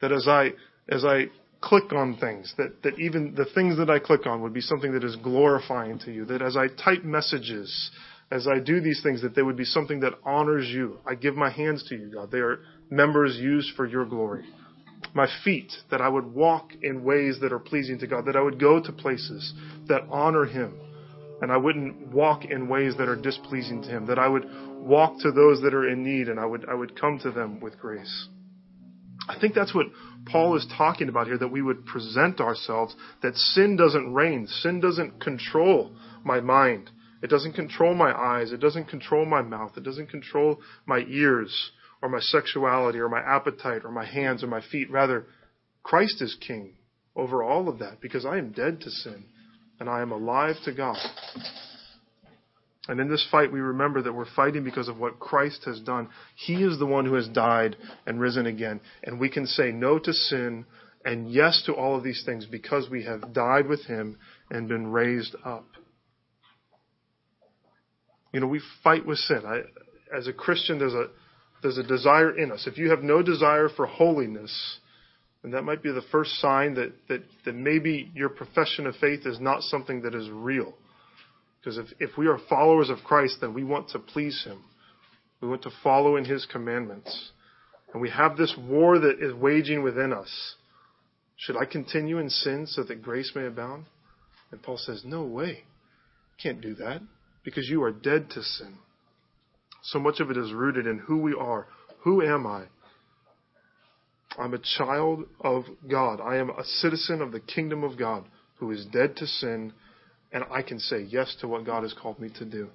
that 0.00 0.12
as 0.12 0.28
I, 0.28 0.50
as 0.88 1.04
I 1.04 1.26
click 1.60 1.92
on 1.92 2.16
things, 2.18 2.54
that, 2.56 2.82
that 2.84 2.98
even 2.98 3.34
the 3.34 3.46
things 3.54 3.76
that 3.78 3.90
I 3.90 3.98
click 3.98 4.26
on 4.26 4.42
would 4.42 4.54
be 4.54 4.60
something 4.60 4.92
that 4.92 5.04
is 5.04 5.16
glorifying 5.16 5.98
to 6.00 6.12
you, 6.12 6.24
that 6.26 6.40
as 6.40 6.56
I 6.56 6.68
type 6.68 7.02
messages, 7.02 7.90
as 8.30 8.46
I 8.46 8.60
do 8.60 8.80
these 8.80 9.02
things, 9.02 9.22
that 9.22 9.34
they 9.34 9.42
would 9.42 9.56
be 9.56 9.64
something 9.64 10.00
that 10.00 10.12
honors 10.24 10.68
you. 10.68 10.98
I 11.04 11.16
give 11.16 11.34
my 11.34 11.50
hands 11.50 11.84
to 11.88 11.96
you, 11.96 12.12
God. 12.12 12.30
They 12.30 12.38
are 12.38 12.60
members 12.88 13.36
used 13.36 13.74
for 13.76 13.86
your 13.86 14.04
glory. 14.04 14.44
My 15.14 15.26
feet, 15.44 15.72
that 15.90 16.00
I 16.00 16.08
would 16.08 16.34
walk 16.34 16.70
in 16.82 17.04
ways 17.04 17.38
that 17.40 17.52
are 17.52 17.58
pleasing 17.58 17.98
to 17.98 18.06
God, 18.06 18.26
that 18.26 18.36
I 18.36 18.40
would 18.40 18.60
go 18.60 18.80
to 18.80 18.92
places 18.92 19.52
that 19.88 20.02
honor 20.10 20.44
Him, 20.44 20.74
and 21.40 21.50
I 21.50 21.56
wouldn't 21.56 22.12
walk 22.12 22.44
in 22.44 22.68
ways 22.68 22.96
that 22.98 23.08
are 23.08 23.16
displeasing 23.16 23.82
to 23.82 23.88
Him, 23.88 24.06
that 24.06 24.18
I 24.18 24.28
would 24.28 24.44
walk 24.78 25.18
to 25.20 25.32
those 25.32 25.62
that 25.62 25.74
are 25.74 25.88
in 25.88 26.04
need, 26.04 26.28
and 26.28 26.38
I 26.38 26.46
would, 26.46 26.68
I 26.68 26.74
would 26.74 27.00
come 27.00 27.18
to 27.20 27.30
them 27.30 27.60
with 27.60 27.78
grace. 27.78 28.28
I 29.28 29.38
think 29.38 29.54
that's 29.54 29.74
what 29.74 29.86
Paul 30.26 30.56
is 30.56 30.66
talking 30.76 31.08
about 31.08 31.26
here, 31.26 31.38
that 31.38 31.48
we 31.48 31.62
would 31.62 31.86
present 31.86 32.40
ourselves, 32.40 32.94
that 33.22 33.36
sin 33.36 33.76
doesn't 33.76 34.12
reign. 34.12 34.46
Sin 34.46 34.80
doesn't 34.80 35.20
control 35.20 35.92
my 36.24 36.40
mind. 36.40 36.90
It 37.22 37.30
doesn't 37.30 37.52
control 37.52 37.94
my 37.94 38.12
eyes. 38.12 38.52
It 38.52 38.60
doesn't 38.60 38.88
control 38.88 39.26
my 39.26 39.42
mouth. 39.42 39.76
It 39.76 39.84
doesn't 39.84 40.08
control 40.08 40.60
my 40.86 41.00
ears 41.00 41.72
or 42.02 42.08
my 42.08 42.20
sexuality 42.20 42.98
or 42.98 43.08
my 43.08 43.20
appetite 43.20 43.82
or 43.84 43.90
my 43.90 44.06
hands 44.06 44.42
or 44.42 44.46
my 44.46 44.62
feet. 44.70 44.90
Rather, 44.90 45.26
Christ 45.82 46.22
is 46.22 46.36
king 46.46 46.74
over 47.14 47.42
all 47.42 47.68
of 47.68 47.78
that 47.80 48.00
because 48.00 48.24
I 48.24 48.38
am 48.38 48.52
dead 48.52 48.80
to 48.80 48.90
sin 48.90 49.24
and 49.78 49.88
I 49.88 50.00
am 50.00 50.12
alive 50.12 50.56
to 50.64 50.72
God. 50.72 50.96
And 52.88 52.98
in 52.98 53.08
this 53.08 53.26
fight, 53.30 53.52
we 53.52 53.60
remember 53.60 54.02
that 54.02 54.12
we're 54.12 54.24
fighting 54.34 54.64
because 54.64 54.88
of 54.88 54.98
what 54.98 55.20
Christ 55.20 55.62
has 55.66 55.80
done. 55.80 56.08
He 56.34 56.64
is 56.64 56.78
the 56.78 56.86
one 56.86 57.04
who 57.04 57.14
has 57.14 57.28
died 57.28 57.76
and 58.06 58.20
risen 58.20 58.46
again. 58.46 58.80
And 59.04 59.20
we 59.20 59.28
can 59.28 59.46
say 59.46 59.70
no 59.70 59.98
to 59.98 60.12
sin 60.12 60.64
and 61.04 61.30
yes 61.30 61.62
to 61.66 61.74
all 61.74 61.96
of 61.96 62.02
these 62.02 62.22
things 62.24 62.46
because 62.46 62.90
we 62.90 63.04
have 63.04 63.32
died 63.32 63.68
with 63.68 63.84
Him 63.86 64.18
and 64.50 64.68
been 64.68 64.88
raised 64.88 65.36
up. 65.44 65.66
You 68.32 68.40
know, 68.40 68.46
we 68.46 68.60
fight 68.82 69.06
with 69.06 69.18
sin. 69.18 69.42
I, 69.46 69.60
as 70.16 70.26
a 70.26 70.32
Christian, 70.32 70.78
there's 70.78 70.94
a, 70.94 71.06
there's 71.62 71.78
a 71.78 71.82
desire 71.82 72.36
in 72.36 72.52
us. 72.52 72.66
If 72.66 72.78
you 72.78 72.90
have 72.90 73.02
no 73.02 73.22
desire 73.22 73.68
for 73.68 73.86
holiness, 73.86 74.78
then 75.42 75.52
that 75.52 75.62
might 75.62 75.82
be 75.82 75.92
the 75.92 76.02
first 76.12 76.32
sign 76.40 76.74
that, 76.74 76.92
that, 77.08 77.22
that 77.44 77.54
maybe 77.54 78.10
your 78.14 78.28
profession 78.28 78.86
of 78.86 78.96
faith 78.96 79.26
is 79.26 79.40
not 79.40 79.62
something 79.62 80.02
that 80.02 80.14
is 80.14 80.28
real. 80.30 80.74
Because 81.60 81.78
if, 81.78 81.86
if 81.98 82.16
we 82.16 82.26
are 82.26 82.38
followers 82.48 82.90
of 82.90 82.98
Christ, 83.04 83.38
then 83.40 83.54
we 83.54 83.64
want 83.64 83.90
to 83.90 83.98
please 83.98 84.44
Him. 84.44 84.62
We 85.40 85.48
want 85.48 85.62
to 85.62 85.70
follow 85.82 86.16
in 86.16 86.24
His 86.24 86.46
commandments. 86.46 87.30
And 87.92 88.00
we 88.00 88.10
have 88.10 88.36
this 88.36 88.54
war 88.58 88.98
that 88.98 89.20
is 89.20 89.34
waging 89.34 89.82
within 89.82 90.12
us. 90.12 90.54
Should 91.36 91.56
I 91.56 91.64
continue 91.64 92.18
in 92.18 92.28
sin 92.28 92.66
so 92.66 92.82
that 92.84 93.02
grace 93.02 93.32
may 93.34 93.46
abound? 93.46 93.86
And 94.50 94.62
Paul 94.62 94.76
says, 94.76 95.02
No 95.04 95.22
way. 95.22 95.64
You 95.64 96.42
can't 96.42 96.60
do 96.60 96.74
that 96.74 97.00
because 97.44 97.68
you 97.68 97.82
are 97.82 97.92
dead 97.92 98.30
to 98.30 98.42
sin. 98.42 98.76
So 99.82 99.98
much 99.98 100.20
of 100.20 100.30
it 100.30 100.36
is 100.36 100.52
rooted 100.52 100.86
in 100.86 100.98
who 100.98 101.18
we 101.18 101.34
are. 101.34 101.66
Who 102.00 102.22
am 102.22 102.46
I? 102.46 102.64
I'm 104.38 104.54
a 104.54 104.60
child 104.78 105.24
of 105.40 105.64
God. 105.90 106.20
I 106.20 106.36
am 106.36 106.50
a 106.50 106.64
citizen 106.64 107.20
of 107.20 107.32
the 107.32 107.40
kingdom 107.40 107.82
of 107.82 107.98
God 107.98 108.24
who 108.58 108.70
is 108.70 108.86
dead 108.86 109.16
to 109.16 109.26
sin 109.26 109.72
and 110.32 110.44
I 110.50 110.62
can 110.62 110.78
say 110.78 111.00
yes 111.00 111.36
to 111.40 111.48
what 111.48 111.66
God 111.66 111.82
has 111.82 111.92
called 111.92 112.20
me 112.20 112.30
to 112.38 112.44
do. 112.44 112.68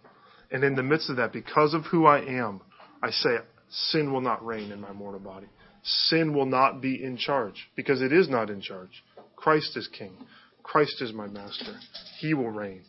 And 0.51 0.63
in 0.63 0.75
the 0.75 0.83
midst 0.83 1.09
of 1.09 1.17
that, 1.17 1.31
because 1.31 1.73
of 1.73 1.85
who 1.85 2.05
I 2.05 2.19
am, 2.19 2.61
I 3.01 3.11
say 3.11 3.37
sin 3.69 4.11
will 4.11 4.21
not 4.21 4.45
reign 4.45 4.71
in 4.71 4.81
my 4.81 4.91
mortal 4.91 5.19
body. 5.19 5.47
Sin 5.83 6.33
will 6.33 6.45
not 6.45 6.81
be 6.81 7.01
in 7.01 7.17
charge 7.17 7.69
because 7.75 8.01
it 8.01 8.11
is 8.11 8.27
not 8.27 8.49
in 8.49 8.61
charge. 8.61 9.03
Christ 9.35 9.77
is 9.77 9.87
king. 9.87 10.17
Christ 10.63 11.01
is 11.01 11.13
my 11.13 11.27
master. 11.27 11.75
He 12.19 12.33
will 12.33 12.49
reign. 12.49 12.83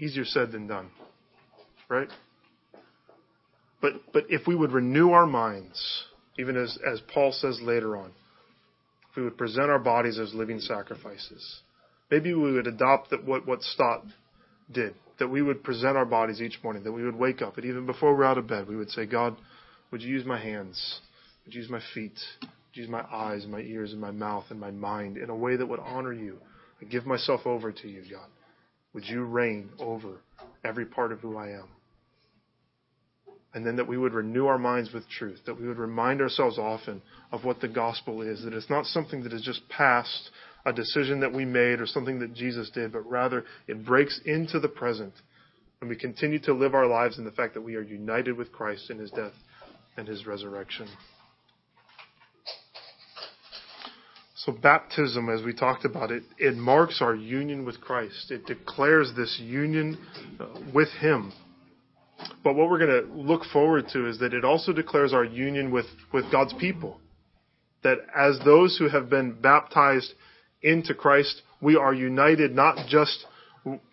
Easier 0.00 0.24
said 0.24 0.50
than 0.50 0.66
done. 0.66 0.90
Right? 1.88 2.08
But 3.80 3.92
but 4.12 4.24
if 4.28 4.46
we 4.46 4.56
would 4.56 4.72
renew 4.72 5.10
our 5.10 5.26
minds, 5.26 6.04
even 6.38 6.56
as, 6.56 6.78
as 6.90 7.00
Paul 7.12 7.32
says 7.32 7.60
later 7.62 7.96
on, 7.96 8.12
if 9.10 9.16
we 9.16 9.22
would 9.22 9.36
present 9.36 9.70
our 9.70 9.78
bodies 9.78 10.18
as 10.18 10.32
living 10.34 10.60
sacrifices, 10.60 11.60
maybe 12.10 12.32
we 12.32 12.52
would 12.52 12.66
adopt 12.66 13.10
that 13.10 13.24
what, 13.24 13.46
what 13.46 13.62
Stott 13.62 14.04
did, 14.72 14.94
that 15.18 15.28
we 15.28 15.42
would 15.42 15.62
present 15.62 15.96
our 15.96 16.06
bodies 16.06 16.40
each 16.40 16.58
morning, 16.62 16.84
that 16.84 16.92
we 16.92 17.04
would 17.04 17.16
wake 17.16 17.42
up, 17.42 17.56
and 17.56 17.66
even 17.66 17.86
before 17.86 18.16
we're 18.16 18.24
out 18.24 18.38
of 18.38 18.46
bed, 18.46 18.68
we 18.68 18.76
would 18.76 18.90
say, 18.90 19.06
God, 19.06 19.36
would 19.90 20.00
you 20.02 20.08
use 20.08 20.24
my 20.24 20.40
hands? 20.40 21.00
Would 21.44 21.54
you 21.54 21.60
use 21.60 21.70
my 21.70 21.82
feet? 21.92 22.18
Would 22.40 22.50
you 22.74 22.82
use 22.82 22.90
my 22.90 23.04
eyes, 23.12 23.46
my 23.46 23.60
ears, 23.60 23.92
and 23.92 24.00
my 24.00 24.12
mouth, 24.12 24.44
and 24.50 24.60
my 24.60 24.70
mind 24.70 25.16
in 25.16 25.28
a 25.28 25.36
way 25.36 25.56
that 25.56 25.66
would 25.66 25.80
honor 25.80 26.12
you? 26.12 26.38
I 26.80 26.84
give 26.84 27.04
myself 27.04 27.40
over 27.44 27.72
to 27.72 27.88
you, 27.88 28.02
God. 28.10 28.28
Would 28.92 29.06
you 29.06 29.24
reign 29.24 29.70
over 29.78 30.20
every 30.64 30.86
part 30.86 31.12
of 31.12 31.20
who 31.20 31.36
I 31.36 31.50
am? 31.50 31.68
And 33.52 33.66
then 33.66 33.76
that 33.76 33.88
we 33.88 33.98
would 33.98 34.12
renew 34.12 34.46
our 34.46 34.58
minds 34.58 34.92
with 34.92 35.08
truth, 35.08 35.40
that 35.46 35.60
we 35.60 35.66
would 35.66 35.78
remind 35.78 36.20
ourselves 36.20 36.58
often 36.58 37.02
of 37.32 37.44
what 37.44 37.60
the 37.60 37.68
gospel 37.68 38.22
is, 38.22 38.44
that 38.44 38.54
it's 38.54 38.70
not 38.70 38.86
something 38.86 39.24
that 39.24 39.32
is 39.32 39.42
just 39.42 39.68
past, 39.68 40.30
a 40.64 40.72
decision 40.72 41.20
that 41.20 41.32
we 41.32 41.44
made 41.44 41.80
or 41.80 41.86
something 41.86 42.20
that 42.20 42.34
Jesus 42.34 42.70
did, 42.70 42.92
but 42.92 43.08
rather 43.10 43.44
it 43.66 43.84
breaks 43.84 44.20
into 44.24 44.60
the 44.60 44.68
present. 44.68 45.14
And 45.80 45.88
we 45.88 45.96
continue 45.96 46.38
to 46.40 46.52
live 46.52 46.74
our 46.74 46.86
lives 46.86 47.18
in 47.18 47.24
the 47.24 47.30
fact 47.30 47.54
that 47.54 47.62
we 47.62 47.74
are 47.74 47.82
united 47.82 48.36
with 48.36 48.52
Christ 48.52 48.90
in 48.90 48.98
his 48.98 49.10
death 49.10 49.32
and 49.96 50.06
his 50.06 50.26
resurrection. 50.26 50.86
So, 54.46 54.52
baptism, 54.52 55.28
as 55.28 55.42
we 55.42 55.52
talked 55.52 55.84
about 55.84 56.10
it, 56.10 56.22
it 56.38 56.56
marks 56.56 57.02
our 57.02 57.14
union 57.14 57.66
with 57.66 57.78
Christ. 57.78 58.30
It 58.30 58.46
declares 58.46 59.12
this 59.14 59.38
union 59.38 59.98
uh, 60.38 60.46
with 60.74 60.88
Him. 60.98 61.32
But 62.42 62.54
what 62.54 62.70
we're 62.70 62.78
going 62.78 63.04
to 63.04 63.12
look 63.12 63.44
forward 63.52 63.88
to 63.92 64.08
is 64.08 64.18
that 64.20 64.32
it 64.32 64.42
also 64.42 64.72
declares 64.72 65.12
our 65.12 65.24
union 65.24 65.70
with, 65.70 65.84
with 66.10 66.30
God's 66.32 66.54
people. 66.54 66.98
That 67.82 67.98
as 68.16 68.38
those 68.42 68.78
who 68.78 68.88
have 68.88 69.10
been 69.10 69.38
baptized 69.38 70.14
into 70.62 70.94
Christ, 70.94 71.42
we 71.60 71.76
are 71.76 71.92
united 71.92 72.54
not 72.54 72.88
just 72.88 73.26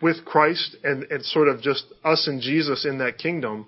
with 0.00 0.24
Christ 0.24 0.76
and, 0.82 1.02
and 1.04 1.22
sort 1.26 1.48
of 1.48 1.60
just 1.60 1.84
us 2.04 2.26
and 2.26 2.40
Jesus 2.40 2.86
in 2.86 2.98
that 2.98 3.18
kingdom, 3.18 3.66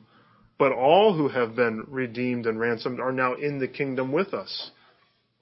but 0.59 0.73
all 0.73 1.15
who 1.15 1.29
have 1.29 1.55
been 1.55 1.85
redeemed 1.89 2.47
and 2.47 2.59
ransomed 2.59 3.01
are 3.01 3.13
now 3.13 3.35
in 3.35 3.59
the 3.59 3.69
kingdom 3.69 4.13
with 4.13 4.33
us. 4.33 4.71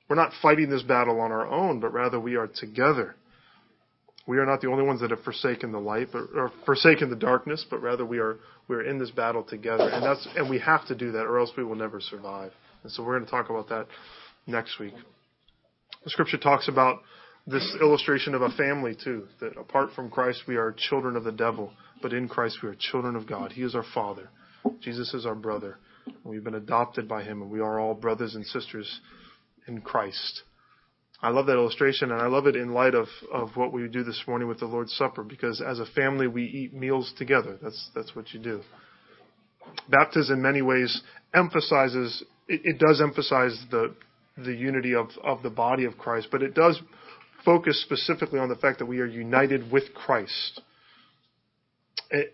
We're 0.09 0.16
not 0.16 0.32
fighting 0.40 0.70
this 0.70 0.82
battle 0.82 1.20
on 1.20 1.32
our 1.32 1.46
own, 1.46 1.80
but 1.80 1.92
rather 1.92 2.18
we 2.18 2.36
are 2.36 2.46
together. 2.46 3.14
We 4.26 4.38
are 4.38 4.46
not 4.46 4.61
the 4.61 4.68
only 4.68 4.84
ones 4.84 5.00
that 5.00 5.11
have 5.11 5.22
forsaken 5.22 5.72
the 5.72 5.78
light, 5.78 6.09
but, 6.12 6.24
or 6.34 6.52
forsaken 6.66 7.11
the 7.11 7.16
darkness, 7.16 7.64
but 7.70 7.82
rather 7.82 8.04
we 8.04 8.18
are 8.18 8.36
we 8.68 8.76
are 8.76 8.82
in 8.82 8.98
this 8.98 9.11
battle 9.11 9.42
together, 9.42 9.88
and 9.88 10.04
that's 10.04 10.26
and 10.36 10.50
we 10.50 10.59
have 10.59 10.86
to 10.88 10.94
do 10.94 11.12
that, 11.12 11.22
or 11.22 11.38
else 11.38 11.50
we 11.56 11.64
will 11.64 11.74
never 11.74 12.00
survive. 12.00 12.52
And 12.82 12.92
so 12.92 13.02
we're 13.02 13.14
going 13.14 13.24
to 13.24 13.30
talk 13.30 13.50
about 13.50 13.68
that 13.70 13.86
next 14.46 14.78
week. 14.78 14.94
The 16.04 16.11
scripture 16.11 16.36
talks 16.36 16.68
about 16.68 17.00
this 17.46 17.76
illustration 17.80 18.34
of 18.34 18.42
a 18.42 18.50
family 18.50 18.94
too. 19.02 19.28
That 19.40 19.56
apart 19.56 19.90
from 19.94 20.11
Christ, 20.11 20.42
we 20.46 20.56
are 20.56 20.74
children 20.76 21.16
of 21.16 21.24
the 21.24 21.32
devil, 21.32 21.72
but 22.02 22.12
in 22.12 22.28
Christ 22.28 22.59
we 22.62 22.68
are 22.68 22.76
children 22.78 23.16
of 23.16 23.26
God. 23.26 23.52
He 23.52 23.62
is 23.62 23.74
our 23.74 23.84
Father. 23.94 24.28
Jesus 24.80 25.14
is 25.14 25.24
our 25.24 25.34
brother. 25.34 25.78
We've 26.24 26.44
been 26.44 26.54
adopted 26.54 27.09
by 27.09 27.22
Him, 27.22 27.40
and 27.40 27.50
we 27.50 27.61
are 27.61 27.80
all 27.80 27.94
brothers 27.94 28.34
and 28.34 28.44
sisters 28.44 29.00
in 29.68 29.80
Christ. 29.80 30.42
I 31.20 31.30
love 31.30 31.46
that 31.46 31.54
illustration, 31.54 32.12
and 32.12 32.20
I 32.20 32.26
love 32.26 32.46
it 32.46 32.54
in 32.54 32.72
light 32.72 32.94
of, 32.94 33.08
of 33.32 33.50
what 33.56 33.72
we 33.72 33.86
do 33.88 34.04
this 34.04 34.22
morning 34.28 34.46
with 34.48 34.60
the 34.60 34.66
Lord's 34.66 34.92
Supper, 34.94 35.24
because 35.24 35.60
as 35.60 35.80
a 35.80 35.86
family 35.86 36.28
we 36.28 36.44
eat 36.44 36.72
meals 36.72 37.12
together. 37.18 37.58
That's 37.60 37.90
that's 37.94 38.14
what 38.14 38.32
you 38.32 38.40
do. 38.40 38.60
Baptism, 39.88 40.36
in 40.36 40.42
many 40.42 40.62
ways, 40.62 41.02
emphasizes 41.34 42.22
it, 42.46 42.60
it 42.64 42.78
does 42.78 43.00
emphasize 43.00 43.60
the 43.70 43.94
the 44.44 44.54
unity 44.54 44.94
of, 44.94 45.08
of 45.24 45.42
the 45.42 45.50
body 45.50 45.84
of 45.84 45.98
Christ, 45.98 46.28
but 46.30 46.42
it 46.42 46.54
does 46.54 46.80
focus 47.44 47.82
specifically 47.82 48.38
on 48.38 48.48
the 48.48 48.56
fact 48.56 48.78
that 48.78 48.86
we 48.86 49.00
are 49.00 49.06
united 49.06 49.72
with 49.72 49.94
Christ. 49.94 50.60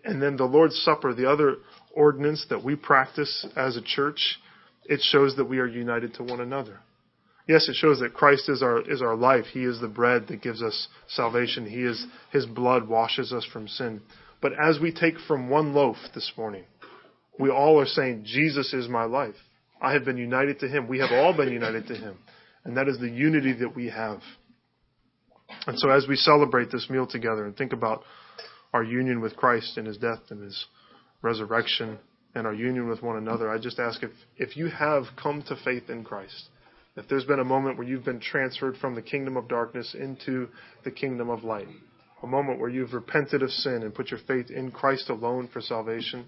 And 0.03 0.21
then 0.21 0.37
the 0.37 0.45
Lord's 0.45 0.75
Supper, 0.83 1.13
the 1.13 1.29
other 1.29 1.57
ordinance 1.91 2.45
that 2.49 2.63
we 2.63 2.75
practice 2.75 3.45
as 3.55 3.75
a 3.75 3.81
church, 3.81 4.37
it 4.85 5.01
shows 5.01 5.35
that 5.35 5.45
we 5.45 5.59
are 5.59 5.67
united 5.67 6.13
to 6.15 6.23
one 6.23 6.39
another. 6.39 6.79
Yes, 7.47 7.69
it 7.69 7.75
shows 7.75 7.99
that 7.99 8.13
Christ 8.13 8.49
is 8.49 8.63
our 8.63 8.81
is 8.89 9.01
our 9.01 9.15
life. 9.15 9.45
He 9.51 9.63
is 9.63 9.79
the 9.79 9.87
bread 9.87 10.27
that 10.29 10.41
gives 10.41 10.63
us 10.63 10.87
salvation. 11.07 11.65
He 11.69 11.83
is 11.83 12.05
his 12.31 12.45
blood 12.45 12.87
washes 12.87 13.31
us 13.31 13.45
from 13.51 13.67
sin. 13.67 14.01
But 14.41 14.53
as 14.53 14.79
we 14.79 14.91
take 14.91 15.19
from 15.27 15.49
one 15.49 15.73
loaf 15.73 15.97
this 16.13 16.31
morning, 16.37 16.65
we 17.39 17.49
all 17.49 17.79
are 17.79 17.85
saying 17.85 18.23
Jesus 18.25 18.73
is 18.73 18.87
my 18.87 19.03
life. 19.05 19.35
I 19.81 19.93
have 19.93 20.05
been 20.05 20.17
united 20.17 20.59
to 20.59 20.67
him. 20.67 20.87
We 20.87 20.99
have 20.99 21.11
all 21.11 21.35
been 21.35 21.51
united 21.51 21.87
to 21.87 21.95
him. 21.95 22.17
And 22.63 22.77
that 22.77 22.87
is 22.87 22.99
the 22.99 23.09
unity 23.09 23.53
that 23.53 23.75
we 23.75 23.89
have. 23.89 24.19
And 25.67 25.77
so 25.77 25.89
as 25.89 26.07
we 26.07 26.15
celebrate 26.15 26.71
this 26.71 26.89
meal 26.89 27.05
together 27.05 27.45
and 27.45 27.55
think 27.55 27.73
about 27.73 28.03
our 28.73 28.83
union 28.83 29.21
with 29.21 29.35
Christ 29.35 29.77
in 29.77 29.85
his 29.85 29.97
death 29.97 30.21
and 30.29 30.41
his 30.41 30.65
resurrection 31.21 31.99
and 32.33 32.47
our 32.47 32.53
union 32.53 32.89
with 32.89 33.03
one 33.03 33.17
another, 33.17 33.49
I 33.49 33.59
just 33.59 33.79
ask 33.79 34.01
if, 34.01 34.11
if 34.37 34.57
you 34.57 34.67
have 34.67 35.03
come 35.21 35.43
to 35.47 35.55
faith 35.63 35.89
in 35.89 36.03
Christ, 36.03 36.49
if 36.95 37.07
there's 37.09 37.25
been 37.25 37.39
a 37.39 37.45
moment 37.45 37.77
where 37.77 37.87
you've 37.87 38.05
been 38.05 38.21
transferred 38.21 38.77
from 38.77 38.95
the 38.95 39.01
kingdom 39.01 39.35
of 39.35 39.47
darkness 39.47 39.95
into 39.99 40.47
the 40.83 40.91
kingdom 40.91 41.29
of 41.29 41.43
light, 41.43 41.67
a 42.23 42.27
moment 42.27 42.59
where 42.59 42.69
you've 42.69 42.93
repented 42.93 43.43
of 43.43 43.51
sin 43.51 43.83
and 43.83 43.93
put 43.93 44.11
your 44.11 44.19
faith 44.27 44.49
in 44.49 44.71
Christ 44.71 45.09
alone 45.09 45.49
for 45.51 45.61
salvation, 45.61 46.25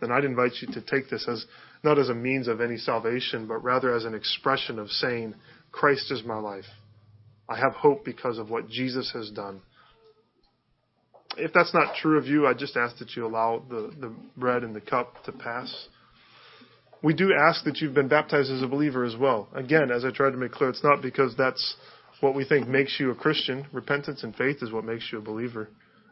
then 0.00 0.10
I'd 0.10 0.24
invite 0.24 0.52
you 0.60 0.68
to 0.72 0.80
take 0.80 1.08
this 1.08 1.26
as 1.28 1.46
not 1.84 1.98
as 1.98 2.08
a 2.08 2.14
means 2.14 2.48
of 2.48 2.60
any 2.60 2.76
salvation, 2.76 3.46
but 3.46 3.62
rather 3.62 3.94
as 3.94 4.04
an 4.04 4.14
expression 4.14 4.78
of 4.78 4.90
saying, 4.90 5.34
Christ 5.70 6.10
is 6.10 6.24
my 6.24 6.38
life. 6.38 6.66
I 7.48 7.58
have 7.58 7.72
hope 7.74 8.04
because 8.04 8.38
of 8.38 8.50
what 8.50 8.68
Jesus 8.68 9.10
has 9.14 9.30
done. 9.30 9.62
If 11.36 11.52
that's 11.52 11.72
not 11.72 11.94
true 11.96 12.18
of 12.18 12.26
you, 12.26 12.46
I 12.46 12.54
just 12.54 12.76
ask 12.76 12.98
that 12.98 13.14
you 13.14 13.24
allow 13.24 13.62
the, 13.68 13.92
the 14.00 14.12
bread 14.36 14.64
and 14.64 14.74
the 14.74 14.80
cup 14.80 15.24
to 15.24 15.32
pass 15.32 15.88
we 17.02 17.14
do 17.14 17.32
ask 17.32 17.64
that 17.64 17.78
you've 17.78 17.94
been 17.94 18.08
baptized 18.08 18.50
as 18.50 18.62
a 18.62 18.66
believer 18.66 19.04
as 19.04 19.16
well. 19.16 19.48
Again, 19.54 19.90
as 19.90 20.04
I 20.04 20.10
tried 20.10 20.30
to 20.30 20.36
make 20.36 20.52
clear, 20.52 20.70
it's 20.70 20.84
not 20.84 21.00
because 21.00 21.36
that's 21.36 21.76
what 22.20 22.34
we 22.34 22.44
think 22.44 22.68
makes 22.68 22.98
you 22.98 23.10
a 23.10 23.14
Christian. 23.14 23.66
Repentance 23.72 24.24
and 24.24 24.34
faith 24.34 24.58
is 24.62 24.72
what 24.72 24.84
makes 24.84 25.08
you 25.12 25.18
a 25.18 25.22
believer. 25.22 25.68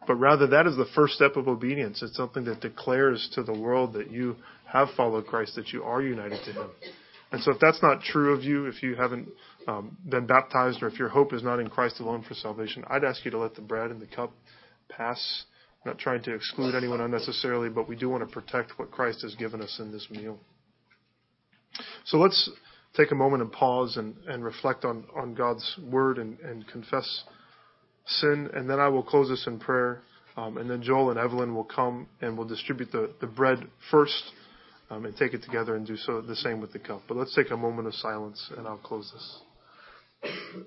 But 0.07 0.15
rather, 0.17 0.47
that 0.49 0.67
is 0.67 0.77
the 0.77 0.87
first 0.95 1.15
step 1.15 1.37
of 1.37 1.49
obedience. 1.49 2.03
It's 2.03 2.17
something 2.17 2.45
that 2.45 2.61
declares 2.61 3.29
to 3.35 3.43
the 3.43 3.59
world 3.59 3.95
that 3.95 4.11
you 4.11 4.37
have 4.67 4.89
followed 4.97 5.27
Christ, 5.27 5.57
that 5.57 5.73
you 5.73 5.83
are 5.83 6.01
united 6.01 6.45
to 6.45 6.53
Him. 6.53 6.71
And 7.33 7.43
so, 7.43 7.51
if 7.51 7.59
that's 7.61 7.83
not 7.83 8.03
true 8.03 8.33
of 8.33 8.45
you, 8.45 8.67
if 8.67 8.85
you 8.85 8.95
haven't 8.95 9.29
um, 9.67 9.97
been 10.09 10.27
baptized, 10.27 10.81
or 10.83 10.87
if 10.87 10.97
your 10.97 11.09
hope 11.09 11.33
is 11.33 11.43
not 11.43 11.59
in 11.59 11.69
Christ 11.69 11.99
alone 11.99 12.23
for 12.27 12.35
salvation, 12.35 12.85
I'd 12.89 13.03
ask 13.03 13.25
you 13.25 13.33
to 13.33 13.39
let 13.39 13.57
the 13.57 13.63
bread 13.63 13.91
and 13.91 14.01
the 14.01 14.07
cup 14.07 14.33
pass. 14.89 15.45
I'm 15.85 15.91
not 15.91 15.99
trying 15.99 16.23
to 16.23 16.35
exclude 16.35 16.77
anyone 16.77 17.01
unnecessarily, 17.01 17.69
but 17.69 17.89
we 17.89 17.97
do 17.97 18.09
want 18.09 18.27
to 18.27 18.33
protect 18.33 18.79
what 18.79 18.93
Christ 18.93 19.23
has 19.23 19.35
given 19.35 19.61
us 19.61 19.81
in 19.81 19.91
this 19.91 20.07
meal. 20.09 20.39
So 22.07 22.19
let's 22.19 22.51
take 22.97 23.11
a 23.11 23.15
moment 23.15 23.43
and 23.43 23.53
pause 23.53 23.97
and, 23.97 24.45
reflect 24.45 24.85
on, 24.85 25.35
God's 25.35 25.79
word 25.91 26.19
and, 26.19 26.67
confess 26.69 27.25
sin. 28.07 28.51
And 28.55 28.69
then 28.69 28.81
I 28.81 28.89
will 28.89 29.03
close 29.03 29.29
this 29.29 29.47
in 29.47 29.59
prayer. 29.59 30.01
Um, 30.37 30.59
and 30.59 30.69
then 30.69 30.83
Joel 30.83 31.11
and 31.11 31.19
Evelyn 31.19 31.55
will 31.55 31.65
come 31.65 32.09
and 32.21 32.37
we'll 32.37 32.47
distribute 32.47 32.93
the, 32.93 33.11
the 33.23 33.27
bread 33.27 33.59
first 33.91 34.23
um, 34.91 35.07
and 35.07 35.17
take 35.17 35.33
it 35.33 35.43
together 35.43 35.77
and 35.77 35.87
do 35.87 35.97
so 35.97 36.21
the 36.21 36.37
same 36.37 36.61
with 36.61 36.73
the 36.73 36.79
cup. 36.79 37.03
But 37.09 37.17
let's 37.17 37.35
take 37.35 37.51
a 37.51 37.57
moment 37.57 37.89
of 37.89 37.95
silence 37.95 38.51
and 38.57 38.67
I'll 38.67 38.77
close 38.77 39.11
this. 40.23 40.61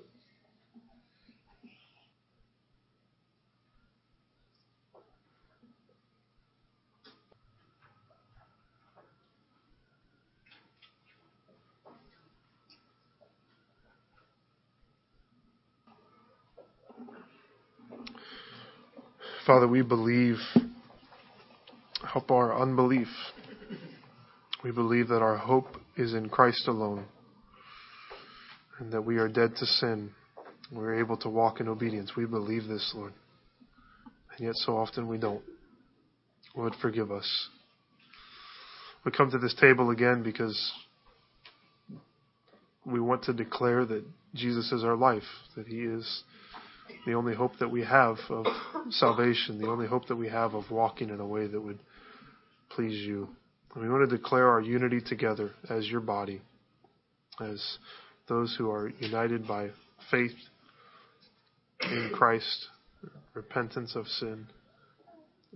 Father, 19.50 19.66
we 19.66 19.82
believe, 19.82 20.36
help 22.08 22.30
our 22.30 22.56
unbelief. 22.56 23.08
We 24.62 24.70
believe 24.70 25.08
that 25.08 25.22
our 25.22 25.36
hope 25.36 25.76
is 25.96 26.14
in 26.14 26.28
Christ 26.28 26.68
alone 26.68 27.06
and 28.78 28.92
that 28.92 29.02
we 29.02 29.16
are 29.16 29.26
dead 29.26 29.56
to 29.56 29.66
sin. 29.66 30.12
We're 30.70 31.00
able 31.00 31.16
to 31.16 31.28
walk 31.28 31.58
in 31.58 31.66
obedience. 31.66 32.12
We 32.16 32.26
believe 32.26 32.68
this, 32.68 32.92
Lord. 32.94 33.12
And 34.36 34.46
yet 34.46 34.54
so 34.54 34.76
often 34.76 35.08
we 35.08 35.18
don't. 35.18 35.42
Lord, 36.54 36.74
forgive 36.80 37.10
us. 37.10 37.48
We 39.04 39.10
come 39.10 39.32
to 39.32 39.38
this 39.38 39.56
table 39.60 39.90
again 39.90 40.22
because 40.22 40.72
we 42.86 43.00
want 43.00 43.24
to 43.24 43.32
declare 43.32 43.84
that 43.84 44.04
Jesus 44.32 44.70
is 44.70 44.84
our 44.84 44.94
life, 44.94 45.26
that 45.56 45.66
He 45.66 45.80
is 45.80 46.22
the 47.06 47.14
only 47.14 47.34
hope 47.34 47.58
that 47.58 47.70
we 47.70 47.84
have 47.84 48.16
of 48.28 48.46
salvation, 48.90 49.58
the 49.58 49.68
only 49.68 49.86
hope 49.86 50.08
that 50.08 50.16
we 50.16 50.28
have 50.28 50.54
of 50.54 50.70
walking 50.70 51.10
in 51.10 51.20
a 51.20 51.26
way 51.26 51.46
that 51.46 51.60
would 51.60 51.78
please 52.70 53.04
you. 53.06 53.28
And 53.74 53.82
we 53.82 53.90
want 53.90 54.08
to 54.08 54.16
declare 54.16 54.48
our 54.48 54.60
unity 54.60 55.00
together 55.00 55.52
as 55.68 55.86
your 55.86 56.00
body, 56.00 56.40
as 57.40 57.78
those 58.28 58.54
who 58.56 58.70
are 58.70 58.90
united 58.98 59.46
by 59.46 59.70
faith 60.10 60.34
in 61.82 62.10
Christ, 62.14 62.66
repentance 63.34 63.96
of 63.96 64.06
sin. 64.06 64.46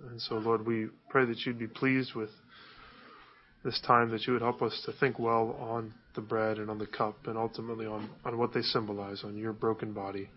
And 0.08 0.20
so, 0.20 0.36
Lord, 0.36 0.66
we 0.66 0.88
pray 1.08 1.24
that 1.24 1.38
you'd 1.44 1.58
be 1.58 1.66
pleased 1.66 2.14
with 2.14 2.30
this 3.64 3.80
time, 3.86 4.10
that 4.10 4.26
you 4.26 4.32
would 4.34 4.42
help 4.42 4.60
us 4.62 4.82
to 4.86 4.92
think 4.92 5.18
well 5.18 5.56
on 5.58 5.94
the 6.14 6.20
bread 6.20 6.58
and 6.58 6.70
on 6.70 6.78
the 6.78 6.86
cup, 6.86 7.16
and 7.26 7.38
ultimately 7.38 7.86
on, 7.86 8.08
on 8.24 8.38
what 8.38 8.52
they 8.52 8.62
symbolize, 8.62 9.22
on 9.24 9.36
your 9.36 9.52
broken 9.52 9.92
body 9.92 10.28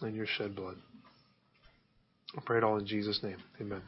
and 0.00 0.14
your 0.16 0.26
shed 0.26 0.56
blood. 0.56 0.76
I 2.36 2.40
pray 2.44 2.58
it 2.58 2.64
all 2.64 2.78
in 2.78 2.86
Jesus' 2.86 3.22
name. 3.22 3.36
Amen. 3.60 3.82